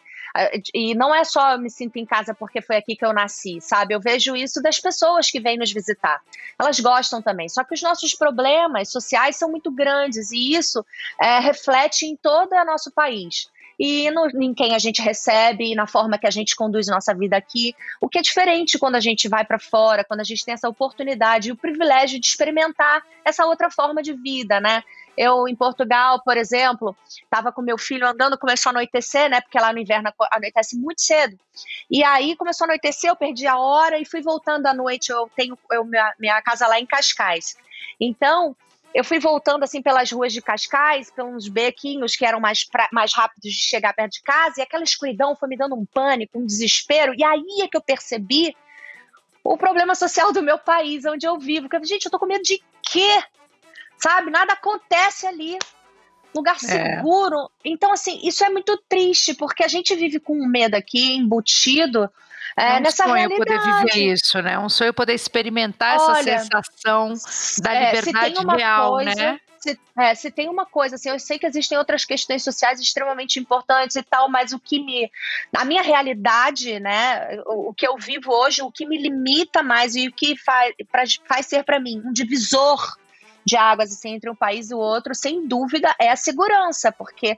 E 0.73 0.95
não 0.95 1.13
é 1.13 1.25
só 1.25 1.53
eu 1.53 1.59
me 1.59 1.69
sinto 1.69 1.97
em 1.97 2.05
casa 2.05 2.33
porque 2.33 2.61
foi 2.61 2.77
aqui 2.77 2.95
que 2.95 3.05
eu 3.05 3.11
nasci, 3.11 3.59
sabe? 3.59 3.93
Eu 3.93 3.99
vejo 3.99 4.35
isso 4.35 4.61
das 4.61 4.79
pessoas 4.79 5.29
que 5.29 5.41
vêm 5.41 5.57
nos 5.57 5.73
visitar. 5.73 6.21
Elas 6.57 6.79
gostam 6.79 7.21
também. 7.21 7.49
Só 7.49 7.63
que 7.63 7.73
os 7.73 7.81
nossos 7.81 8.13
problemas 8.13 8.89
sociais 8.89 9.35
são 9.35 9.51
muito 9.51 9.69
grandes 9.69 10.31
e 10.31 10.53
isso 10.55 10.85
é, 11.21 11.39
reflete 11.39 12.05
em 12.05 12.15
todo 12.15 12.53
o 12.53 12.65
nosso 12.65 12.91
país 12.91 13.50
e 13.83 14.11
no, 14.11 14.27
em 14.39 14.53
quem 14.53 14.75
a 14.75 14.77
gente 14.77 15.01
recebe, 15.01 15.73
na 15.73 15.87
forma 15.87 16.15
que 16.15 16.27
a 16.27 16.29
gente 16.29 16.55
conduz 16.55 16.85
nossa 16.85 17.15
vida 17.15 17.35
aqui. 17.35 17.75
O 17.99 18.07
que 18.07 18.19
é 18.19 18.21
diferente 18.21 18.77
quando 18.77 18.93
a 18.93 18.99
gente 18.99 19.27
vai 19.27 19.43
para 19.43 19.57
fora, 19.57 20.03
quando 20.03 20.19
a 20.19 20.23
gente 20.23 20.45
tem 20.45 20.53
essa 20.53 20.69
oportunidade 20.69 21.49
e 21.49 21.51
o 21.51 21.57
privilégio 21.57 22.19
de 22.19 22.27
experimentar 22.27 23.03
essa 23.25 23.43
outra 23.43 23.71
forma 23.71 24.03
de 24.03 24.13
vida, 24.13 24.59
né? 24.59 24.83
Eu, 25.17 25.47
em 25.47 25.55
Portugal, 25.55 26.21
por 26.23 26.37
exemplo, 26.37 26.95
estava 27.07 27.51
com 27.51 27.63
meu 27.63 27.75
filho 27.75 28.07
andando, 28.07 28.37
começou 28.37 28.69
a 28.69 28.73
anoitecer, 28.73 29.27
né? 29.31 29.41
Porque 29.41 29.59
lá 29.59 29.73
no 29.73 29.79
inverno 29.79 30.13
anoitece 30.31 30.77
muito 30.77 31.01
cedo. 31.01 31.35
E 31.89 32.03
aí 32.03 32.35
começou 32.35 32.65
a 32.65 32.67
anoitecer, 32.67 33.09
eu 33.09 33.15
perdi 33.15 33.47
a 33.47 33.57
hora 33.57 33.97
e 33.97 34.05
fui 34.05 34.21
voltando 34.21 34.67
à 34.67 34.75
noite. 34.75 35.11
Eu 35.11 35.27
tenho 35.35 35.57
eu, 35.71 35.83
minha, 35.83 36.13
minha 36.19 36.39
casa 36.43 36.67
lá 36.67 36.79
em 36.79 36.85
Cascais. 36.85 37.57
Então, 37.99 38.55
eu 38.93 39.03
fui 39.03 39.19
voltando 39.19 39.63
assim 39.63 39.81
pelas 39.81 40.11
ruas 40.11 40.33
de 40.33 40.41
Cascais, 40.41 41.09
pelos 41.11 41.47
bequinhos 41.47 42.15
que 42.15 42.25
eram 42.25 42.39
mais, 42.39 42.63
pra, 42.63 42.89
mais 42.91 43.13
rápidos 43.13 43.51
de 43.51 43.61
chegar 43.61 43.93
perto 43.93 44.13
de 44.13 44.21
casa, 44.21 44.55
e 44.57 44.61
aquela 44.61 44.83
escuridão 44.83 45.35
foi 45.35 45.47
me 45.49 45.57
dando 45.57 45.75
um 45.75 45.85
pânico, 45.85 46.39
um 46.39 46.45
desespero. 46.45 47.13
E 47.17 47.23
aí 47.23 47.61
é 47.61 47.67
que 47.67 47.77
eu 47.77 47.81
percebi 47.81 48.55
o 49.43 49.57
problema 49.57 49.95
social 49.95 50.31
do 50.31 50.43
meu 50.43 50.57
país, 50.57 51.05
onde 51.05 51.25
eu 51.25 51.39
vivo. 51.39 51.67
Porque, 51.69 51.85
gente, 51.85 52.05
eu 52.05 52.11
tô 52.11 52.19
com 52.19 52.25
medo 52.25 52.43
de 52.43 52.61
quê? 52.83 53.23
Sabe? 53.97 54.29
Nada 54.29 54.53
acontece 54.53 55.25
ali. 55.25 55.57
Lugar 56.35 56.55
é. 56.55 56.59
seguro. 56.59 57.49
É. 57.63 57.69
Então, 57.69 57.91
assim, 57.91 58.19
isso 58.23 58.43
é 58.43 58.49
muito 58.49 58.77
triste, 58.89 59.33
porque 59.33 59.63
a 59.63 59.67
gente 59.67 59.95
vive 59.95 60.19
com 60.19 60.35
medo 60.45 60.75
aqui, 60.75 61.15
embutido 61.15 62.09
é, 62.57 62.75
é 62.75 62.77
um 62.77 62.79
nessa 62.81 63.03
sonho 63.03 63.15
realidade. 63.15 63.61
poder 63.61 63.85
viver 63.85 64.13
isso, 64.13 64.41
né? 64.41 64.59
Um 64.59 64.69
sonho 64.69 64.93
poder 64.93 65.13
experimentar 65.13 65.99
Olha, 65.99 66.19
essa 66.19 66.43
sensação 66.43 67.13
da 67.59 67.73
é, 67.73 67.93
liberdade 67.93 68.45
real, 68.57 68.91
coisa, 68.91 69.15
né? 69.15 69.39
Se, 69.59 69.79
é, 69.95 70.15
se 70.15 70.31
tem 70.31 70.49
uma 70.49 70.65
coisa, 70.65 70.95
assim, 70.95 71.09
eu 71.09 71.19
sei 71.19 71.37
que 71.37 71.45
existem 71.45 71.77
outras 71.77 72.03
questões 72.03 72.43
sociais 72.43 72.79
extremamente 72.79 73.39
importantes 73.39 73.95
e 73.95 74.01
tal, 74.01 74.27
mas 74.27 74.53
o 74.53 74.59
que 74.59 74.79
me. 74.79 75.09
A 75.55 75.63
minha 75.63 75.83
realidade, 75.83 76.79
né? 76.79 77.39
O, 77.45 77.69
o 77.69 77.73
que 77.73 77.87
eu 77.87 77.95
vivo 77.97 78.31
hoje, 78.31 78.63
o 78.63 78.71
que 78.71 78.87
me 78.87 78.97
limita 78.97 79.61
mais 79.61 79.95
e 79.95 80.07
o 80.07 80.11
que 80.11 80.35
faz, 80.35 80.73
pra, 80.91 81.03
faz 81.25 81.45
ser 81.45 81.63
para 81.63 81.79
mim 81.79 82.01
um 82.03 82.11
divisor 82.11 82.97
de 83.45 83.55
águas 83.55 83.91
assim, 83.91 84.15
entre 84.15 84.29
um 84.29 84.35
país 84.35 84.71
e 84.71 84.73
o 84.73 84.79
outro, 84.79 85.13
sem 85.13 85.47
dúvida, 85.47 85.95
é 85.99 86.11
a 86.11 86.15
segurança, 86.15 86.91
porque 86.91 87.37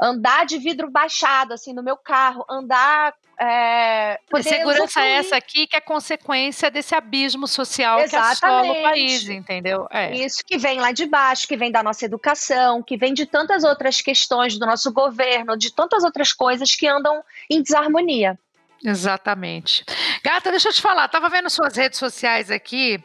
andar 0.00 0.46
de 0.46 0.58
vidro 0.58 0.90
baixado, 0.90 1.52
assim, 1.52 1.74
no 1.74 1.82
meu 1.82 1.96
carro, 1.96 2.44
andar. 2.48 3.14
É, 3.42 4.20
segurança 4.42 5.00
é 5.00 5.12
essa 5.12 5.34
aqui 5.34 5.66
que 5.66 5.74
é 5.74 5.80
consequência 5.80 6.70
desse 6.70 6.94
abismo 6.94 7.48
social 7.48 7.98
Exatamente. 8.00 8.38
que 8.38 8.46
assola 8.46 8.72
o 8.72 8.82
país, 8.82 9.28
entendeu? 9.30 9.86
É. 9.90 10.14
Isso 10.14 10.42
que 10.46 10.58
vem 10.58 10.78
lá 10.78 10.92
de 10.92 11.06
baixo, 11.06 11.48
que 11.48 11.56
vem 11.56 11.72
da 11.72 11.82
nossa 11.82 12.04
educação, 12.04 12.82
que 12.82 12.98
vem 12.98 13.14
de 13.14 13.24
tantas 13.24 13.64
outras 13.64 14.02
questões 14.02 14.58
do 14.58 14.66
nosso 14.66 14.92
governo, 14.92 15.56
de 15.56 15.74
tantas 15.74 16.04
outras 16.04 16.34
coisas 16.34 16.74
que 16.74 16.86
andam 16.86 17.24
em 17.48 17.62
desarmonia. 17.62 18.38
Exatamente. 18.84 19.84
Gata, 20.24 20.50
deixa 20.50 20.68
eu 20.68 20.72
te 20.72 20.80
falar, 20.80 21.06
tava 21.08 21.28
vendo 21.28 21.50
suas 21.50 21.76
redes 21.76 21.98
sociais 21.98 22.50
aqui, 22.50 23.02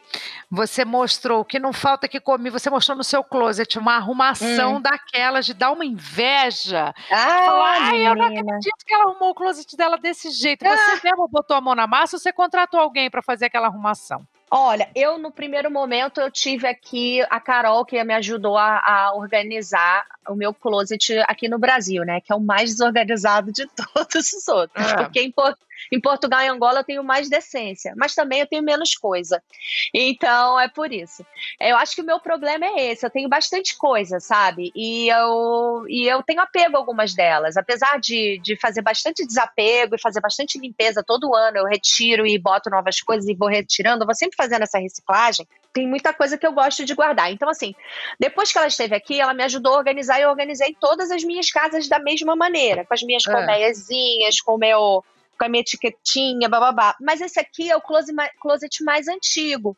você 0.49 0.85
mostrou 0.85 1.43
que 1.43 1.59
não 1.59 1.73
falta 1.73 2.07
que 2.07 2.19
comer, 2.19 2.49
você 2.49 2.69
mostrou 2.69 2.97
no 2.97 3.03
seu 3.03 3.23
closet 3.23 3.77
uma 3.77 3.95
arrumação 3.95 4.75
hum. 4.75 4.81
daquelas 4.81 5.45
de 5.45 5.53
dar 5.53 5.71
uma 5.71 5.85
inveja. 5.85 6.93
Ah, 7.11 7.87
Ai, 7.89 8.07
eu 8.07 8.15
não 8.15 8.25
acredito 8.25 8.85
que 8.85 8.93
ela 8.93 9.11
arrumou 9.11 9.31
o 9.31 9.35
closet 9.35 9.75
dela 9.75 9.97
desse 9.97 10.29
jeito. 10.31 10.63
Você 10.63 10.91
ah. 10.91 10.99
mesmo 11.03 11.27
botou 11.27 11.57
a 11.57 11.61
mão 11.61 11.75
na 11.75 11.87
massa 11.87 12.15
ou 12.15 12.19
você 12.19 12.31
contratou 12.31 12.79
alguém 12.79 13.09
para 13.09 13.21
fazer 13.21 13.45
aquela 13.45 13.67
arrumação? 13.67 14.25
Olha, 14.57 14.89
eu 14.95 15.17
no 15.17 15.31
primeiro 15.31 15.69
momento 15.69 16.21
eu 16.21 16.31
tive 16.31 16.65
aqui 16.65 17.21
a 17.29 17.41
Carol 17.41 17.83
que 17.83 18.01
me 18.05 18.13
ajudou 18.13 18.57
a, 18.57 18.79
a, 18.79 19.13
organizar 19.13 20.05
o 20.29 20.33
meu 20.33 20.53
closet 20.53 21.17
aqui 21.27 21.49
no 21.49 21.59
Brasil, 21.59 22.05
né? 22.05 22.21
Que 22.21 22.31
é 22.31 22.35
o 22.37 22.39
mais 22.39 22.69
desorganizado 22.69 23.51
de 23.51 23.67
todos 23.93 24.31
os 24.31 24.47
outros. 24.47 24.85
Ah. 24.93 25.03
Porque 25.03 25.19
em, 25.19 25.33
em 25.91 25.99
Portugal 25.99 26.41
e 26.41 26.47
Angola 26.47 26.79
eu 26.79 26.83
tenho 26.83 27.03
mais 27.03 27.29
decência, 27.29 27.93
mas 27.95 28.15
também 28.15 28.39
eu 28.39 28.47
tenho 28.47 28.63
menos 28.63 28.95
coisa. 28.95 29.41
Então 29.93 30.59
é 30.59 30.67
por 30.67 30.91
isso. 30.91 31.25
Eu 31.59 31.77
acho 31.77 31.95
que 31.95 32.01
o 32.01 32.05
meu 32.05 32.19
problema 32.19 32.65
é 32.65 32.91
esse. 32.91 33.05
Eu 33.05 33.09
tenho 33.09 33.29
bastante 33.29 33.77
coisa, 33.77 34.19
sabe? 34.19 34.71
E 34.75 35.09
eu, 35.09 35.85
e 35.87 36.07
eu 36.07 36.21
tenho 36.23 36.41
apego 36.41 36.75
a 36.75 36.79
algumas 36.79 37.13
delas. 37.13 37.57
Apesar 37.57 37.99
de, 37.99 38.39
de 38.43 38.57
fazer 38.59 38.81
bastante 38.81 39.25
desapego 39.25 39.95
e 39.95 40.01
fazer 40.01 40.21
bastante 40.21 40.59
limpeza 40.59 41.03
todo 41.03 41.35
ano, 41.35 41.57
eu 41.57 41.65
retiro 41.65 42.25
e 42.25 42.37
boto 42.37 42.69
novas 42.69 43.01
coisas 43.01 43.27
e 43.27 43.35
vou 43.35 43.47
retirando. 43.47 44.03
Eu 44.03 44.07
vou 44.07 44.15
sempre 44.15 44.35
fazendo 44.35 44.63
essa 44.63 44.79
reciclagem 44.79 45.47
tem 45.75 45.85
muita 45.85 46.13
coisa 46.13 46.37
que 46.37 46.47
eu 46.47 46.53
gosto 46.53 46.85
de 46.85 46.95
guardar. 46.95 47.29
Então, 47.33 47.49
assim, 47.49 47.75
depois 48.17 48.49
que 48.49 48.57
ela 48.57 48.67
esteve 48.67 48.95
aqui, 48.95 49.19
ela 49.19 49.33
me 49.33 49.43
ajudou 49.43 49.73
a 49.73 49.77
organizar 49.77 50.17
e 50.17 50.21
eu 50.21 50.29
organizei 50.29 50.73
todas 50.79 51.11
as 51.11 51.21
minhas 51.25 51.51
casas 51.51 51.89
da 51.89 51.99
mesma 51.99 52.33
maneira, 52.33 52.85
com 52.85 52.93
as 52.93 53.03
minhas 53.03 53.27
é. 53.27 53.31
colmeiazinhas, 53.31 54.39
com 54.39 54.55
o 54.55 54.57
meu 54.57 55.03
com 55.37 55.45
a 55.45 55.49
minha 55.49 55.61
etiquetinha, 55.61 56.49
bababá. 56.49 56.95
Mas 56.99 57.21
esse 57.21 57.39
aqui 57.39 57.69
é 57.69 57.75
o 57.75 57.81
closet 57.81 58.83
mais 58.83 59.07
antigo. 59.07 59.77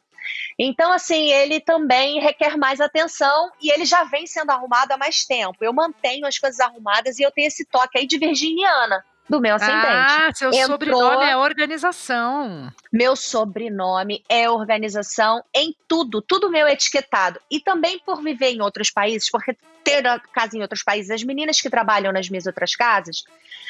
Então, 0.60 0.92
assim, 0.92 1.32
ele 1.32 1.60
também 1.60 2.20
requer 2.20 2.58
mais 2.58 2.82
atenção 2.82 3.52
e 3.62 3.72
ele 3.72 3.86
já 3.86 4.04
vem 4.04 4.28
sendo 4.28 4.52
arrumado 4.52 4.92
há 4.92 4.98
mais 4.98 5.26
tempo. 5.26 5.58
Eu 5.62 5.74
mantenho 5.74 6.26
as 6.26 6.38
coisas 6.38 6.60
arrumadas 6.60 7.18
e 7.20 7.24
eu 7.24 7.32
tenho 7.32 7.48
esse 7.48 7.66
toque 7.66 7.98
aí 7.98 8.08
de 8.08 8.18
virginiana 8.18 9.04
do 9.30 9.42
meu 9.42 9.56
ascendente. 9.56 9.88
Ah, 9.88 10.32
seu 10.34 10.50
Entrou... 10.50 10.68
sobrenome 10.72 11.26
é 11.26 11.38
organização. 11.38 12.72
Meu 12.92 13.16
sobrenome 13.16 14.24
é 14.30 14.50
organização 14.50 15.44
em 15.54 15.76
tudo, 15.88 16.22
tudo 16.22 16.50
meu 16.50 16.66
é 16.66 16.74
etiquetado. 16.74 17.40
E 17.52 17.60
também 17.60 18.00
por 18.00 18.22
viver 18.22 18.52
em 18.52 18.62
outros 18.62 18.90
países, 18.90 19.30
porque 19.30 19.56
ter 19.88 20.06
a 20.06 20.20
casa 20.20 20.58
em 20.58 20.62
outros 20.62 20.84
países, 20.84 21.10
as 21.10 21.24
meninas 21.24 21.62
que 21.62 21.70
trabalham 21.70 22.12
nas 22.12 22.30
minhas 22.30 22.46
outras 22.46 22.76
casas, 22.76 23.24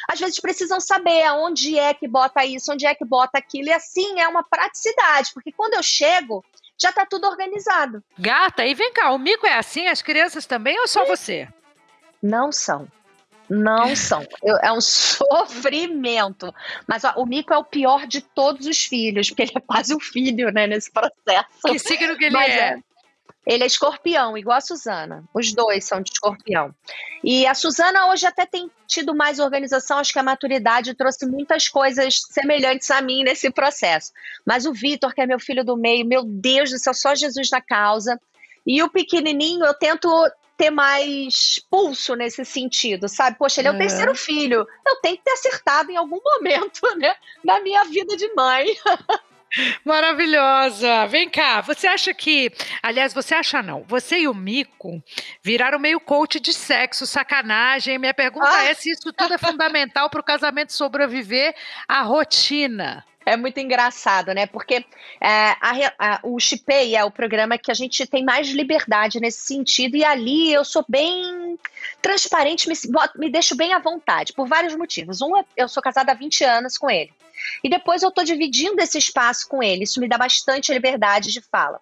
às 0.10 0.20
vezes 0.20 0.40
precisam 0.40 0.80
saber 0.80 1.24
aonde 1.24 1.78
é 1.78 1.94
que 1.94 2.08
bota 2.08 2.44
isso, 2.44 2.72
onde 2.72 2.86
é 2.86 2.96
que 2.96 3.06
bota 3.06 3.38
aquilo. 3.38 3.68
E 3.68 3.74
assim 3.74 4.20
é 4.20 4.28
uma 4.28 4.44
praticidade, 4.44 5.32
porque 5.34 5.52
quando 5.52 5.76
eu 5.76 5.84
chego, 5.84 6.44
já 6.80 6.90
está 6.90 7.06
tudo 7.06 7.28
organizado. 7.28 8.04
Gata, 8.18 8.66
e 8.66 8.74
vem 8.74 8.92
cá, 8.92 9.12
o 9.12 9.20
mico 9.20 9.46
é 9.46 9.54
assim, 9.54 9.88
as 9.88 10.02
crianças 10.02 10.46
também 10.46 10.80
ou 10.80 10.88
só 10.88 11.04
Sim. 11.04 11.08
você? 11.08 11.48
Não 12.22 12.52
são. 12.52 12.88
Não 13.50 13.96
são. 13.96 14.26
Eu, 14.44 14.58
é 14.58 14.72
um 14.72 14.82
sofrimento. 14.82 16.54
Mas 16.88 17.04
ó, 17.04 17.14
o 17.18 17.26
Mico 17.26 17.54
é 17.54 17.58
o 17.58 17.64
pior 17.64 18.06
de 18.08 18.22
todos 18.22 18.66
os 18.66 18.86
filhos, 18.86 19.30
porque 19.30 19.44
ele 19.44 19.52
é 19.56 19.62
quase 19.62 19.96
um 19.96 20.00
filho, 20.00 20.52
né, 20.52 20.68
nesse 20.68 20.92
processo. 20.92 21.48
Que 21.66 21.80
signo 21.80 22.18
que 22.18 22.26
ele 22.26 22.38
é? 22.38 22.60
é? 22.60 22.80
Ele 23.48 23.64
é 23.64 23.68
escorpião, 23.68 24.38
igual 24.38 24.58
a 24.58 24.62
Suzana. 24.62 25.24
Os 25.34 25.54
dois 25.54 25.86
são 25.86 26.02
de 26.02 26.12
escorpião. 26.12 26.76
E 27.24 27.48
a 27.48 27.54
Suzana 27.54 28.08
hoje 28.08 28.28
até 28.28 28.46
tem 28.46 28.70
tido 28.86 29.16
mais 29.16 29.40
organização, 29.40 30.00
acho 30.00 30.12
que 30.12 30.20
a 30.20 30.24
maturidade 30.24 30.94
trouxe 30.94 31.26
muitas 31.26 31.70
coisas 31.70 32.20
semelhantes 32.30 32.92
a 32.92 33.02
mim 33.02 33.24
nesse 33.24 33.50
processo. 33.50 34.12
Mas 34.46 34.66
o 34.66 34.74
Vitor, 34.74 35.14
que 35.14 35.22
é 35.22 35.26
meu 35.26 35.40
filho 35.40 35.64
do 35.64 35.78
meio, 35.78 36.06
meu 36.06 36.24
Deus 36.26 36.72
do 36.72 36.78
céu, 36.78 36.94
só 36.94 37.16
Jesus 37.16 37.50
na 37.50 37.62
causa. 37.62 38.20
E 38.66 38.84
o 38.84 38.90
pequenininho, 38.90 39.66
eu 39.66 39.74
tento 39.74 40.10
ter 40.58 40.70
mais 40.70 41.62
pulso 41.70 42.16
nesse 42.16 42.44
sentido, 42.44 43.08
sabe? 43.08 43.38
Poxa, 43.38 43.62
ele 43.62 43.70
é 43.70 43.72
o 43.72 43.78
terceiro 43.78 44.14
filho. 44.14 44.68
Eu 44.86 44.96
tenho 44.98 45.16
que 45.16 45.24
ter 45.24 45.32
acertado 45.32 45.90
em 45.90 45.96
algum 45.96 46.20
momento, 46.22 46.82
né? 46.98 47.16
Na 47.46 47.62
minha 47.62 47.86
vida 47.86 48.18
de 48.18 48.28
mãe. 48.34 48.66
Maravilhosa! 49.84 51.06
Vem 51.08 51.30
cá, 51.30 51.62
você 51.62 51.88
acha 51.88 52.14
que. 52.14 52.52
Aliás, 52.82 53.14
você 53.14 53.36
acha 53.36 53.62
não? 53.62 53.84
Você 53.88 54.20
e 54.20 54.28
o 54.28 54.34
Mico 54.34 55.02
viraram 55.42 55.80
meio 55.80 56.00
coach 56.00 56.40
de 56.40 56.54
sexo, 56.54 57.06
sacanagem. 57.06 57.98
Minha 57.98 58.14
pergunta 58.14 58.50
ah. 58.50 58.66
é 58.66 58.74
se 58.74 58.92
isso 58.92 59.12
tudo 59.14 59.34
é 59.34 59.38
fundamental 59.38 60.10
para 60.10 60.22
o 60.22 60.24
casamento 60.24 60.74
sobreviver 60.74 61.56
à 61.88 62.02
rotina 62.02 63.04
é 63.28 63.36
muito 63.36 63.60
engraçado, 63.60 64.34
né? 64.34 64.46
Porque 64.46 64.86
é, 65.20 65.56
a, 65.60 65.94
a, 66.00 66.20
o 66.24 66.40
Chipei 66.40 66.96
é 66.96 67.04
o 67.04 67.12
programa 67.12 67.58
que 67.58 67.70
a 67.70 67.74
gente 67.74 68.08
tem 68.08 68.24
mais 68.24 68.48
liberdade 68.48 69.20
nesse 69.20 69.42
sentido, 69.42 69.98
e 69.98 70.04
ali 70.06 70.54
eu 70.54 70.64
sou 70.64 70.86
bem 70.88 71.60
transparente, 72.02 72.70
me, 72.70 72.76
me 73.18 73.30
deixo 73.30 73.54
bem 73.54 73.74
à 73.74 73.80
vontade, 73.80 74.32
por 74.32 74.48
vários 74.48 74.74
motivos. 74.78 75.22
Um, 75.22 75.44
eu 75.58 75.68
sou 75.68 75.84
casada 75.84 76.14
há 76.14 76.16
20 76.16 76.46
anos 76.46 76.78
com 76.78 76.90
ele. 76.90 77.12
E 77.62 77.70
depois 77.70 78.02
eu 78.02 78.10
estou 78.10 78.24
dividindo 78.24 78.82
esse 78.82 78.98
espaço 78.98 79.46
com 79.50 79.62
ele. 79.62 79.84
Isso 79.84 80.00
me 80.00 80.08
dá 80.08 80.18
bastante 80.18 80.74
liberdade 80.74 81.34
de 81.34 81.42
fala. 81.42 81.82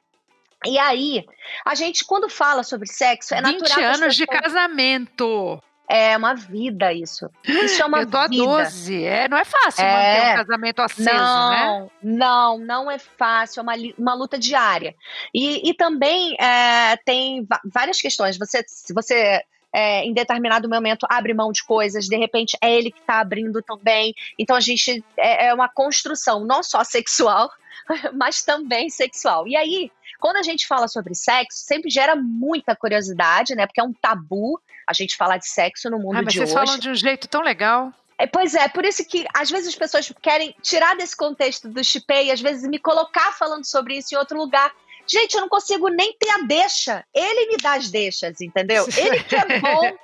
E 0.65 0.79
aí, 0.79 1.23
a 1.63 1.75
gente, 1.75 2.03
quando 2.03 2.27
fala 2.27 2.63
sobre 2.63 2.87
sexo, 2.87 3.35
é 3.35 3.41
20 3.41 3.59
natural. 3.61 3.91
20 3.93 4.01
anos 4.01 4.15
de 4.15 4.25
casamento. 4.25 5.61
É 5.87 6.17
uma 6.17 6.33
vida 6.33 6.91
isso. 6.91 7.29
Isso 7.43 7.81
é 7.81 7.85
uma 7.85 8.01
Eu 8.03 8.09
tô 8.09 8.27
vida. 8.27 8.43
a 8.43 8.63
12. 8.63 9.03
É, 9.03 9.27
não 9.27 9.37
é 9.37 9.45
fácil 9.45 9.83
é. 9.83 9.93
manter 9.93 10.31
um 10.31 10.45
casamento 10.45 10.81
aceso, 10.81 11.09
não, 11.09 11.49
né? 11.51 11.89
Não, 12.01 12.57
não 12.57 12.91
é 12.91 12.97
fácil. 12.97 13.59
É 13.59 13.63
uma, 13.63 13.73
uma 13.97 14.13
luta 14.13 14.37
diária. 14.37 14.95
E, 15.33 15.69
e 15.69 15.73
também 15.73 16.35
é, 16.39 16.97
tem 17.05 17.47
várias 17.65 18.01
questões. 18.01 18.37
Você, 18.37 18.63
se 18.67 18.93
você 18.93 19.43
é, 19.75 20.05
em 20.05 20.13
determinado 20.13 20.69
momento 20.69 21.05
abre 21.09 21.33
mão 21.33 21.51
de 21.51 21.61
coisas, 21.63 22.05
de 22.05 22.15
repente 22.15 22.57
é 22.61 22.73
ele 22.73 22.89
que 22.89 22.99
está 22.99 23.19
abrindo 23.19 23.61
também. 23.61 24.13
Então 24.39 24.55
a 24.55 24.61
gente 24.61 25.03
é, 25.17 25.47
é 25.47 25.53
uma 25.53 25.67
construção 25.67 26.45
não 26.45 26.63
só 26.63 26.83
sexual, 26.83 27.51
mas 28.13 28.41
também 28.41 28.89
sexual. 28.89 29.45
E 29.47 29.55
aí, 29.55 29.91
quando 30.19 30.37
a 30.37 30.43
gente 30.43 30.65
fala 30.65 30.87
sobre 30.87 31.13
sexo, 31.13 31.59
sempre 31.59 31.89
gera 31.89 32.15
muita 32.15 32.75
curiosidade, 32.75 33.53
né? 33.53 33.67
Porque 33.67 33.81
é 33.81 33.83
um 33.83 33.93
tabu 33.93 34.59
a 34.87 34.93
gente 34.93 35.15
falar 35.15 35.37
de 35.37 35.47
sexo 35.47 35.89
no 35.89 35.97
mundo 35.97 36.17
ah, 36.17 36.21
mas 36.21 36.33
de 36.33 36.39
vocês 36.39 36.49
hoje. 36.49 36.53
Vocês 36.53 36.67
falam 36.69 36.79
de 36.79 36.89
um 36.89 36.95
jeito 36.95 37.27
tão 37.27 37.41
legal. 37.41 37.91
É, 38.17 38.25
pois 38.25 38.53
é, 38.53 38.67
por 38.69 38.85
isso 38.85 39.05
que 39.05 39.25
às 39.33 39.49
vezes 39.49 39.69
as 39.69 39.75
pessoas 39.75 40.11
querem 40.21 40.55
tirar 40.61 40.95
desse 40.95 41.15
contexto 41.15 41.67
do 41.67 41.83
chipei, 41.83 42.31
às 42.31 42.39
vezes 42.39 42.67
me 42.67 42.79
colocar 42.79 43.33
falando 43.33 43.65
sobre 43.65 43.97
isso 43.97 44.13
em 44.13 44.17
outro 44.17 44.37
lugar. 44.37 44.71
Gente, 45.07 45.35
eu 45.35 45.41
não 45.41 45.49
consigo 45.49 45.89
nem 45.89 46.15
ter 46.17 46.29
a 46.31 46.37
deixa. 46.39 47.05
Ele 47.13 47.47
me 47.51 47.57
dá 47.57 47.73
as 47.73 47.91
deixas, 47.91 48.41
entendeu? 48.41 48.85
Ele 48.97 49.23
que 49.23 49.35
é 49.35 49.59
bom 49.59 49.97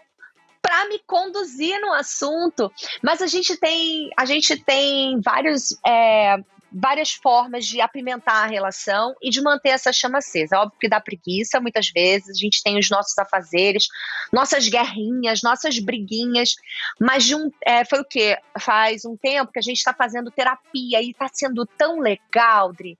para 0.61 0.88
me 0.88 0.99
conduzir 1.07 1.79
no 1.82 1.91
assunto. 1.93 2.71
Mas 3.01 3.21
a 3.21 3.27
gente 3.27 3.57
tem, 3.57 4.09
a 4.17 4.25
gente 4.25 4.55
tem 4.57 5.19
vários 5.21 5.75
é, 5.86 6.38
várias 6.72 7.11
formas 7.11 7.65
de 7.65 7.82
apimentar 7.82 8.43
a 8.43 8.47
relação 8.47 9.15
e 9.22 9.30
de 9.30 9.41
manter 9.41 9.69
essa 9.69 9.91
chama 9.91 10.19
acesa. 10.19 10.59
Óbvio 10.59 10.80
que 10.80 10.89
dá 10.89 10.99
preguiça 10.99 11.59
muitas 11.59 11.89
vezes, 11.89 12.30
a 12.30 12.39
gente 12.39 12.63
tem 12.63 12.80
os 12.80 12.89
nossos 12.89 13.17
afazeres, 13.17 13.88
nossas 14.32 14.67
guerrinhas, 14.67 15.41
nossas 15.41 15.80
briguinhas, 15.80 16.55
mas 16.99 17.26
de 17.26 17.36
um, 17.36 17.51
é, 17.65 17.84
foi 17.84 17.99
o 17.99 18.05
que? 18.05 18.38
Faz 18.59 19.03
um 19.05 19.17
tempo 19.17 19.51
que 19.51 19.59
a 19.59 19.63
gente 19.63 19.78
está 19.78 19.93
fazendo 19.93 20.32
terapia 20.32 21.01
e 21.01 21.11
está 21.11 21.28
sendo 21.32 21.65
tão 21.65 21.99
legal, 21.99 22.72
Dri. 22.74 22.97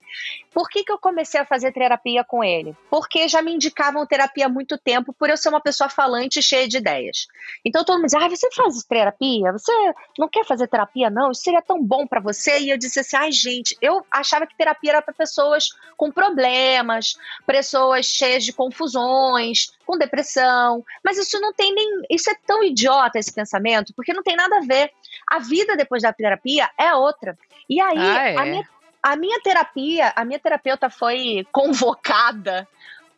Por 0.52 0.68
que, 0.68 0.84
que 0.84 0.92
eu 0.92 0.98
comecei 0.98 1.40
a 1.40 1.46
fazer 1.46 1.72
terapia 1.72 2.24
com 2.24 2.42
ele? 2.42 2.76
Porque 2.90 3.28
já 3.28 3.40
me 3.40 3.54
indicavam 3.54 4.06
terapia 4.06 4.46
há 4.46 4.48
muito 4.48 4.76
tempo 4.76 5.12
por 5.12 5.30
eu 5.30 5.36
ser 5.36 5.48
uma 5.48 5.60
pessoa 5.60 5.88
falante 5.88 6.42
cheia 6.42 6.68
de 6.68 6.78
ideias. 6.78 7.26
Então 7.64 7.84
todo 7.84 7.96
mundo 7.96 8.06
diz, 8.06 8.14
ah, 8.14 8.28
você 8.28 8.50
faz 8.50 8.82
terapia? 8.84 9.52
Você 9.52 9.72
não 10.18 10.28
quer 10.28 10.44
fazer 10.44 10.66
terapia 10.68 11.08
não? 11.08 11.30
Isso 11.30 11.42
seria 11.42 11.62
tão 11.62 11.82
bom 11.82 12.06
para 12.06 12.20
você? 12.20 12.58
E 12.60 12.70
eu 12.70 12.78
disse 12.78 13.00
assim, 13.00 13.16
ai 13.16 13.32
gente, 13.32 13.52
gente, 13.52 13.76
eu 13.80 14.04
achava 14.10 14.46
que 14.46 14.56
terapia 14.56 14.92
era 14.92 15.02
para 15.02 15.14
pessoas 15.14 15.70
com 15.96 16.10
problemas, 16.10 17.16
pessoas 17.46 18.06
cheias 18.06 18.44
de 18.44 18.52
confusões, 18.52 19.72
com 19.86 19.96
depressão. 19.96 20.84
Mas 21.04 21.18
isso 21.18 21.40
não 21.40 21.52
tem 21.52 21.74
nem. 21.74 22.02
Isso 22.10 22.30
é 22.30 22.34
tão 22.46 22.62
idiota 22.62 23.18
esse 23.18 23.32
pensamento, 23.32 23.92
porque 23.94 24.12
não 24.12 24.22
tem 24.22 24.36
nada 24.36 24.58
a 24.58 24.60
ver. 24.60 24.90
A 25.30 25.38
vida 25.38 25.76
depois 25.76 26.02
da 26.02 26.12
terapia 26.12 26.68
é 26.78 26.94
outra. 26.94 27.38
E 27.68 27.80
aí, 27.80 27.98
ah, 27.98 28.28
é? 28.28 28.36
a, 28.36 28.44
minha, 28.44 28.68
a 29.02 29.16
minha 29.16 29.40
terapia, 29.40 30.12
a 30.14 30.24
minha 30.24 30.38
terapeuta 30.38 30.88
foi 30.88 31.46
convocada 31.50 32.68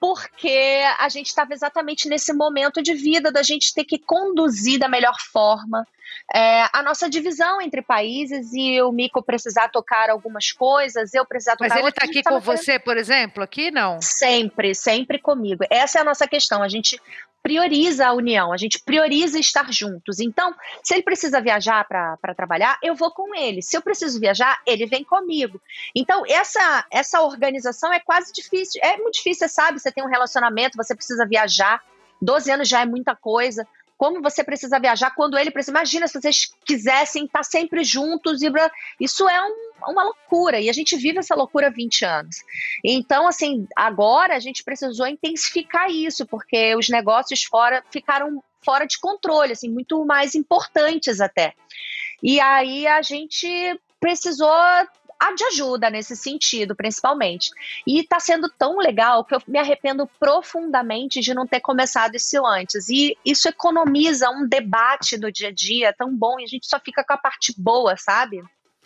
porque 0.00 0.82
a 0.98 1.08
gente 1.08 1.26
estava 1.28 1.54
exatamente 1.54 2.08
nesse 2.08 2.32
momento 2.32 2.82
de 2.82 2.94
vida 2.94 3.32
da 3.32 3.42
gente 3.42 3.72
ter 3.72 3.84
que 3.84 3.98
conduzir 3.98 4.78
da 4.78 4.88
melhor 4.88 5.14
forma 5.32 5.86
é, 6.32 6.66
a 6.72 6.82
nossa 6.82 7.08
divisão 7.08 7.60
entre 7.60 7.82
países 7.82 8.52
e 8.52 8.80
o 8.80 8.92
Mico 8.92 9.22
precisar 9.22 9.68
tocar 9.68 10.08
algumas 10.08 10.52
coisas, 10.52 11.12
eu 11.12 11.24
precisar 11.24 11.56
tocar 11.56 11.68
Mas 11.68 11.78
ele 11.78 11.88
está 11.88 12.04
aqui 12.04 12.22
com 12.22 12.40
você, 12.40 12.78
por 12.78 12.96
exemplo, 12.96 13.42
aqui 13.42 13.70
não? 13.70 14.00
Sempre, 14.00 14.74
sempre 14.74 15.18
comigo. 15.18 15.64
Essa 15.70 15.98
é 15.98 16.00
a 16.00 16.04
nossa 16.04 16.26
questão. 16.26 16.62
A 16.62 16.68
gente 16.68 17.00
prioriza 17.44 18.06
a 18.06 18.14
união, 18.14 18.54
a 18.54 18.56
gente 18.56 18.80
prioriza 18.80 19.38
estar 19.38 19.70
juntos. 19.70 20.18
Então, 20.18 20.54
se 20.82 20.94
ele 20.94 21.02
precisa 21.02 21.42
viajar 21.42 21.86
para 21.86 22.34
trabalhar, 22.34 22.78
eu 22.82 22.94
vou 22.94 23.10
com 23.10 23.34
ele. 23.34 23.60
Se 23.60 23.76
eu 23.76 23.82
preciso 23.82 24.18
viajar, 24.18 24.62
ele 24.66 24.86
vem 24.86 25.04
comigo. 25.04 25.60
Então, 25.94 26.24
essa, 26.26 26.86
essa 26.90 27.20
organização 27.20 27.92
é 27.92 28.00
quase 28.00 28.32
difícil. 28.32 28.80
É 28.82 28.96
muito 28.96 29.16
difícil, 29.16 29.46
você 29.46 29.54
sabe? 29.54 29.78
Você 29.78 29.92
tem 29.92 30.02
um 30.02 30.08
relacionamento, 30.08 30.78
você 30.78 30.94
precisa 30.94 31.26
viajar. 31.26 31.82
12 32.22 32.50
anos 32.50 32.66
já 32.66 32.80
é 32.80 32.86
muita 32.86 33.14
coisa 33.14 33.68
como 33.96 34.20
você 34.20 34.42
precisa 34.42 34.80
viajar 34.80 35.10
quando 35.14 35.38
ele 35.38 35.50
precisa. 35.50 35.72
Imagina 35.72 36.08
se 36.08 36.20
vocês 36.20 36.50
quisessem 36.64 37.26
estar 37.26 37.44
sempre 37.44 37.84
juntos 37.84 38.42
e 38.42 38.50
isso 38.98 39.28
é 39.28 39.42
um, 39.44 39.70
uma 39.88 40.04
loucura 40.04 40.60
e 40.60 40.68
a 40.68 40.72
gente 40.72 40.96
vive 40.96 41.18
essa 41.18 41.34
loucura 41.34 41.68
há 41.68 41.70
20 41.70 42.04
anos. 42.04 42.36
Então, 42.84 43.26
assim, 43.26 43.66
agora 43.76 44.36
a 44.36 44.40
gente 44.40 44.62
precisou 44.62 45.06
intensificar 45.06 45.90
isso 45.90 46.26
porque 46.26 46.74
os 46.76 46.88
negócios 46.88 47.44
fora 47.44 47.82
ficaram 47.90 48.42
fora 48.64 48.86
de 48.86 48.98
controle, 48.98 49.52
assim, 49.52 49.68
muito 49.68 50.04
mais 50.04 50.34
importantes 50.34 51.20
até. 51.20 51.52
E 52.22 52.40
aí 52.40 52.86
a 52.86 53.02
gente 53.02 53.48
precisou 54.00 54.48
de 55.36 55.44
ajuda 55.44 55.88
nesse 55.88 56.16
sentido, 56.16 56.74
principalmente. 56.74 57.50
E 57.86 58.00
está 58.00 58.20
sendo 58.20 58.50
tão 58.50 58.76
legal 58.78 59.24
que 59.24 59.34
eu 59.34 59.40
me 59.46 59.58
arrependo 59.58 60.06
profundamente 60.18 61.20
de 61.20 61.32
não 61.32 61.46
ter 61.46 61.60
começado 61.60 62.14
isso 62.14 62.44
antes. 62.44 62.88
E 62.88 63.16
isso 63.24 63.48
economiza 63.48 64.28
um 64.30 64.46
debate 64.46 65.16
do 65.16 65.32
dia 65.32 65.48
a 65.48 65.52
dia 65.52 65.94
tão 65.96 66.14
bom 66.14 66.38
e 66.38 66.44
a 66.44 66.46
gente 66.46 66.66
só 66.66 66.78
fica 66.78 67.04
com 67.04 67.12
a 67.12 67.18
parte 67.18 67.54
boa, 67.56 67.96
sabe? 67.96 68.42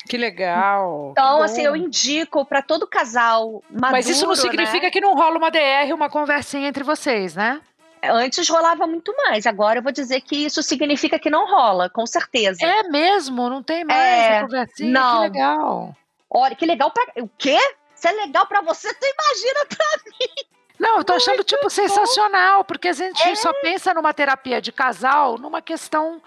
Que 0.07 0.17
legal. 0.17 1.11
Então, 1.13 1.39
que 1.39 1.45
assim, 1.45 1.63
eu 1.63 1.75
indico 1.77 2.45
para 2.45 2.63
todo 2.63 2.87
casal 2.87 3.63
maduro, 3.71 3.93
Mas 3.93 4.09
isso 4.09 4.27
não 4.27 4.37
significa 4.37 4.87
né? 4.87 4.91
que 4.91 5.01
não 5.01 5.15
rola 5.15 5.39
uma 5.39 5.51
DR, 5.51 5.93
uma 5.93 6.09
conversinha 6.09 6.69
entre 6.69 6.85
vocês, 6.85 7.35
né? 7.35 7.61
Antes 8.03 8.49
rolava 8.49 8.87
muito 8.87 9.13
mais, 9.17 9.47
agora 9.47 9.81
eu 9.81 9.83
vou 9.83 9.91
dizer 9.91 10.21
que 10.21 10.37
isso 10.47 10.63
significa 10.63 11.19
que 11.19 11.29
não 11.29 11.51
rola, 11.51 11.91
com 11.91 12.07
certeza. 12.07 12.65
É 12.65 12.85
mesmo? 12.85 13.51
Não 13.51 13.63
tem 13.63 13.85
mais 13.85 14.01
é, 14.01 14.41
conversinha? 14.43 14.91
Não. 14.91 15.17
Que 15.17 15.29
legal. 15.29 15.97
Olha, 16.31 16.55
que 16.55 16.67
legal 16.67 16.91
pra. 16.91 17.05
O 17.23 17.29
quê? 17.37 17.59
Se 17.95 18.09
é 18.09 18.13
legal 18.13 18.47
pra 18.47 18.61
você, 18.61 18.89
tu 18.95 19.05
imagina 19.05 19.67
pra 19.69 19.87
mim. 20.07 20.58
Não, 20.79 20.99
eu 20.99 21.05
tô 21.05 21.13
achando, 21.15 21.43
tipo, 21.43 21.63
bom. 21.63 21.69
sensacional, 21.69 22.65
porque 22.65 22.89
a 22.89 22.93
gente 22.93 23.21
é. 23.23 23.35
só 23.35 23.53
pensa 23.61 23.93
numa 23.93 24.15
terapia 24.15 24.61
de 24.61 24.71
casal, 24.71 25.37
numa 25.37 25.61
questão, 25.61 26.23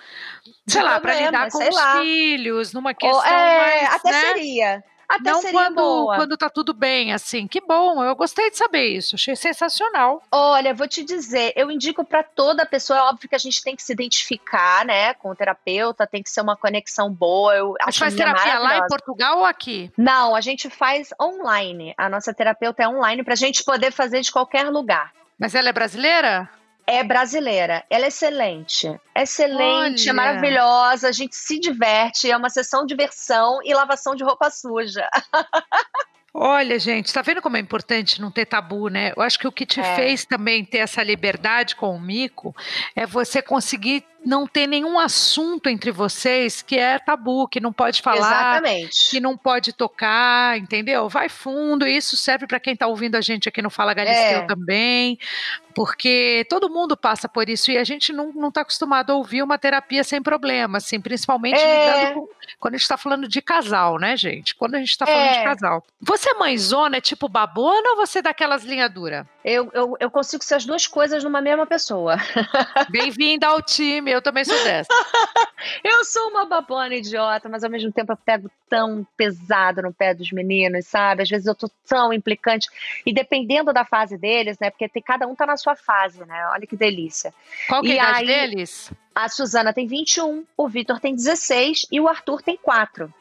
sei 0.68 0.82
de 0.82 0.88
lá, 0.88 1.00
para 1.00 1.16
lidar 1.16 1.50
com 1.50 1.58
os 1.58 1.76
lá. 1.76 2.02
filhos, 2.02 2.74
numa 2.74 2.94
questão 2.94 3.26
é, 3.26 3.58
mais, 3.58 3.96
Até 3.96 4.12
né? 4.12 4.22
seria. 4.22 4.84
Até 5.12 5.32
não 5.32 5.42
seria 5.42 5.60
quando, 5.60 5.76
boa. 5.76 6.16
quando 6.16 6.38
tá 6.38 6.50
tudo 6.50 6.74
bem, 6.74 7.12
assim. 7.14 7.48
Que 7.48 7.60
bom, 7.60 8.02
eu 8.04 8.16
gostei 8.16 8.50
de 8.50 8.58
saber 8.58 8.88
isso, 8.88 9.16
achei 9.16 9.36
sensacional. 9.36 10.24
Olha, 10.32 10.74
vou 10.74 10.88
te 10.88 11.04
dizer, 11.04 11.52
eu 11.56 11.70
indico 11.70 12.04
para 12.06 12.24
toda 12.24 12.66
pessoa, 12.66 13.00
é 13.00 13.02
óbvio 13.04 13.28
que 13.28 13.36
a 13.36 13.40
gente 13.40 13.62
tem 13.62 13.76
que 13.76 13.84
se 13.84 13.92
identificar, 13.92 14.86
né, 14.86 15.14
com 15.16 15.30
o 15.30 15.36
terapeuta, 15.36 16.08
tem 16.08 16.24
que 16.24 16.30
ser 16.30 16.40
uma 16.40 16.56
conexão 16.56 17.12
boa. 17.12 17.54
Eu 17.54 17.76
Mas 17.86 17.98
faz 17.98 18.16
terapia 18.16 18.58
lá 18.58 18.78
em 18.78 18.88
Portugal 18.88 19.40
ou 19.40 19.46
aqui? 19.46 19.92
Não, 19.98 20.34
a 20.34 20.40
gente 20.40 20.70
faz 20.70 21.10
online. 21.22 21.94
A 21.98 22.08
nossa 22.08 22.34
terapeuta 22.34 22.84
é 22.84 22.88
online 22.88 23.24
pra 23.24 23.36
gente 23.36 23.64
poder 23.64 23.92
fazer 23.92 24.22
de 24.22 24.32
qualquer 24.32 24.70
lugar. 24.70 25.12
Mas 25.38 25.56
ela 25.56 25.70
é 25.70 25.74
brasileira? 25.74 26.50
É 26.92 27.04
brasileira. 27.04 27.84
Ela 27.90 28.06
é 28.06 28.08
excelente. 28.08 28.94
Excelente, 29.16 30.08
é 30.08 30.12
Olha. 30.12 30.14
maravilhosa. 30.14 31.08
A 31.08 31.12
gente 31.12 31.36
se 31.36 31.60
diverte. 31.60 32.30
É 32.30 32.36
uma 32.38 32.50
sessão 32.50 32.86
de 32.86 32.94
diversão 32.96 33.60
e 33.64 33.74
lavação 33.74 34.16
de 34.16 34.24
roupa 34.24 34.50
suja. 34.50 35.08
Olha, 36.34 36.80
gente, 36.80 37.12
tá 37.14 37.22
vendo 37.22 37.42
como 37.42 37.58
é 37.58 37.60
importante 37.60 38.22
não 38.22 38.32
ter 38.32 38.46
tabu, 38.46 38.88
né? 38.88 39.12
Eu 39.18 39.22
acho 39.22 39.38
que 39.38 39.48
o 39.48 39.52
que 39.52 39.66
te 39.66 39.82
É. 39.82 39.96
fez 39.96 40.24
também 40.24 40.64
ter 40.64 40.78
essa 40.78 41.04
liberdade 41.04 41.76
com 41.76 41.94
o 41.94 42.00
mico 42.00 42.56
é 42.96 43.06
você 43.06 43.42
conseguir 43.42 44.06
não 44.24 44.46
ter 44.46 44.68
nenhum 44.68 45.00
assunto 45.00 45.68
entre 45.68 45.92
vocês 45.92 46.62
que 46.62 46.78
é 46.78 47.00
tabu, 47.00 47.48
que 47.48 47.60
não 47.60 47.74
pode 47.74 48.02
falar, 48.02 48.58
Exatamente. 48.62 49.10
que 49.10 49.20
não 49.20 49.36
pode 49.36 49.74
tocar, 49.74 50.58
entendeu? 50.60 51.10
Vai 51.10 51.28
fundo, 51.28 51.88
e 51.88 51.98
isso 51.98 52.16
serve 52.16 52.46
para 52.46 52.60
quem 52.60 52.74
está 52.74 52.86
ouvindo 52.88 53.16
a 53.16 53.22
gente 53.22 53.50
aqui 53.50 53.62
no 53.62 53.70
Fala 53.70 53.94
Galisteu 53.94 54.40
É. 54.42 54.46
também, 54.46 55.18
porque 55.74 56.46
todo 56.50 56.70
mundo 56.70 56.96
passa 56.96 57.28
por 57.28 57.50
isso 57.50 57.72
e 57.72 57.78
a 57.78 57.84
gente 57.84 58.14
não, 58.14 58.32
não 58.34 58.52
tá 58.52 58.62
acostumado 58.62 59.12
a 59.12 59.16
ouvir 59.16 59.42
uma 59.42 59.58
terapia 59.58 60.04
sem 60.04 60.22
problema, 60.22 60.78
assim, 60.78 61.00
principalmente 61.02 61.60
É. 61.60 62.12
com- 62.12 62.28
quando 62.60 62.76
a 62.76 62.78
gente 62.78 62.84
está 62.84 62.98
falando 62.98 63.28
de 63.28 63.42
casal, 63.42 63.98
né, 63.98 64.16
gente? 64.16 64.54
Quando 64.56 64.76
a 64.76 64.80
gente 64.80 64.90
está 64.90 65.06
falando 65.08 65.32
de 65.32 65.38
É. 65.40 65.44
casal. 65.44 65.84
Você 66.00 66.30
é 66.30 66.34
mãezona, 66.36 66.98
é 66.98 67.02
tipo 67.02 67.28
babona 67.28 67.90
ou 67.92 67.96
você 67.96 68.20
é 68.20 68.22
daquelas 68.22 68.64
linhas 68.64 68.92
duras? 68.92 69.26
Eu, 69.44 69.72
eu, 69.74 69.98
eu 70.00 70.12
consigo 70.12 70.44
ser 70.44 70.56
as 70.56 70.66
duas 70.66 70.86
coisas 70.86 71.24
numa 71.24 71.42
mesma 71.42 71.66
pessoa. 71.66 72.18
Bem-vinda 72.90 73.48
ao 73.48 73.62
time, 73.62 74.11
eu 74.14 74.22
também 74.22 74.44
sou 74.46 74.56
dessa. 74.64 74.90
Eu 75.84 76.04
sou 76.06 76.30
uma 76.30 76.46
babona 76.46 76.96
idiota, 76.96 77.48
mas 77.48 77.64
ao 77.64 77.70
mesmo 77.70 77.92
tempo 77.92 78.12
eu 78.12 78.18
pego 78.18 78.50
tão 78.68 79.06
pesado 79.16 79.82
no 79.84 79.94
pé 79.94 80.12
dos 80.14 80.32
meninos, 80.32 80.88
sabe? 80.88 81.22
Às 81.22 81.30
vezes 81.30 81.46
eu 81.46 81.54
tô 81.54 81.70
tão 81.88 82.12
implicante. 82.12 82.68
E 83.06 83.14
dependendo 83.14 83.72
da 83.72 83.86
fase 83.86 84.18
deles, 84.18 84.58
né? 84.60 84.72
Porque 84.72 84.90
tem, 84.90 85.04
cada 85.04 85.28
um 85.28 85.36
tá 85.36 85.46
na 85.46 85.58
sua 85.58 85.76
fase, 85.76 86.26
né? 86.26 86.48
Olha 86.52 86.66
que 86.66 86.76
delícia. 86.76 87.32
Qual 87.68 87.82
que 87.84 87.92
é 87.92 88.00
a 88.00 88.04
E 88.04 88.08
idade 88.08 88.18
aí- 88.20 88.26
deles? 88.50 88.92
A 89.14 89.30
Suzana 89.30 89.72
tem 89.72 89.86
21, 89.86 90.44
o 90.58 90.68
Vitor 90.68 91.00
tem 91.00 91.14
16 91.16 91.86
e 91.92 92.00
o 92.02 92.08
Arthur 92.08 92.42
tem 92.42 92.58
4. 92.58 93.14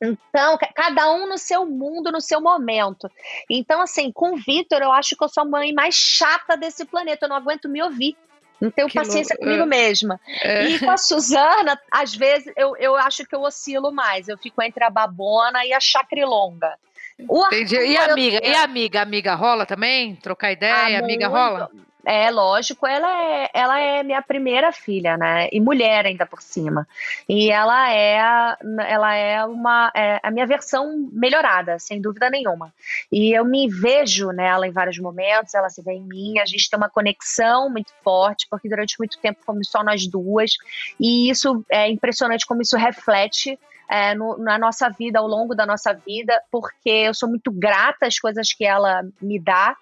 Então, 0.00 0.56
ca- 0.58 0.72
cada 0.74 1.12
um 1.12 1.28
no 1.28 1.36
seu 1.38 1.66
mundo, 1.66 2.10
no 2.10 2.20
seu 2.20 2.40
momento. 2.40 3.10
Então, 3.48 3.80
assim, 3.82 4.10
com 4.10 4.32
o 4.32 4.36
Vitor, 4.36 4.80
eu 4.82 4.90
acho 4.92 5.14
que 5.16 5.22
eu 5.22 5.28
sou 5.28 5.42
a 5.42 5.46
mãe 5.46 5.72
mais 5.72 5.94
chata 5.94 6.56
desse 6.56 6.84
planeta. 6.86 7.26
Eu 7.26 7.28
não 7.28 7.36
aguento 7.36 7.68
me 7.68 7.82
ouvir. 7.82 8.16
Não 8.62 8.70
tenho 8.70 8.86
Que 8.88 8.94
paciência 8.94 9.34
louco. 9.34 9.44
comigo 9.44 9.66
mesma. 9.66 10.20
É. 10.40 10.66
E 10.68 10.78
com 10.78 10.90
a 10.90 10.96
Suzana, 10.96 11.76
às 11.90 12.14
vezes, 12.14 12.52
eu, 12.56 12.76
eu 12.76 12.94
acho 12.96 13.26
que 13.26 13.34
eu 13.34 13.40
oscilo 13.42 13.90
mais. 13.90 14.28
Eu 14.28 14.38
fico 14.38 14.62
entre 14.62 14.84
a 14.84 14.88
babona 14.90 15.66
e 15.66 15.72
a 15.72 15.80
chacrilonga. 15.80 16.74
Entendi. 17.18 17.76
E 17.76 17.96
Arthur, 17.96 18.08
eu- 18.08 18.12
amiga? 18.12 18.40
E 18.46 18.54
amiga? 18.54 19.02
Amiga 19.02 19.34
rola 19.34 19.66
também? 19.66 20.14
Trocar 20.16 20.52
ideia? 20.52 20.96
Ah, 20.96 20.98
amiga 21.00 21.28
muito. 21.28 21.40
rola? 21.42 21.70
É, 22.04 22.30
lógico, 22.32 22.84
ela 22.84 23.08
é, 23.22 23.50
ela 23.54 23.78
é 23.80 24.02
minha 24.02 24.20
primeira 24.20 24.72
filha, 24.72 25.16
né? 25.16 25.48
E 25.52 25.60
mulher 25.60 26.04
ainda 26.04 26.26
por 26.26 26.42
cima. 26.42 26.86
E 27.28 27.48
ela 27.48 27.92
é, 27.92 28.56
ela 28.88 29.14
é 29.14 29.44
uma 29.44 29.92
é 29.94 30.18
a 30.20 30.30
minha 30.30 30.44
versão 30.46 31.08
melhorada, 31.12 31.78
sem 31.78 32.00
dúvida 32.00 32.28
nenhuma. 32.28 32.74
E 33.10 33.32
eu 33.36 33.44
me 33.44 33.68
vejo 33.68 34.30
nela 34.32 34.66
em 34.66 34.72
vários 34.72 34.98
momentos, 34.98 35.54
ela 35.54 35.70
se 35.70 35.80
vê 35.80 35.92
em 35.92 36.02
mim, 36.02 36.38
a 36.40 36.44
gente 36.44 36.68
tem 36.68 36.76
uma 36.76 36.90
conexão 36.90 37.70
muito 37.70 37.92
forte, 38.02 38.48
porque 38.50 38.68
durante 38.68 38.98
muito 38.98 39.16
tempo 39.18 39.38
fomos 39.46 39.68
só 39.70 39.84
nós 39.84 40.04
duas. 40.08 40.50
E 40.98 41.30
isso 41.30 41.64
é 41.70 41.88
impressionante 41.88 42.44
como 42.46 42.62
isso 42.62 42.76
reflete 42.76 43.56
é, 43.88 44.12
no- 44.14 44.38
na 44.38 44.58
nossa 44.58 44.88
vida, 44.88 45.20
ao 45.20 45.26
longo 45.28 45.54
da 45.54 45.66
nossa 45.66 45.92
vida, 45.92 46.40
porque 46.50 46.88
eu 46.90 47.14
sou 47.14 47.28
muito 47.28 47.52
grata 47.52 48.06
às 48.06 48.18
coisas 48.18 48.52
que 48.52 48.64
ela 48.64 49.04
me 49.20 49.38
dá. 49.38 49.76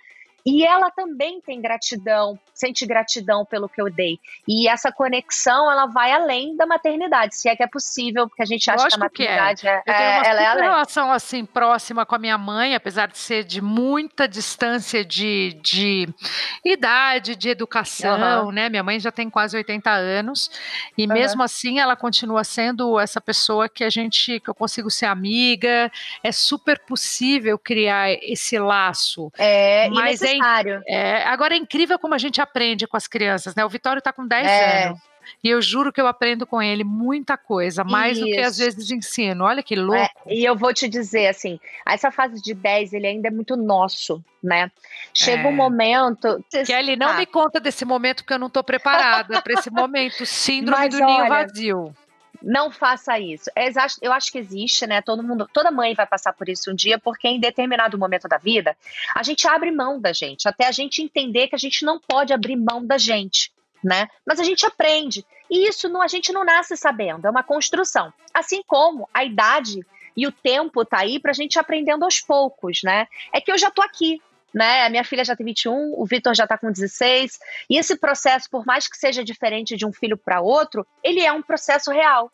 E 0.44 0.64
ela 0.64 0.90
também 0.90 1.40
tem 1.40 1.60
gratidão, 1.60 2.38
sente 2.54 2.86
gratidão 2.86 3.44
pelo 3.44 3.68
que 3.68 3.80
eu 3.80 3.90
dei. 3.90 4.18
E 4.46 4.68
essa 4.68 4.90
conexão, 4.90 5.70
ela 5.70 5.86
vai 5.86 6.12
além 6.12 6.56
da 6.56 6.66
maternidade, 6.66 7.36
se 7.36 7.48
é 7.48 7.56
que 7.56 7.62
é 7.62 7.66
possível, 7.66 8.28
porque 8.28 8.42
a 8.42 8.46
gente 8.46 8.70
acha 8.70 8.84
Lógico 8.84 9.10
que 9.10 9.16
que 9.16 9.22
é. 9.24 9.38
a 9.38 9.44
maternidade 9.44 9.68
é, 9.68 9.78
Eu 9.78 9.94
tenho 9.94 10.10
uma 10.10 10.22
é, 10.22 10.28
ela 10.28 10.42
é 10.42 10.62
relação 10.62 11.12
assim 11.12 11.44
próxima 11.44 12.06
com 12.06 12.14
a 12.14 12.18
minha 12.18 12.38
mãe, 12.38 12.74
apesar 12.74 13.08
de 13.08 13.18
ser 13.18 13.44
de 13.44 13.60
muita 13.60 14.26
distância 14.26 15.04
de, 15.04 15.58
de 15.62 16.08
idade, 16.64 17.36
de 17.36 17.48
educação, 17.48 18.14
Aham. 18.14 18.52
né? 18.52 18.68
Minha 18.68 18.82
mãe 18.82 18.98
já 18.98 19.10
tem 19.12 19.28
quase 19.28 19.56
80 19.56 19.90
anos 19.90 20.50
e 20.96 21.04
Aham. 21.04 21.14
mesmo 21.14 21.42
assim 21.42 21.78
ela 21.78 21.96
continua 21.96 22.44
sendo 22.44 22.98
essa 22.98 23.20
pessoa 23.20 23.68
que 23.68 23.84
a 23.84 23.90
gente 23.90 24.40
que 24.40 24.48
eu 24.48 24.54
consigo 24.54 24.90
ser 24.90 25.06
amiga. 25.06 25.90
É 26.22 26.32
super 26.32 26.78
possível 26.80 27.58
criar 27.58 28.10
esse 28.10 28.58
laço. 28.58 29.30
É 29.38 29.88
Mas 29.90 30.22
é 30.30 30.34
necessário. 30.34 30.82
É, 30.86 31.22
agora 31.24 31.54
é 31.54 31.58
incrível 31.58 31.98
como 31.98 32.14
a 32.14 32.18
gente 32.18 32.40
aprende 32.40 32.86
com 32.86 32.96
as 32.96 33.06
crianças, 33.06 33.54
né? 33.54 33.64
O 33.64 33.68
Vitório 33.68 33.98
está 33.98 34.12
com 34.12 34.26
10 34.26 34.46
É. 34.46 34.86
anos. 34.88 35.00
E 35.44 35.48
eu 35.48 35.62
juro 35.62 35.92
que 35.92 36.00
eu 36.00 36.06
aprendo 36.08 36.44
com 36.46 36.60
ele 36.60 36.82
muita 36.82 37.36
coisa, 37.36 37.84
mais 37.84 38.18
do 38.18 38.24
que 38.24 38.40
às 38.40 38.54
Isso. 38.58 38.64
vezes 38.64 38.90
ensino. 38.90 39.44
Olha 39.44 39.62
que 39.62 39.76
louco. 39.76 39.94
É, 40.02 40.08
e 40.26 40.44
eu 40.44 40.56
vou 40.56 40.72
te 40.74 40.88
dizer, 40.88 41.28
assim, 41.28 41.60
essa 41.86 42.10
fase 42.10 42.42
de 42.42 42.52
10, 42.52 42.92
ele 42.94 43.06
ainda 43.06 43.28
é 43.28 43.30
muito 43.30 43.54
nosso, 43.54 44.24
né? 44.42 44.70
Chega 45.14 45.44
É. 45.44 45.46
um 45.46 45.52
momento... 45.54 46.42
Kelly, 46.66 46.96
não 46.96 47.10
Ah, 47.10 47.14
me 47.18 47.26
conta 47.26 47.60
desse 47.60 47.84
momento 47.84 48.22
porque 48.24 48.32
eu 48.34 48.38
não 48.40 48.48
estou 48.48 48.64
preparada 48.64 49.40
para 49.40 49.52
esse 49.54 49.70
momento. 49.70 50.24
Síndrome 50.26 50.78
Mas 50.82 50.94
do 50.94 51.04
ninho 51.04 51.20
olha, 51.20 51.28
vazio. 51.28 51.94
Não 52.42 52.70
faça 52.70 53.18
isso. 53.18 53.50
É 53.54 53.68
eu 54.02 54.12
acho 54.12 54.32
que 54.32 54.38
existe, 54.38 54.86
né? 54.86 55.00
Todo 55.02 55.22
mundo, 55.22 55.48
toda 55.52 55.70
mãe 55.70 55.94
vai 55.94 56.06
passar 56.06 56.32
por 56.32 56.48
isso 56.48 56.70
um 56.70 56.74
dia, 56.74 56.98
porque 56.98 57.28
em 57.28 57.40
determinado 57.40 57.98
momento 57.98 58.28
da 58.28 58.38
vida, 58.38 58.76
a 59.14 59.22
gente 59.22 59.46
abre 59.46 59.70
mão 59.70 60.00
da 60.00 60.12
gente, 60.12 60.48
até 60.48 60.66
a 60.66 60.72
gente 60.72 61.02
entender 61.02 61.48
que 61.48 61.54
a 61.54 61.58
gente 61.58 61.84
não 61.84 61.98
pode 61.98 62.32
abrir 62.32 62.56
mão 62.56 62.84
da 62.84 62.98
gente, 62.98 63.52
né? 63.82 64.08
Mas 64.26 64.40
a 64.40 64.44
gente 64.44 64.64
aprende. 64.64 65.24
E 65.50 65.68
isso 65.68 65.88
não, 65.88 66.00
a 66.00 66.06
gente 66.06 66.32
não 66.32 66.44
nasce 66.44 66.76
sabendo, 66.76 67.26
é 67.26 67.30
uma 67.30 67.42
construção. 67.42 68.12
Assim 68.32 68.62
como 68.66 69.08
a 69.12 69.24
idade 69.24 69.84
e 70.16 70.26
o 70.26 70.32
tempo 70.32 70.84
tá 70.84 70.98
aí 70.98 71.18
pra 71.18 71.32
gente 71.32 71.58
aprendendo 71.58 72.04
aos 72.04 72.20
poucos, 72.20 72.80
né? 72.82 73.06
É 73.32 73.40
que 73.40 73.50
eu 73.50 73.58
já 73.58 73.70
tô 73.70 73.82
aqui, 73.82 74.20
né? 74.54 74.84
A 74.84 74.90
minha 74.90 75.04
filha 75.04 75.24
já 75.24 75.36
tem 75.36 75.46
21, 75.46 75.94
o 75.96 76.06
Vitor 76.06 76.34
já 76.34 76.44
está 76.44 76.58
com 76.58 76.70
16, 76.70 77.38
e 77.68 77.78
esse 77.78 77.96
processo, 77.96 78.48
por 78.50 78.64
mais 78.66 78.88
que 78.88 78.96
seja 78.96 79.24
diferente 79.24 79.76
de 79.76 79.86
um 79.86 79.92
filho 79.92 80.16
para 80.16 80.40
outro, 80.40 80.86
ele 81.02 81.20
é 81.20 81.32
um 81.32 81.42
processo 81.42 81.90
real. 81.90 82.30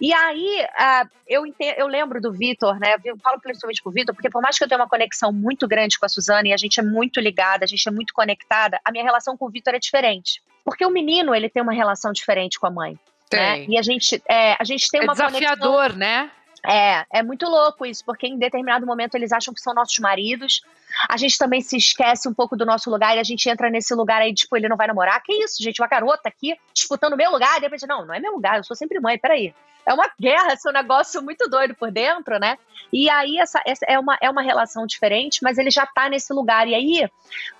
E 0.00 0.12
aí, 0.12 0.66
uh, 0.66 1.08
eu, 1.26 1.46
entendo, 1.46 1.74
eu 1.78 1.86
lembro 1.86 2.20
do 2.20 2.32
Vitor, 2.32 2.78
né? 2.78 2.96
Eu 3.04 3.16
falo 3.18 3.40
principalmente 3.40 3.82
com 3.82 3.90
o 3.90 3.92
Vitor, 3.92 4.14
porque 4.14 4.30
por 4.30 4.42
mais 4.42 4.58
que 4.58 4.64
eu 4.64 4.68
tenha 4.68 4.80
uma 4.80 4.88
conexão 4.88 5.32
muito 5.32 5.66
grande 5.66 5.98
com 5.98 6.06
a 6.06 6.08
Suzana 6.08 6.48
e 6.48 6.52
a 6.52 6.56
gente 6.56 6.80
é 6.80 6.82
muito 6.82 7.20
ligada, 7.20 7.64
a 7.64 7.68
gente 7.68 7.88
é 7.88 7.90
muito 7.90 8.12
conectada, 8.12 8.80
a 8.84 8.90
minha 8.90 9.04
relação 9.04 9.36
com 9.36 9.46
o 9.46 9.50
Vitor 9.50 9.74
é 9.74 9.78
diferente. 9.78 10.42
Porque 10.64 10.84
o 10.84 10.90
menino, 10.90 11.34
ele 11.34 11.48
tem 11.48 11.62
uma 11.62 11.72
relação 11.72 12.12
diferente 12.12 12.58
com 12.58 12.66
a 12.66 12.70
mãe. 12.70 12.98
Né? 13.32 13.64
E 13.66 13.78
a 13.78 13.82
gente, 13.82 14.22
é, 14.28 14.56
a 14.58 14.64
gente 14.64 14.90
tem 14.90 15.00
é 15.00 15.04
uma 15.04 15.14
desafiador, 15.14 15.90
conexão... 15.90 15.98
né? 15.98 16.30
É, 16.64 17.04
é 17.12 17.22
muito 17.22 17.46
louco 17.46 17.84
isso, 17.84 18.04
porque 18.04 18.26
em 18.26 18.38
determinado 18.38 18.86
momento 18.86 19.16
eles 19.16 19.32
acham 19.32 19.52
que 19.52 19.60
são 19.60 19.74
nossos 19.74 19.98
maridos. 19.98 20.62
A 21.08 21.16
gente 21.16 21.36
também 21.36 21.60
se 21.60 21.76
esquece 21.76 22.28
um 22.28 22.34
pouco 22.34 22.56
do 22.56 22.64
nosso 22.64 22.88
lugar 22.90 23.16
e 23.16 23.20
a 23.20 23.24
gente 23.24 23.48
entra 23.48 23.68
nesse 23.68 23.94
lugar 23.94 24.22
aí, 24.22 24.32
tipo, 24.32 24.56
ele 24.56 24.68
não 24.68 24.76
vai 24.76 24.86
namorar. 24.86 25.20
Que 25.22 25.32
isso, 25.32 25.62
gente? 25.62 25.80
Uma 25.80 25.88
garota 25.88 26.28
aqui 26.28 26.56
disputando 26.72 27.16
meu 27.16 27.30
lugar. 27.30 27.56
E 27.56 27.60
de 27.60 27.66
repente, 27.66 27.86
não, 27.86 28.06
não 28.06 28.14
é 28.14 28.20
meu 28.20 28.32
lugar, 28.32 28.58
eu 28.58 28.64
sou 28.64 28.76
sempre 28.76 29.00
mãe, 29.00 29.18
peraí. 29.18 29.52
É 29.84 29.92
uma 29.92 30.08
guerra, 30.20 30.52
esse 30.52 30.68
é 30.68 30.70
um 30.70 30.74
negócio 30.74 31.20
muito 31.20 31.48
doido 31.48 31.74
por 31.74 31.90
dentro, 31.90 32.38
né? 32.38 32.56
E 32.92 33.10
aí, 33.10 33.38
essa, 33.38 33.60
essa 33.66 33.84
é, 33.88 33.98
uma, 33.98 34.16
é 34.20 34.30
uma 34.30 34.42
relação 34.42 34.86
diferente, 34.86 35.40
mas 35.42 35.58
ele 35.58 35.70
já 35.70 35.84
tá 35.84 36.08
nesse 36.08 36.32
lugar. 36.32 36.68
E 36.68 36.74
aí, 36.74 37.10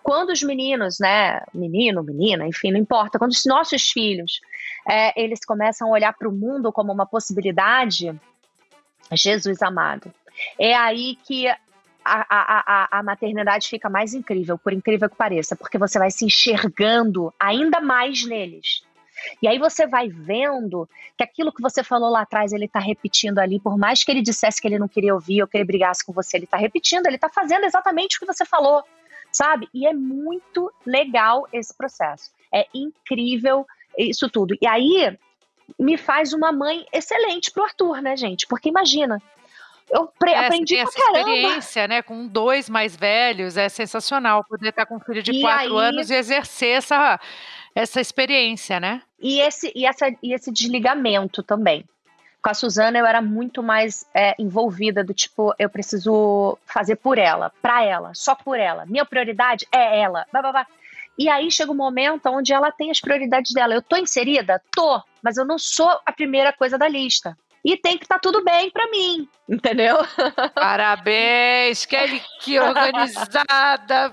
quando 0.04 0.30
os 0.30 0.42
meninos, 0.42 0.98
né? 1.00 1.40
Menino, 1.52 2.04
menina, 2.04 2.46
enfim, 2.46 2.70
não 2.70 2.78
importa, 2.78 3.18
quando 3.18 3.32
os 3.32 3.44
nossos 3.44 3.90
filhos 3.90 4.40
é, 4.88 5.20
eles 5.20 5.44
começam 5.44 5.88
a 5.88 5.90
olhar 5.90 6.12
para 6.12 6.28
o 6.28 6.32
mundo 6.32 6.72
como 6.72 6.92
uma 6.92 7.06
possibilidade 7.06 8.14
Jesus 9.16 9.62
amado. 9.62 10.12
É 10.58 10.74
aí 10.74 11.16
que 11.24 11.46
a, 11.48 11.58
a, 12.04 12.26
a, 12.30 12.98
a, 12.98 13.02
maternidade 13.02 13.68
fica 13.68 13.88
mais 13.88 14.14
incrível, 14.14 14.58
por 14.58 14.72
incrível 14.72 15.08
que 15.08 15.16
pareça, 15.16 15.54
porque 15.54 15.78
você 15.78 15.98
vai 15.98 16.10
se 16.10 16.24
enxergando 16.24 17.32
ainda 17.38 17.80
mais 17.80 18.24
neles. 18.26 18.82
E 19.40 19.46
aí 19.46 19.58
você 19.58 19.86
vai 19.86 20.08
vendo 20.08 20.88
que 21.16 21.22
aquilo 21.22 21.52
que 21.52 21.62
você 21.62 21.84
falou 21.84 22.10
lá 22.10 22.22
atrás, 22.22 22.52
ele 22.52 22.64
está 22.64 22.80
repetindo 22.80 23.38
ali, 23.38 23.60
por 23.60 23.78
mais 23.78 24.02
que 24.02 24.10
ele 24.10 24.22
dissesse 24.22 24.60
que 24.60 24.66
ele 24.66 24.78
não 24.78 24.88
queria 24.88 25.14
ouvir 25.14 25.42
ou 25.42 25.48
que 25.48 25.56
ele 25.56 25.64
brigasse 25.64 26.04
com 26.04 26.12
você, 26.12 26.36
ele 26.36 26.44
está 26.44 26.56
repetindo, 26.56 27.06
ele 27.06 27.16
está 27.16 27.28
fazendo 27.28 27.64
exatamente 27.64 28.16
o 28.16 28.20
que 28.20 28.26
você 28.26 28.44
falou, 28.44 28.82
sabe? 29.30 29.68
E 29.72 29.86
é 29.86 29.92
muito 29.92 30.72
legal 30.84 31.46
esse 31.52 31.76
processo. 31.76 32.30
É 32.52 32.66
incrível 32.74 33.66
isso 33.96 34.28
tudo. 34.28 34.56
E 34.60 34.66
aí, 34.66 35.16
me 35.78 35.96
faz 35.96 36.32
uma 36.32 36.52
mãe 36.52 36.86
excelente 36.92 37.50
pro 37.50 37.64
Arthur, 37.64 38.00
né, 38.00 38.16
gente? 38.16 38.46
Porque 38.46 38.68
imagina, 38.68 39.20
eu 39.90 40.10
é, 40.26 40.38
aprendi 40.38 40.76
essa 40.76 40.92
caramba. 40.92 41.18
experiência, 41.18 41.88
né, 41.88 42.02
com 42.02 42.26
dois 42.26 42.68
mais 42.70 42.96
velhos, 42.96 43.56
é 43.56 43.68
sensacional 43.68 44.44
poder 44.44 44.70
estar 44.70 44.86
com 44.86 44.96
um 44.96 45.00
filho 45.00 45.22
de 45.22 45.32
e 45.32 45.40
quatro 45.40 45.78
aí... 45.78 45.88
anos 45.88 46.10
e 46.10 46.14
exercer 46.14 46.78
essa, 46.78 47.20
essa 47.74 48.00
experiência, 48.00 48.80
né? 48.80 49.02
E 49.20 49.40
esse, 49.40 49.70
e, 49.74 49.84
essa, 49.84 50.08
e 50.22 50.32
esse 50.32 50.50
desligamento 50.50 51.42
também. 51.42 51.84
Com 52.42 52.50
a 52.50 52.54
Suzana 52.54 52.98
eu 52.98 53.06
era 53.06 53.22
muito 53.22 53.62
mais 53.62 54.04
é, 54.12 54.34
envolvida 54.38 55.04
do 55.04 55.14
tipo, 55.14 55.54
eu 55.58 55.68
preciso 55.68 56.58
fazer 56.66 56.96
por 56.96 57.18
ela, 57.18 57.52
pra 57.62 57.84
ela, 57.84 58.12
só 58.14 58.34
por 58.34 58.58
ela. 58.58 58.84
Minha 58.86 59.04
prioridade 59.04 59.66
é 59.70 60.00
ela. 60.00 60.26
Blá, 60.32 60.42
blá, 60.42 60.52
blá. 60.52 60.66
E 61.18 61.28
aí 61.28 61.50
chega 61.50 61.70
um 61.70 61.76
momento 61.76 62.26
onde 62.26 62.52
ela 62.52 62.70
tem 62.72 62.90
as 62.90 63.00
prioridades 63.00 63.52
dela. 63.52 63.74
Eu 63.74 63.82
tô 63.82 63.96
inserida? 63.96 64.62
Tô, 64.74 65.00
mas 65.22 65.36
eu 65.36 65.44
não 65.44 65.58
sou 65.58 65.90
a 66.04 66.12
primeira 66.12 66.52
coisa 66.52 66.78
da 66.78 66.88
lista. 66.88 67.36
E 67.64 67.76
tem 67.76 67.96
que 67.96 68.04
estar 68.04 68.16
tá 68.16 68.20
tudo 68.20 68.42
bem 68.42 68.70
para 68.70 68.90
mim, 68.90 69.28
entendeu? 69.48 69.98
Parabéns, 70.52 71.86
Kelly, 71.86 72.20
que 72.40 72.58
organizada, 72.60 74.12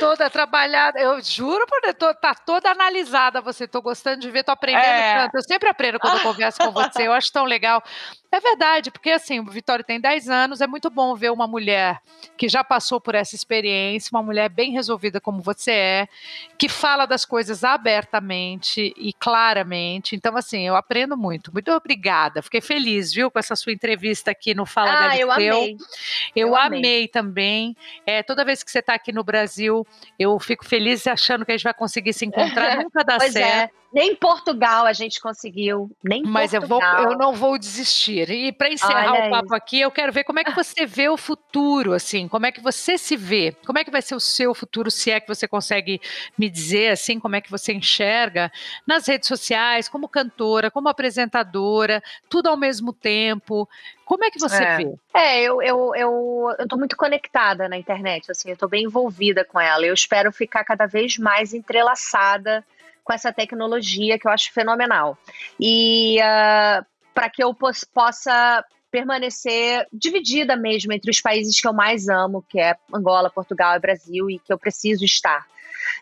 toda 0.00 0.30
trabalhada. 0.30 0.98
Eu 0.98 1.20
juro 1.22 1.66
por 1.66 1.88
estar 1.88 2.14
tá 2.14 2.34
toda 2.34 2.70
analisada. 2.70 3.40
Você 3.40 3.66
tô 3.66 3.80
gostando 3.80 4.20
de 4.20 4.30
ver, 4.30 4.44
tô 4.44 4.52
aprendendo 4.52 4.84
é. 4.84 5.22
tanto. 5.22 5.36
Eu 5.36 5.42
sempre 5.42 5.68
aprendo 5.68 5.98
quando 5.98 6.16
eu 6.16 6.22
converso 6.24 6.58
com 6.58 6.70
você. 6.70 7.06
Eu 7.06 7.12
acho 7.12 7.32
tão 7.32 7.44
legal. 7.44 7.82
É 8.32 8.40
verdade, 8.40 8.90
porque 8.90 9.10
assim, 9.10 9.40
o 9.40 9.44
Vitória 9.44 9.84
tem 9.84 10.00
10 10.00 10.30
anos, 10.30 10.62
é 10.62 10.66
muito 10.66 10.88
bom 10.88 11.14
ver 11.14 11.30
uma 11.30 11.46
mulher 11.46 12.00
que 12.34 12.48
já 12.48 12.64
passou 12.64 12.98
por 12.98 13.14
essa 13.14 13.34
experiência, 13.34 14.08
uma 14.10 14.22
mulher 14.22 14.48
bem 14.48 14.72
resolvida 14.72 15.20
como 15.20 15.42
você 15.42 15.70
é, 15.70 16.08
que 16.56 16.66
fala 16.66 17.04
das 17.04 17.26
coisas 17.26 17.62
abertamente 17.62 18.94
e 18.96 19.12
claramente. 19.12 20.16
Então, 20.16 20.34
assim, 20.34 20.66
eu 20.66 20.74
aprendo 20.74 21.14
muito. 21.14 21.52
Muito 21.52 21.70
obrigada. 21.72 22.40
Fiquei 22.40 22.62
feliz, 22.62 23.12
viu, 23.12 23.30
com 23.30 23.38
essa 23.38 23.54
sua 23.54 23.70
entrevista 23.70 24.30
aqui 24.30 24.54
no 24.54 24.64
Fala 24.64 24.90
ah, 24.90 25.00
Galisteu. 25.08 25.26
Eu 25.26 25.32
amei. 25.32 25.76
Eu, 26.34 26.48
eu 26.48 26.56
amei. 26.56 26.78
amei. 26.78 27.08
também. 27.08 27.76
É, 28.06 28.22
toda 28.22 28.46
vez 28.46 28.62
que 28.62 28.70
você 28.70 28.78
está 28.78 28.94
aqui 28.94 29.12
no 29.12 29.22
Brasil, 29.22 29.41
eu 30.18 30.38
fico 30.38 30.64
feliz 30.64 31.06
achando 31.06 31.44
que 31.44 31.52
a 31.52 31.56
gente 31.56 31.64
vai 31.64 31.74
conseguir 31.74 32.12
se 32.12 32.24
encontrar. 32.24 32.76
Nunca 32.82 33.04
dá 33.04 33.16
é. 33.16 33.30
certo. 33.30 33.74
É. 33.76 33.81
Nem 33.92 34.12
em 34.12 34.14
Portugal 34.14 34.86
a 34.86 34.92
gente 34.92 35.20
conseguiu, 35.20 35.90
nem 36.02 36.22
Mas 36.22 36.52
Portugal. 36.52 36.80
eu, 36.80 37.02
vou, 37.02 37.12
eu 37.12 37.18
não 37.18 37.34
vou 37.34 37.58
desistir. 37.58 38.30
E 38.30 38.50
para 38.50 38.70
encerrar 38.70 39.12
Olha 39.12 39.26
o 39.26 39.30
papo 39.30 39.46
isso. 39.46 39.54
aqui, 39.54 39.80
eu 39.80 39.90
quero 39.90 40.10
ver 40.10 40.24
como 40.24 40.38
é 40.38 40.44
que 40.44 40.52
você 40.52 40.86
vê 40.86 41.08
o 41.10 41.16
futuro, 41.18 41.92
assim, 41.92 42.26
como 42.26 42.46
é 42.46 42.52
que 42.52 42.60
você 42.60 42.96
se 42.96 43.16
vê, 43.16 43.54
como 43.66 43.78
é 43.78 43.84
que 43.84 43.90
vai 43.90 44.00
ser 44.00 44.14
o 44.14 44.20
seu 44.20 44.54
futuro, 44.54 44.90
se 44.90 45.10
é 45.10 45.20
que 45.20 45.28
você 45.28 45.46
consegue 45.46 46.00
me 46.38 46.48
dizer, 46.48 46.92
assim, 46.92 47.20
como 47.20 47.36
é 47.36 47.40
que 47.40 47.50
você 47.50 47.74
enxerga 47.74 48.50
nas 48.86 49.06
redes 49.06 49.28
sociais, 49.28 49.88
como 49.88 50.08
cantora, 50.08 50.70
como 50.70 50.88
apresentadora, 50.88 52.02
tudo 52.30 52.48
ao 52.48 52.56
mesmo 52.56 52.94
tempo. 52.94 53.68
Como 54.06 54.24
é 54.24 54.30
que 54.30 54.38
você 54.38 54.62
é. 54.62 54.76
vê? 54.76 54.94
É, 55.14 55.42
eu, 55.42 55.60
eu, 55.62 55.94
eu, 55.94 56.56
eu 56.58 56.68
tô 56.68 56.76
muito 56.76 56.96
conectada 56.96 57.68
na 57.68 57.76
internet, 57.76 58.30
assim, 58.30 58.50
eu 58.50 58.56
tô 58.56 58.68
bem 58.68 58.84
envolvida 58.84 59.44
com 59.44 59.60
ela. 59.60 59.84
Eu 59.84 59.94
espero 59.94 60.32
ficar 60.32 60.64
cada 60.64 60.86
vez 60.86 61.18
mais 61.18 61.52
entrelaçada 61.52 62.64
com 63.04 63.12
essa 63.12 63.32
tecnologia 63.32 64.18
que 64.18 64.26
eu 64.26 64.30
acho 64.30 64.52
fenomenal. 64.52 65.18
E 65.60 66.18
uh, 66.18 66.22
ah, 66.24 66.86
para 67.14 67.28
que 67.28 67.42
eu 67.42 67.54
possa 67.94 68.64
permanecer 68.90 69.86
dividida 69.92 70.54
mesmo 70.54 70.92
entre 70.92 71.10
os 71.10 71.20
países 71.20 71.58
que 71.60 71.66
eu 71.66 71.72
mais 71.72 72.08
amo, 72.08 72.44
que 72.48 72.60
é 72.60 72.76
Angola, 72.92 73.30
Portugal 73.30 73.74
e 73.74 73.80
Brasil, 73.80 74.30
e 74.30 74.38
que 74.38 74.52
eu 74.52 74.58
preciso 74.58 75.04
estar. 75.04 75.46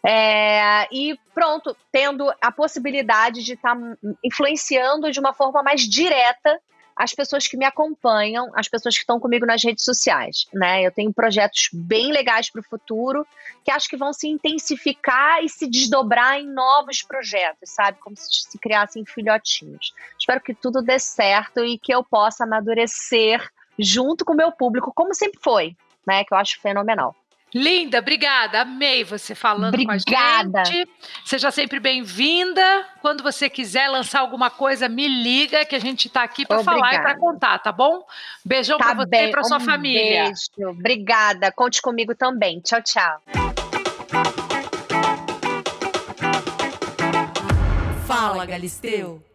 É, 0.05 0.89
e 0.93 1.19
pronto, 1.35 1.77
tendo 1.93 2.33
a 2.41 2.51
possibilidade 2.51 3.45
de 3.45 3.53
estar 3.55 3.77
tá 3.77 3.97
influenciando 4.25 5.11
de 5.11 5.21
uma 5.21 5.33
forma 5.33 5.63
mais 5.63 5.83
direta 5.83 6.61
as 7.01 7.15
pessoas 7.15 7.49
que 7.49 7.57
me 7.57 7.65
acompanham, 7.65 8.53
as 8.55 8.69
pessoas 8.69 8.95
que 8.95 9.01
estão 9.01 9.19
comigo 9.19 9.47
nas 9.47 9.65
redes 9.65 9.83
sociais, 9.83 10.47
né? 10.53 10.83
Eu 10.83 10.93
tenho 10.93 11.11
projetos 11.11 11.71
bem 11.73 12.13
legais 12.13 12.51
para 12.51 12.61
o 12.61 12.63
futuro 12.63 13.27
que 13.65 13.71
acho 13.71 13.89
que 13.89 13.97
vão 13.97 14.13
se 14.13 14.29
intensificar 14.29 15.43
e 15.43 15.49
se 15.49 15.67
desdobrar 15.67 16.39
em 16.39 16.47
novos 16.47 17.03
projetos, 17.03 17.71
sabe? 17.71 17.99
Como 18.01 18.15
se 18.15 18.29
se 18.31 18.59
criassem 18.59 19.03
filhotinhos. 19.07 19.95
Espero 20.19 20.43
que 20.43 20.53
tudo 20.53 20.83
dê 20.83 20.99
certo 20.99 21.65
e 21.65 21.79
que 21.79 21.95
eu 21.95 22.05
possa 22.05 22.45
amadurecer 22.45 23.51
junto 23.79 24.23
com 24.23 24.35
o 24.35 24.37
meu 24.37 24.53
público, 24.53 24.93
como 24.95 25.15
sempre 25.15 25.41
foi, 25.43 25.75
né? 26.07 26.23
Que 26.25 26.35
eu 26.35 26.39
acho 26.39 26.61
fenomenal. 26.61 27.17
Linda, 27.55 27.99
obrigada. 27.99 28.61
Amei 28.61 29.03
você 29.03 29.35
falando 29.35 29.75
obrigada. 29.75 30.51
com 30.51 30.59
a 30.59 30.65
gente. 30.65 30.89
Seja 31.25 31.51
sempre 31.51 31.81
bem-vinda. 31.81 32.87
Quando 33.03 33.23
você 33.23 33.51
quiser 33.51 33.89
lançar 33.89 34.21
alguma 34.21 34.51
coisa, 34.51 34.89
me 34.89 35.09
liga 35.09 35.65
que 35.65 35.75
a 35.75 35.81
gente 35.81 36.07
está 36.07 36.23
aqui 36.23 36.47
para 36.47 36.63
falar 36.63 36.95
e 36.95 37.01
para 37.01 37.19
contar, 37.19 37.59
tá 37.59 37.73
bom? 37.73 38.05
Beijão 38.45 38.79
tá 38.79 38.87
para 38.87 38.95
você 38.95 39.11
bem. 39.11 39.29
e 39.29 39.31
para 39.31 39.43
sua 39.45 39.57
um 39.57 39.61
família. 39.61 40.25
Beijo. 40.25 40.71
Obrigada. 40.71 41.51
Conte 41.51 41.83
comigo 41.83 42.15
também. 42.15 42.61
Tchau, 42.61 42.83
tchau. 42.83 43.21
Fala, 48.07 48.45
Galisteu. 48.47 49.30